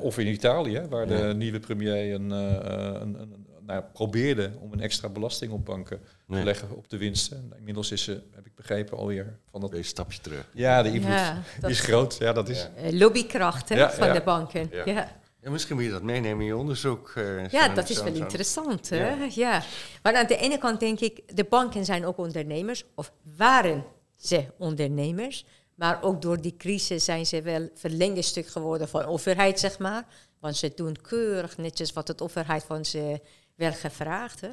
of 0.00 0.18
in 0.18 0.26
Italië, 0.26 0.86
waar 0.88 1.06
de 1.06 1.32
nieuwe 1.36 1.60
premier 1.60 2.14
een, 2.14 2.30
een, 2.30 3.20
een, 3.20 3.46
nou, 3.66 3.82
probeerde 3.92 4.50
om 4.60 4.72
een 4.72 4.80
extra 4.80 5.08
belasting 5.08 5.52
op 5.52 5.64
banken 5.64 6.00
te 6.28 6.44
leggen 6.44 6.76
op 6.76 6.88
de 6.88 6.96
winsten. 6.96 7.52
Inmiddels 7.56 7.90
is 7.90 8.02
ze, 8.02 8.22
heb 8.34 8.46
ik 8.46 8.54
begrepen, 8.54 8.98
alweer 8.98 9.38
van 9.50 9.60
dat... 9.60 9.74
Een 9.74 9.84
stapje 9.84 10.20
terug. 10.20 10.48
Ja, 10.54 10.82
de 10.82 10.92
invloed 10.92 11.44
is 11.70 11.80
groot. 11.80 12.16
Ja, 12.18 12.32
dat 12.32 12.48
is... 12.48 12.68
Lobbykracht 12.90 13.68
van 13.68 14.12
de 14.12 14.22
banken. 14.24 14.70
Ja. 14.84 15.19
Ja, 15.42 15.50
misschien 15.50 15.76
moet 15.76 15.84
je 15.84 15.90
dat 15.90 16.02
meenemen 16.02 16.40
in 16.40 16.46
je 16.46 16.56
onderzoek. 16.56 17.12
Uh, 17.16 17.48
ja, 17.48 17.68
dat 17.68 17.88
is 17.88 18.02
wel 18.02 18.14
interessant. 18.14 18.88
Hè? 18.88 19.24
Ja. 19.30 19.62
Maar 20.02 20.16
aan 20.16 20.26
de 20.26 20.36
ene 20.36 20.58
kant 20.58 20.80
denk 20.80 21.00
ik, 21.00 21.36
de 21.36 21.44
banken 21.44 21.84
zijn 21.84 22.06
ook 22.06 22.18
ondernemers, 22.18 22.84
of 22.94 23.12
waren 23.36 23.84
ze 24.16 24.46
ondernemers. 24.58 25.44
Maar 25.74 26.02
ook 26.02 26.22
door 26.22 26.40
die 26.40 26.56
crisis 26.56 27.04
zijn 27.04 27.26
ze 27.26 27.42
wel 27.42 27.68
verlengde 27.74 28.22
stuk 28.22 28.46
geworden 28.46 28.88
van 28.88 29.00
de 29.00 29.06
overheid, 29.06 29.60
zeg 29.60 29.78
maar. 29.78 30.06
Want 30.40 30.56
ze 30.56 30.72
doen 30.74 30.96
keurig 31.00 31.56
netjes 31.56 31.92
wat 31.92 32.06
de 32.06 32.14
overheid 32.18 32.64
van 32.64 32.84
ze 32.84 33.20
wel 33.54 33.72
gevraagd. 33.72 34.40
Hè. 34.40 34.50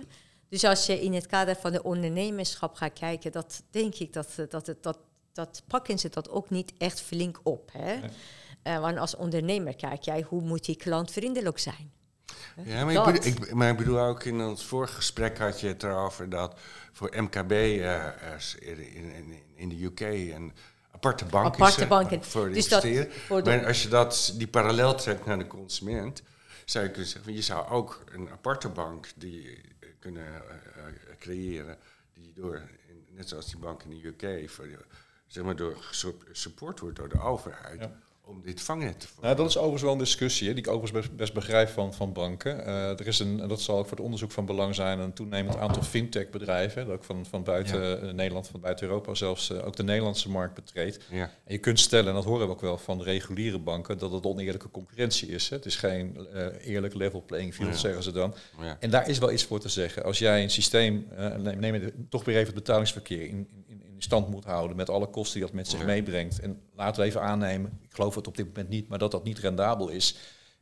Dus 0.50 0.64
als 0.64 0.86
je 0.86 1.02
in 1.02 1.14
het 1.14 1.26
kader 1.26 1.56
van 1.56 1.72
de 1.72 1.84
ondernemerschap 1.84 2.76
gaat 2.76 2.94
kijken, 2.94 3.32
dat 3.32 3.64
denk 3.70 3.96
ik 3.96 4.14
dat, 4.14 4.28
dat, 4.36 4.66
dat, 4.66 4.84
dat, 4.84 5.00
dat 5.34 5.64
pakken 5.68 6.00
ze 6.00 6.10
dat 6.10 6.30
ook 6.30 6.50
niet 6.50 6.74
echt 6.78 7.02
flink 7.02 7.40
op. 7.44 7.70
Hè. 7.74 8.00
Uh, 8.68 8.80
want 8.80 8.98
als 8.98 9.16
ondernemer 9.16 9.76
kijk 9.76 10.02
jij, 10.02 10.26
hoe 10.28 10.42
moet 10.42 10.66
die 10.66 10.76
klant 10.76 11.12
vriendelijk 11.12 11.60
zijn? 11.60 11.92
Ja, 12.64 12.86
maar 12.86 12.94
ik, 12.94 13.04
bedoel, 13.04 13.32
ik, 13.32 13.54
maar 13.54 13.70
ik, 13.70 13.78
bedoel, 13.78 14.00
ook 14.00 14.24
in 14.24 14.42
ons 14.42 14.66
vorige 14.66 14.94
gesprek 14.94 15.38
had 15.38 15.60
je 15.60 15.68
het 15.68 15.84
erover 15.84 16.30
dat 16.30 16.60
voor 16.92 17.14
MKB 17.16 17.52
uh, 17.52 18.06
in, 18.60 19.14
in, 19.14 19.40
in, 19.56 19.70
de 19.70 19.84
UK 19.84 20.00
een 20.00 20.54
aparte 20.92 21.26
bank 21.26 21.46
aparte 21.46 21.82
is 21.82 21.88
banken. 21.88 22.24
voor 22.24 22.48
dus 22.48 22.56
investeren. 22.56 23.10
Dat, 23.28 23.46
maar 23.46 23.66
als 23.66 23.84
je 23.84 23.90
dat, 23.90 24.34
die 24.38 24.48
parallel 24.48 24.96
trekt 24.96 25.26
naar 25.26 25.38
de 25.38 25.48
consument, 25.48 26.24
zou 26.66 26.86
je 26.86 26.92
kunnen 26.92 27.10
zeggen, 27.10 27.34
je 27.34 27.42
zou 27.42 27.68
ook 27.70 28.04
een 28.12 28.30
aparte 28.30 28.70
bank 28.70 29.08
die 29.16 29.62
kunnen 30.00 30.26
uh, 30.26 30.84
creëren, 31.20 31.78
die 32.14 32.34
door, 32.36 32.62
net 33.10 33.30
zoals 33.30 33.46
die 33.46 33.60
bank 33.60 33.84
in 33.84 33.90
de 33.90 34.08
UK, 34.08 34.50
voor, 34.50 34.68
zeg 35.28 35.44
maar 35.44 35.56
door 35.56 35.78
support 36.32 36.80
wordt 36.80 36.96
door 36.96 37.10
de 37.10 37.20
overheid. 37.20 37.80
Ja 37.80 38.06
om 38.28 38.42
dit 38.42 38.62
vangnet 38.62 39.00
te 39.00 39.08
Nou, 39.22 39.36
dat 39.36 39.48
is 39.48 39.56
overigens 39.56 39.84
wel 39.84 39.92
een 39.92 39.98
discussie, 39.98 40.48
hè, 40.48 40.54
die 40.54 40.64
ik 40.64 40.70
overigens 40.70 41.10
best, 41.16 41.34
begrijp 41.34 41.70
van, 41.70 41.94
van 41.94 42.14
banken. 42.14 42.60
Uh, 42.60 43.00
er 43.00 43.08
is 43.08 43.20
een, 43.20 43.40
en 43.40 43.48
dat 43.48 43.62
zal 43.62 43.78
ook 43.78 43.88
voor 43.88 43.98
het 43.98 44.06
onderzoek 44.06 44.32
van 44.32 44.46
belang 44.46 44.76
zijn, 44.76 45.00
een 45.00 45.14
toenemend 45.14 45.58
aantal 45.58 45.84
fintech-bedrijven, 45.84 46.92
ook 46.92 47.04
van, 47.04 47.26
van 47.26 47.44
buiten 47.44 48.02
eh, 48.02 48.14
Nederland, 48.14 48.48
van 48.48 48.60
buiten 48.60 48.88
Europa 48.88 49.14
zelfs, 49.14 49.50
uh, 49.50 49.66
ook 49.66 49.76
de 49.76 49.84
Nederlandse 49.84 50.30
markt 50.30 50.54
betreedt. 50.54 51.00
Ja. 51.10 51.24
En 51.24 51.54
je 51.54 51.58
kunt 51.58 51.80
stellen, 51.80 52.08
en 52.08 52.14
dat 52.14 52.26
horen 52.26 52.48
we 52.48 52.54
ook 52.54 52.62
wel 52.62 52.78
van 52.78 53.02
reguliere 53.02 53.60
banken, 53.60 53.98
dat 53.98 54.12
het 54.12 54.26
oneerlijke 54.26 54.72
concurrentie 54.72 55.28
is. 55.28 55.50
Hè. 55.50 55.56
Het 55.56 55.66
is 55.66 55.76
geen 55.76 56.28
eerlijk 56.62 56.94
level 56.94 57.24
playing 57.26 57.54
field, 57.54 57.78
zeggen 57.78 58.04
ze 58.04 58.12
dan. 58.12 58.36
En 58.80 58.90
daar 58.90 59.10
is 59.10 59.18
wel 59.18 59.32
iets 59.32 59.44
voor 59.44 59.60
te 59.60 59.70
zeggen. 59.70 60.04
Als 60.04 60.20
jij 60.20 60.44
een 60.44 60.50
systeem, 60.50 61.08
neem, 61.38 61.60
neem 61.60 61.92
toch 62.10 62.26
weer 62.26 62.36
even 62.36 62.54
het 62.54 62.64
betalingsverkeer 62.64 63.22
in, 63.22 63.48
in 63.68 63.77
in 63.98 64.04
stand 64.04 64.30
moet 64.30 64.46
houden 64.46 64.78
met 64.78 64.90
alle 64.90 65.08
kosten 65.08 65.34
die 65.40 65.48
dat 65.48 65.56
met 65.56 65.68
zich 65.68 65.86
meebrengt. 65.86 66.40
En 66.40 66.62
laten 66.76 67.02
we 67.02 67.08
even 67.08 67.22
aannemen, 67.22 67.80
ik 67.82 67.94
geloof 67.94 68.16
het 68.16 68.28
op 68.28 68.38
dit 68.38 68.46
moment 68.46 68.70
niet, 68.70 68.88
maar 68.88 69.00
dat 69.00 69.12
dat 69.12 69.24
niet 69.24 69.40
rendabel 69.40 69.90
is. 69.90 70.18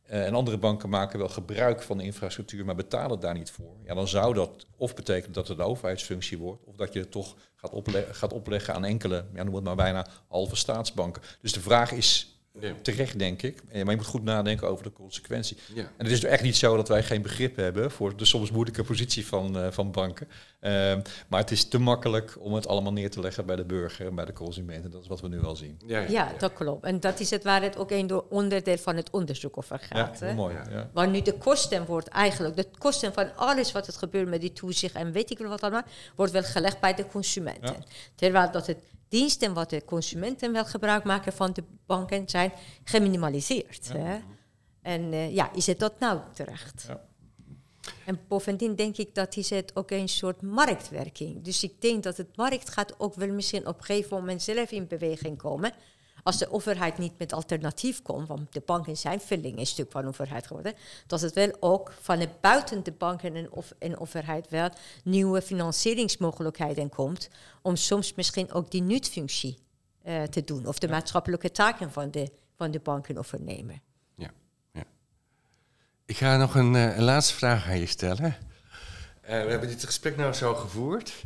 Uh, 0.10 0.26
en 0.26 0.34
andere 0.34 0.58
banken 0.58 0.90
maken 0.90 1.20
wel 1.20 1.30
gebruik 1.30 1.82
van 1.82 1.98
de 1.98 2.04
infrastructuur, 2.04 2.66
maar 2.66 2.76
betalen 2.76 3.20
daar 3.20 3.34
niet 3.34 3.52
voor. 3.52 3.76
Ja, 3.84 3.94
dan 3.94 4.08
zou 4.08 4.34
dat 4.34 4.66
of 4.76 4.96
betekenen 4.96 5.34
dat 5.34 5.48
het 5.48 5.60
een 5.60 5.66
overheidsfunctie 5.66 6.38
wordt, 6.38 6.64
of 6.64 6.76
dat 6.76 6.94
je 6.94 7.00
het 7.00 7.12
toch 7.12 7.36
gaat, 7.56 7.72
opleggen, 7.72 8.16
gaat 8.16 8.34
opleggen 8.34 8.74
aan 8.74 8.86
enkele, 8.86 9.26
ja, 9.34 9.44
noem 9.44 9.56
het 9.56 9.64
maar 9.64 9.76
bijna 9.76 10.08
halve 10.28 10.56
staatsbanken. 10.56 11.22
Dus 11.42 11.54
de 11.54 11.62
vraag 11.62 11.92
is, 11.92 12.35
Terecht, 12.82 13.20
denk 13.20 13.42
ik. 13.42 13.62
Eh, 13.68 13.84
maar 13.84 13.92
je 13.92 13.98
moet 13.98 14.06
goed 14.06 14.24
nadenken 14.24 14.68
over 14.70 14.84
de 14.84 14.92
consequentie. 14.92 15.58
Ja. 15.74 15.82
En 15.82 16.06
het 16.06 16.12
is 16.12 16.24
echt 16.24 16.44
niet 16.44 16.56
zo 16.56 16.76
dat 16.76 16.88
wij 16.88 17.04
geen 17.04 17.22
begrip 17.22 17.56
hebben 17.56 17.92
voor 17.92 18.18
de 18.18 18.26
soms 18.26 18.52
moeilijke 18.52 18.84
positie 18.84 19.28
van, 19.28 19.58
uh, 19.58 19.68
van 19.72 19.92
banken. 19.92 20.28
Uh, 20.62 20.72
maar 21.28 21.40
het 21.40 21.52
is 21.52 21.68
te 21.68 21.80
makkelijk 21.80 22.38
om 22.40 22.54
het 22.54 22.68
allemaal 22.68 22.94
neer 22.94 23.10
te 23.10 23.20
leggen 23.20 23.46
bij 23.46 23.56
de 23.56 23.66
burger 23.66 24.06
en 24.06 24.16
bij 24.16 24.26
de 24.26 24.34
consumenten. 24.34 24.92
Dat 24.92 25.02
is 25.02 25.08
wat 25.08 25.22
we 25.22 25.28
nu 25.28 25.44
al 25.44 25.56
zien. 25.56 25.80
Ja, 25.86 26.00
ja, 26.00 26.32
dat 26.38 26.54
klopt. 26.54 26.86
En 26.86 27.00
dat 27.00 27.20
is 27.20 27.30
het 27.30 27.44
waar 27.44 27.62
het 27.62 27.78
ook 27.78 27.92
een 27.92 28.22
onderdeel 28.30 28.78
van 28.78 28.96
het 28.96 29.10
onderzoek 29.10 29.58
over 29.58 29.80
gaat. 29.80 30.20
Ja, 30.20 30.34
mooi. 30.34 30.56
Ja. 30.70 30.90
Maar 30.94 31.08
nu 31.08 31.22
de 31.22 31.34
kosten 31.38 31.86
wordt 31.86 32.08
eigenlijk, 32.08 32.56
de 32.56 32.68
kosten 32.78 33.14
van 33.14 33.36
alles 33.36 33.72
wat 33.72 33.88
er 33.88 33.94
gebeurt 33.94 34.30
met 34.30 34.42
die 34.42 34.54
toezicht 34.54 34.96
en 34.96 35.12
weet 35.12 35.32
ik 35.32 35.38
wel 35.38 35.50
wat 35.50 35.62
allemaal, 35.62 35.84
wordt 36.16 36.32
wel 36.32 36.44
gelegd 36.44 36.80
bij 36.80 36.94
de 36.94 37.08
consumenten. 37.08 37.76
Terwijl 38.16 38.52
dat 38.52 38.68
het 38.68 38.78
diensten 39.16 39.54
wat 39.54 39.70
de 39.70 39.86
consumenten 39.86 40.52
wel 40.52 40.66
gebruik 40.66 41.04
maken 41.04 41.34
van 41.34 41.54
de 41.54 41.64
banken 41.86 42.30
zijn 42.30 42.52
geminimaliseerd. 42.84 43.90
Hè? 43.94 44.18
En 44.82 45.02
uh, 45.02 45.34
ja, 45.34 45.54
is 45.54 45.68
het 45.68 45.80
dat 45.80 46.00
nou 46.00 46.20
terecht? 46.34 46.86
Ja. 46.88 47.02
En 48.06 48.20
bovendien 48.28 48.76
denk 48.76 48.98
ik 48.98 49.16
dat 49.16 49.36
is 49.36 49.50
het 49.50 49.76
ook 49.76 49.92
een 49.92 50.10
soort 50.10 50.42
marktwerking. 50.42 51.44
Dus 51.44 51.64
ik 51.64 51.82
denk 51.82 52.04
dat 52.04 52.18
het 52.18 52.38
markt 52.38 52.70
gaat 52.70 53.00
ook 53.00 53.16
wel 53.16 53.34
misschien 53.34 53.68
op 53.68 53.78
een 53.78 53.84
gegeven 53.84 54.18
moment 54.18 54.42
zelf 54.42 54.72
in 54.72 54.88
beweging 54.88 55.38
komen 55.38 55.74
als 56.26 56.38
de 56.38 56.52
overheid 56.52 56.98
niet 56.98 57.18
met 57.18 57.34
alternatief 57.34 58.02
komt, 58.02 58.28
want 58.28 58.54
de 58.54 58.62
banken 58.66 58.98
zijn 58.98 59.22
vulling 59.22 59.58
een 59.58 59.66
stuk 59.66 59.92
van 59.92 60.08
overheid 60.08 60.48
geworden, 60.48 60.74
dat 61.08 61.22
het 61.22 61.34
wel 61.34 61.58
ook 61.60 61.94
van 62.02 62.20
de 62.20 62.30
buiten 62.42 62.84
de 62.84 62.92
banken 62.92 63.36
en, 63.36 63.52
of, 63.52 63.74
en 63.80 64.00
overheid 64.00 64.50
wel 64.50 64.70
nieuwe 65.04 65.42
financieringsmogelijkheden 65.42 66.90
komt 66.90 67.30
om 67.62 67.76
soms 67.76 68.14
misschien 68.14 68.52
ook 68.52 68.72
die 68.72 68.82
nutfunctie 68.82 69.58
uh, 70.06 70.24
te 70.24 70.44
doen 70.44 70.68
of 70.68 70.80
de 70.80 70.88
maatschappelijke 70.88 71.52
taken 71.52 71.92
van 71.92 72.12
de, 72.12 72.32
van 72.56 72.72
de 72.72 72.80
banken 72.80 73.18
overnemen. 73.18 73.82
Ja, 74.16 74.32
ja. 74.72 74.84
Ik 76.06 76.18
ga 76.18 76.38
nog 76.38 76.56
een, 76.56 76.74
uh, 76.74 76.98
een 76.98 77.04
laatste 77.04 77.34
vraag 77.34 77.68
aan 77.68 77.80
je 77.80 77.86
stellen. 77.86 78.26
Uh, 78.26 78.36
we 79.22 79.50
hebben 79.50 79.70
dit 79.70 79.84
gesprek 79.84 80.18
nou 80.18 80.34
zo 80.34 80.56
gevoerd. 80.56 81.24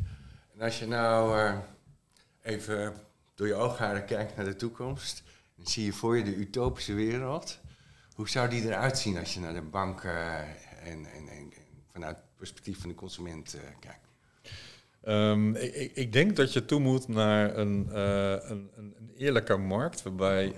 En 0.54 0.62
als 0.62 0.80
je 0.80 0.88
nou 0.88 1.54
even 2.42 3.08
door 3.40 3.48
je 3.48 3.54
oogharen 3.54 4.06
kijkt 4.06 4.36
naar 4.36 4.46
de 4.46 4.56
toekomst, 4.56 5.24
dan 5.56 5.68
zie 5.68 5.86
je 5.86 5.94
voor 5.94 6.18
je 6.18 6.24
de 6.24 6.36
utopische 6.36 6.94
wereld. 6.94 7.60
Hoe 8.14 8.30
zou 8.30 8.50
die 8.50 8.64
eruit 8.64 8.98
zien 8.98 9.18
als 9.18 9.34
je 9.34 9.40
naar 9.40 9.54
de 9.54 9.62
bank 9.62 10.04
en, 10.04 11.06
en, 11.06 11.28
en, 11.28 11.54
vanuit 11.92 12.16
het 12.16 12.26
perspectief 12.36 12.80
van 12.80 12.90
de 12.90 12.96
consument 12.96 13.56
uh, 13.56 13.62
kijkt? 13.80 14.08
Um, 15.08 15.56
ik, 15.94 16.14
denk 16.14 16.36
dat 16.36 16.54
je 16.54 16.66
toe 16.66 16.80
moet 16.80 17.08
naar 17.08 17.58
een, 17.58 17.88
uh, 17.90 18.32
een, 18.32 18.70
een, 18.76 19.12
eerlijke 19.18 19.58
markt, 19.58 20.04
waarbij 20.04 20.56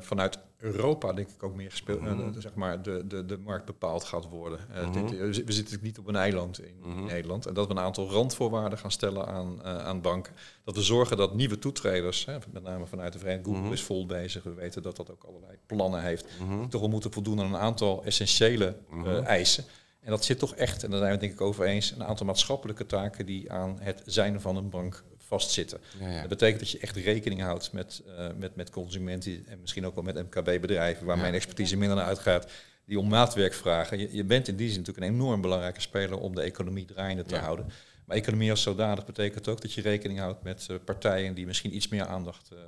vanuit 0.00 0.38
Europa 0.62 1.12
denk 1.12 1.28
ik 1.28 1.42
ook 1.42 1.54
meer 1.54 1.70
gespeeld, 1.70 2.00
mm 2.00 2.06
-hmm. 2.06 2.40
zeg 2.40 2.54
maar 2.54 2.82
de, 2.82 3.06
de, 3.06 3.26
de 3.26 3.38
markt 3.38 3.64
bepaald 3.64 4.04
gaat 4.04 4.28
worden. 4.28 4.58
Mm 4.68 4.92
-hmm. 4.92 5.06
dit, 5.06 5.44
we 5.44 5.52
zitten 5.52 5.78
niet 5.82 5.98
op 5.98 6.06
een 6.06 6.16
eiland 6.16 6.62
in, 6.62 6.74
mm 6.82 6.92
-hmm. 6.92 7.06
Nederland 7.06 7.46
en 7.46 7.54
dat 7.54 7.66
we 7.66 7.72
een 7.72 7.78
aantal 7.78 8.10
randvoorwaarden 8.10 8.78
gaan 8.78 8.90
stellen 8.90 9.26
aan, 9.26 9.64
aan 9.64 10.00
banken. 10.00 10.32
Dat 10.64 10.74
we 10.74 10.82
zorgen 10.82 11.16
dat 11.16 11.34
nieuwe 11.34 11.58
toetreders, 11.58 12.24
hè, 12.24 12.38
met 12.52 12.62
name 12.62 12.86
vanuit 12.86 13.12
de 13.12 13.18
Verenigde 13.18 13.50
Google 13.50 13.72
is 13.72 13.82
vol 13.82 14.06
bezig. 14.06 14.42
We 14.42 14.54
weten 14.54 14.82
dat 14.82 14.96
dat 14.96 15.10
ook 15.10 15.24
allerlei 15.24 15.58
plannen 15.66 16.02
heeft. 16.02 16.26
Toch 16.68 16.80
wel 16.80 16.90
moeten 16.90 17.12
voldoen 17.12 17.40
aan 17.40 17.54
een 17.54 17.60
aantal 17.60 18.04
essentiële 18.04 18.76
eisen. 19.24 19.64
En 20.00 20.10
dat 20.10 20.24
zit 20.24 20.38
toch 20.38 20.54
echt, 20.54 20.84
en 20.84 20.90
daar 20.90 20.98
zijn 20.98 21.12
we 21.12 21.18
denk 21.18 21.32
ik 21.32 21.40
over 21.40 21.64
eens, 21.64 21.90
een 21.90 22.04
aantal 22.04 22.26
maatschappelijke 22.26 22.86
taken 22.86 23.26
die 23.26 23.52
aan 23.52 23.78
het 23.80 24.02
zijn 24.04 24.40
van 24.40 24.56
een 24.56 24.70
bank 24.70 25.04
vastzitten. 25.32 25.80
Ja, 26.00 26.20
Dat 26.20 26.28
betekent 26.28 26.60
dat 26.60 26.70
je 26.70 26.78
echt 26.78 26.96
rekening 26.96 27.40
houdt 27.40 27.72
met, 27.72 28.02
uh, 28.06 28.26
met, 28.36 28.56
met 28.56 28.70
consumenten 28.70 29.46
en 29.46 29.60
misschien 29.60 29.86
ook 29.86 29.94
wel 29.94 30.04
met 30.04 30.14
MKB-bedrijven, 30.14 31.06
waar 31.06 31.18
mijn 31.18 31.34
expertise 31.34 31.76
minder 31.76 31.96
naar 31.96 32.06
uitgaat, 32.06 32.50
die 32.84 32.98
om 32.98 33.08
maatwerk 33.08 33.54
vragen. 33.54 33.98
Je, 33.98 34.08
je, 34.12 34.24
bent 34.24 34.48
in 34.48 34.56
die 34.56 34.68
zin 34.68 34.78
natuurlijk 34.78 35.06
een 35.06 35.14
enorm 35.14 35.40
belangrijke 35.40 35.80
speler 35.80 36.18
om 36.18 36.34
de 36.34 36.42
economie 36.42 36.84
draaiende 36.84 37.24
te 37.24 37.36
houden. 37.36 37.66
Maar 38.04 38.16
economie 38.16 38.50
als 38.50 38.62
zodanig 38.62 39.04
betekent 39.06 39.48
ook 39.48 39.60
dat 39.60 39.72
je 39.72 39.80
rekening 39.80 40.18
houdt 40.18 40.42
met 40.42 40.66
uh, 40.70 40.76
partijen 40.84 41.34
die 41.34 41.46
misschien 41.46 41.76
iets 41.76 41.88
meer 41.88 42.06
aandacht 42.06 42.48
uh, 42.52 42.58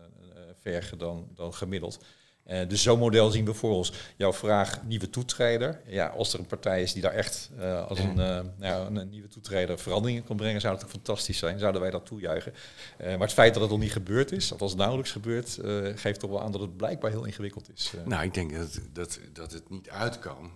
vergen 0.60 0.98
dan, 0.98 1.28
dan 1.34 1.54
gemiddeld. 1.54 2.04
Uh, 2.50 2.68
dus 2.68 2.82
zo'n 2.82 2.98
model 2.98 3.30
zien 3.30 3.44
we 3.44 3.54
voor 3.54 3.72
ons. 3.72 3.92
Jouw 4.16 4.32
vraag, 4.32 4.82
nieuwe 4.82 5.10
toetreder. 5.10 5.80
Ja, 5.86 6.06
als 6.06 6.32
er 6.32 6.38
een 6.38 6.46
partij 6.46 6.82
is 6.82 6.92
die 6.92 7.02
daar 7.02 7.12
echt 7.12 7.50
uh, 7.58 7.86
als 7.86 7.98
een, 7.98 8.18
uh, 8.18 8.40
nou, 8.56 8.96
een, 8.96 9.08
nieuwe 9.08 9.28
toetreder 9.28 9.78
veranderingen 9.78 10.24
kan 10.24 10.36
brengen, 10.36 10.60
zou 10.60 10.78
dat 10.78 10.90
fantastisch 10.90 11.38
zijn. 11.38 11.58
Zouden 11.58 11.80
wij 11.80 11.90
dat 11.90 12.06
toejuichen. 12.06 12.52
maar 12.98 13.18
het 13.18 13.32
feit 13.32 13.52
dat 13.52 13.62
het 13.62 13.70
nog 13.70 13.80
niet 13.80 13.92
gebeurd 13.92 14.32
is, 14.32 14.52
of 14.52 14.60
als 14.60 14.70
het 14.70 14.78
nauwelijks 14.80 15.12
gebeurt, 15.12 15.58
geeft 15.94 16.20
toch 16.20 16.30
wel 16.30 16.42
aan 16.42 16.52
dat 16.52 16.60
het 16.60 16.76
blijkant 16.76 17.12
heel 17.12 17.24
ingewikkeld 17.24 17.70
is. 17.74 17.92
Nou, 18.04 18.24
ik 18.24 18.34
denk 18.34 18.56
dat, 18.56 18.80
dat, 18.92 19.20
dat 19.32 19.52
het 19.52 19.70
niet 19.70 19.90
uit 19.90 20.18
kan. 20.18 20.52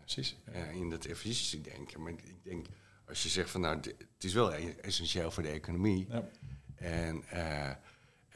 Precies. 0.00 0.36
in 0.74 0.90
dat 0.90 1.04
efficiëntie 1.04 1.60
denken. 1.60 2.02
Maar 2.02 2.12
ik 2.12 2.34
denk, 2.42 2.66
als 3.08 3.22
je 3.22 3.28
zegt 3.28 3.50
van 3.50 3.60
nou, 3.60 3.76
het 3.76 4.24
is 4.24 4.32
wel 4.32 4.52
essentieel 4.82 5.30
voor 5.30 5.42
de 5.42 5.48
economie. 5.48 6.06
Ja. 6.10 6.28
En 6.74 7.24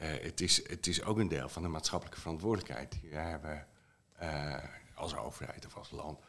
het, 0.05 0.41
is, 0.41 0.69
het 0.69 0.87
is 0.87 1.03
ook 1.03 1.17
een 1.17 1.27
deel 1.27 1.49
van 1.49 1.61
de 1.61 1.67
maatschappelijke 1.67 2.21
verantwoordelijkheid 2.21 2.91
die 2.91 3.09
we 3.09 3.15
hebben 3.15 3.67
uh, 4.21 4.55
als 4.95 5.15
overheid 5.15 5.65
of 5.65 5.77
als 5.77 5.91
land. 5.91 6.19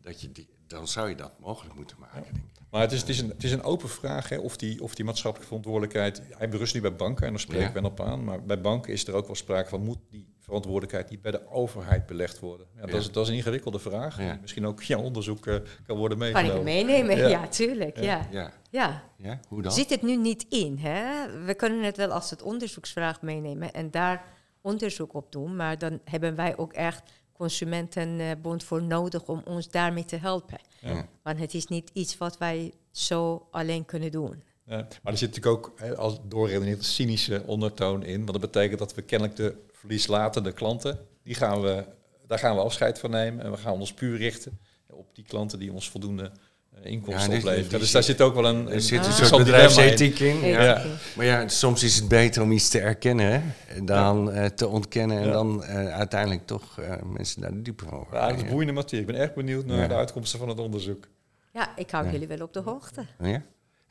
Dat 0.00 0.20
je 0.20 0.32
die, 0.32 0.48
dan 0.66 0.88
zou 0.88 1.08
je 1.08 1.14
dat 1.14 1.38
mogelijk 1.38 1.74
moeten 1.74 1.96
maken, 1.98 2.22
denk 2.22 2.36
ik. 2.36 2.42
Maar 2.70 2.80
het 2.80 2.92
is, 2.92 3.00
het 3.00 3.08
is, 3.08 3.20
een, 3.20 3.28
het 3.28 3.44
is 3.44 3.52
een 3.52 3.62
open 3.62 3.88
vraag 3.88 4.28
hè, 4.28 4.38
of, 4.38 4.56
die, 4.56 4.82
of 4.82 4.94
die 4.94 5.04
maatschappelijke 5.04 5.48
verantwoordelijkheid... 5.48 6.22
Hij 6.30 6.48
berust 6.48 6.74
nu 6.74 6.80
bij 6.80 6.96
banken 6.96 7.26
en 7.26 7.32
daar 7.32 7.40
spreek 7.40 7.60
ik 7.60 7.66
ja. 7.66 7.72
ben 7.72 7.84
op 7.84 8.00
aan. 8.00 8.24
Maar 8.24 8.42
bij 8.44 8.60
banken 8.60 8.92
is 8.92 9.06
er 9.06 9.14
ook 9.14 9.26
wel 9.26 9.34
sprake 9.34 9.68
van... 9.68 9.84
moet 9.84 9.98
die 10.10 10.31
verantwoordelijkheid 10.52 11.10
niet 11.10 11.22
bij 11.22 11.30
de 11.30 11.50
overheid 11.50 12.06
belegd 12.06 12.38
worden? 12.38 12.66
Ja, 12.74 12.80
dat, 12.80 13.00
Is, 13.00 13.10
dat 13.10 13.22
is 13.22 13.28
een 13.28 13.36
ingewikkelde 13.36 13.78
vraag. 13.78 14.18
Misschien 14.40 14.66
ook 14.66 14.82
jouw 14.82 15.00
onderzoek 15.00 15.46
uh, 15.46 15.56
kan 15.86 15.96
worden 15.96 16.18
meegenomen. 16.18 16.50
Kan 16.50 16.58
ik 16.58 16.86
meenemen? 16.86 17.16
Ja, 17.16 17.28
ja 17.28 17.48
tuurlijk. 17.48 18.00
Ja. 18.00 18.28
Ja. 18.30 18.52
Ja. 18.70 19.02
ja. 19.16 19.40
Hoe 19.48 19.62
dan? 19.62 19.72
Zit 19.72 19.90
het 19.90 20.02
nu 20.02 20.16
niet 20.16 20.46
in? 20.48 20.78
Hè? 20.78 21.28
We 21.44 21.54
kunnen 21.54 21.82
het 21.82 21.96
wel 21.96 22.10
als 22.10 22.30
het 22.30 22.42
onderzoeksvraag 22.42 23.22
meenemen 23.22 23.72
en 23.72 23.90
daar 23.90 24.24
onderzoek 24.60 25.14
op 25.14 25.32
doen. 25.32 25.56
Maar 25.56 25.78
dan 25.78 26.00
hebben 26.04 26.36
wij 26.36 26.56
ook 26.56 26.72
echt 26.72 27.02
Consumentenbond 27.32 28.64
voor 28.64 28.82
nodig 28.82 29.22
om 29.22 29.42
ons 29.44 29.70
daarmee 29.70 30.04
te 30.04 30.16
helpen. 30.16 30.58
Ja. 30.80 31.08
Want 31.22 31.38
het 31.38 31.54
is 31.54 31.66
niet 31.66 31.90
iets 31.92 32.18
wat 32.18 32.38
wij 32.38 32.72
zo 32.90 33.46
alleen 33.50 33.84
kunnen 33.84 34.10
doen. 34.10 34.42
Ja, 34.64 34.76
maar 35.02 35.12
er 35.12 35.18
zit 35.18 35.34
natuurlijk 35.34 35.66
ook 35.66 35.72
he, 35.76 35.96
als 35.96 36.18
doorredeneerd 36.28 36.84
cynische 36.84 37.42
ondertoon 37.46 38.04
in. 38.04 38.16
Want 38.16 38.32
dat 38.32 38.52
betekent 38.52 38.78
dat 38.78 38.94
we 38.94 39.02
kennelijk 39.02 39.36
de 39.36 39.54
verlieslatende 39.82 40.52
klanten, 40.52 40.98
die 41.22 41.34
gaan 41.34 41.60
we, 41.60 41.84
daar 42.26 42.38
gaan 42.38 42.54
we 42.54 42.62
afscheid 42.62 42.98
van 42.98 43.10
nemen. 43.10 43.44
En 43.44 43.50
we 43.50 43.56
gaan 43.56 43.72
ons 43.72 43.94
puur 43.94 44.16
richten 44.16 44.58
op 44.86 45.14
die 45.14 45.24
klanten 45.24 45.58
die 45.58 45.72
ons 45.72 45.90
voldoende 45.90 46.30
eh, 46.70 46.90
inkomsten 46.90 47.32
ja, 47.32 47.38
opleveren. 47.38 47.80
Dus 47.80 47.90
daar 47.90 48.02
zit 48.02 48.20
ook 48.20 48.34
wel 48.34 48.46
een, 48.46 48.68
er 48.68 48.80
zit 48.80 49.06
een 49.06 49.12
soort 49.12 49.44
bedrijfsethiek 49.44 50.18
in. 50.18 50.40
Ja. 50.40 50.84
Maar 51.16 51.26
ja, 51.26 51.48
soms 51.48 51.82
is 51.82 51.96
het 51.96 52.08
beter 52.08 52.42
om 52.42 52.52
iets 52.52 52.68
te 52.68 52.80
erkennen 52.80 53.54
dan 53.84 54.34
uh, 54.34 54.44
te 54.44 54.68
ontkennen 54.68 55.18
en 55.22 55.30
dan 55.30 55.62
uh, 55.62 55.94
uiteindelijk 55.94 56.46
toch 56.46 56.80
uh, 56.80 56.92
mensen 57.02 57.40
naar 57.40 57.52
de 57.52 57.62
diepe 57.62 57.84
van. 57.84 58.06
Ja, 58.12 58.28
dat 58.28 58.36
is 58.36 58.50
boeiende 58.50 58.72
materie. 58.72 59.00
Ik 59.00 59.12
ben 59.12 59.20
erg 59.20 59.34
benieuwd 59.34 59.66
naar 59.66 59.88
de 59.88 59.94
uitkomsten 59.94 60.38
van 60.38 60.48
het 60.48 60.58
onderzoek. 60.58 61.08
Ja, 61.52 61.76
ik 61.76 61.90
hou 61.90 62.10
jullie 62.10 62.26
wel 62.26 62.40
op 62.40 62.52
de 62.52 62.60
hoogte. 62.60 63.06
Ja? 63.18 63.42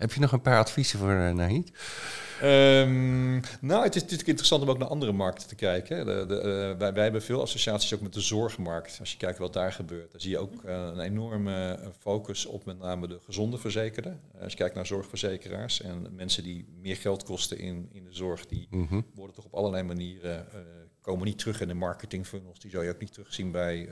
Heb 0.02 0.14
je 0.14 0.20
nog 0.20 0.32
een 0.32 0.42
paar 0.42 0.58
adviezen 0.58 1.00
voor 1.00 1.12
uh, 1.12 1.32
Nahid? 1.32 1.72
Um, 2.44 3.40
nou, 3.62 3.84
het 3.84 3.96
is 3.96 4.02
natuurlijk 4.02 4.28
interessant 4.28 4.64
om 4.64 4.70
ook 4.70 4.78
naar 4.78 4.88
andere 4.88 5.12
markten 5.12 5.48
te 5.48 5.56
kijken. 5.56 6.06
De, 6.06 6.26
de, 6.28 6.36
uh, 6.36 6.80
wij, 6.80 6.94
wij, 6.94 7.04
hebben 7.04 7.22
veel 7.22 7.42
associaties 7.42 7.94
ook 7.94 8.02
met 8.02 8.14
de 8.14 8.22
zorgmarkt. 8.22 8.98
Als 9.00 9.12
je 9.12 9.18
kijkt 9.18 9.38
wat 9.38 9.54
daar 9.54 9.74
gebeurt, 9.74 10.12
dan 10.12 10.22
zie 10.22 10.32
je 10.32 10.38
ook 10.38 10.64
uh, 10.66 10.90
een 10.94 11.00
enorme 11.00 11.80
focus 12.00 12.46
op 12.46 12.66
met 12.66 12.80
name 12.80 13.08
de 13.08 13.20
gezonde 13.26 13.58
verzekerden. 13.58 14.20
als 14.42 14.52
je 14.52 14.58
kijkt 14.58 14.76
naar 14.76 14.86
zorgverzekeraars 14.86 15.82
en 15.82 16.08
mensen 16.16 16.44
die 16.44 16.66
meer 16.82 16.98
geld 16.98 17.24
kosten 17.24 17.58
in, 17.58 17.90
in 17.92 18.04
de 18.04 18.14
zorg, 18.14 18.46
die 18.46 18.68
mm 18.70 18.88
-hmm. 18.88 19.06
worden 19.16 19.36
toch 19.36 19.46
op 19.46 19.54
allerlei 19.54 19.84
manieren, 19.84 20.46
komen 21.02 21.26
niet 21.26 21.38
terug 21.38 21.62
in 21.62 21.68
de 21.68 21.74
marketingfunnels. 21.74 22.60
Die 22.60 22.72
zou 22.72 22.84
je 22.84 22.90
ook 22.90 23.00
niet 23.00 23.14
terugzien 23.14 23.52
bij, 23.52 23.90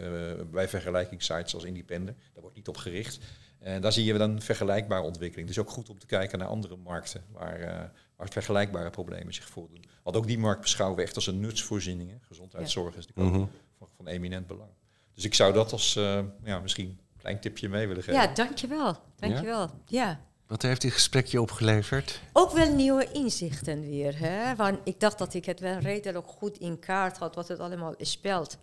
bij 0.51 0.67
vergelijkingssites 0.67 1.53
als 1.53 1.63
Independent. 1.63 2.17
Daar 2.33 2.41
wordt 2.41 2.55
niet 2.55 2.67
op 2.67 2.77
gericht. 2.77 3.19
En 3.59 3.81
daar 3.81 3.91
zie 3.91 4.05
je 4.05 4.13
dan 4.13 4.41
vergelijkbare 4.41 5.03
ontwikkeling. 5.03 5.47
Dus 5.47 5.59
ook 5.59 5.69
goed 5.69 5.89
om 5.89 5.99
te 5.99 6.05
kijken 6.05 6.39
naar 6.39 6.47
andere 6.47 6.75
markten 6.75 7.23
waar, 7.31 7.59
uh, 7.59 7.67
waar 8.15 8.29
vergelijkbare 8.29 8.89
problemen 8.89 9.33
zich 9.33 9.49
voordoen. 9.49 9.83
Want 10.03 10.15
ook 10.15 10.27
die 10.27 10.37
markt 10.37 10.61
beschouwen 10.61 10.97
we 10.97 11.03
echt 11.03 11.15
als 11.15 11.27
een 11.27 11.39
nutsvoorziening. 11.39 12.09
Hè. 12.09 12.15
Gezondheidszorg 12.21 12.95
is 12.95 13.07
natuurlijk 13.07 13.35
ook 13.35 13.41
mhm. 13.41 13.51
van, 13.77 13.87
van, 13.95 14.07
eminent 14.07 14.47
belang. 14.47 14.69
Dus 15.13 15.23
ik 15.23 15.33
zou 15.33 15.53
dat 15.53 15.71
als 15.71 15.95
uh, 15.95 16.19
ja, 16.43 16.59
misschien 16.59 16.87
een 16.87 16.99
klein 17.17 17.39
tipje 17.39 17.69
mee 17.69 17.87
willen 17.87 18.03
geven. 18.03 18.21
Ja, 18.21 18.33
dankjewel. 18.33 18.97
Dankjewel. 19.15 19.59
Ja. 19.59 19.69
ja. 19.85 20.19
Wat 20.47 20.61
heeft 20.61 20.81
dit 20.81 20.93
gesprekje 20.93 21.41
opgeleverd? 21.41 22.21
Ook 22.33 22.51
wel 22.51 22.73
nieuwe 22.73 23.11
inzichten 23.11 23.81
weer. 23.81 24.19
Hè? 24.19 24.55
Want 24.55 24.79
ik 24.83 24.99
dacht 24.99 25.17
dat 25.17 25.33
ik 25.33 25.45
het 25.45 25.59
wel 25.59 25.77
redelijk 25.77 26.27
goed 26.27 26.57
in 26.57 26.79
kaart 26.79 27.17
had 27.17 27.35
wat 27.35 27.47
het 27.47 27.59
allemaal 27.59 27.93
speelt. 27.97 28.57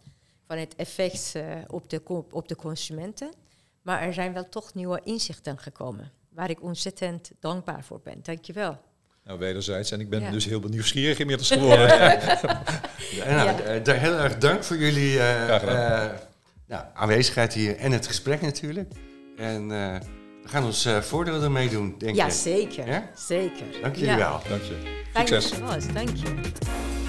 Van 0.47 0.59
het 0.59 0.75
effect 0.75 1.33
uh, 1.37 1.57
op, 1.67 1.91
de, 1.91 2.03
op 2.31 2.49
de 2.49 2.57
consumenten. 2.57 3.31
Maar 3.87 4.03
er 4.03 4.15
zijn 4.15 4.33
wel 4.33 4.49
toch 4.49 4.75
nieuwe 4.75 5.01
inzichten 5.05 5.59
gekomen. 5.59 6.13
Waar 6.29 6.51
ik 6.51 6.63
ontzettend 6.63 7.31
dankbaar 7.41 7.85
voor 7.85 8.01
ben. 8.05 8.19
Dankjewel. 8.23 8.79
Nou, 9.25 9.39
wederzijds. 9.39 9.91
En 9.91 10.01
ik 10.01 10.11
ben 10.11 10.21
ja. 10.21 10.31
dus 10.31 10.45
heel 10.45 10.61
nieuwsgierig 10.61 11.19
inmiddels 11.19 11.51
geworden. 11.51 11.89
ja. 11.89 12.31
Nou, 13.45 13.61
eh, 13.61 13.95
heel 13.95 14.19
erg 14.19 14.39
dank 14.39 14.65
voor 14.65 14.77
jullie 14.77 15.15
uh, 15.15 15.49
uh, 15.49 16.05
nou, 16.67 16.85
aanwezigheid 16.95 17.53
hier 17.55 17.77
en 17.77 17.93
het 17.93 18.07
gesprek 18.07 18.41
natuurlijk. 18.41 18.93
En 19.37 19.69
we 19.69 20.49
gaan 20.49 20.65
ons 20.65 20.89
voordeel 21.01 21.43
ermee 21.43 21.69
doen, 21.69 21.95
denk 21.99 22.11
ik. 22.11 22.17
Ja, 22.17 22.31
zeker. 22.31 22.87
Ja? 22.87 23.11
Zeker. 23.15 23.81
Dank 23.83 23.97
jullie 23.97 24.17
wel. 24.17 24.41
Dank 24.49 24.63
je. 24.63 25.03
Succes. 25.15 25.93
Dank 25.93 26.17
je. 26.17 27.06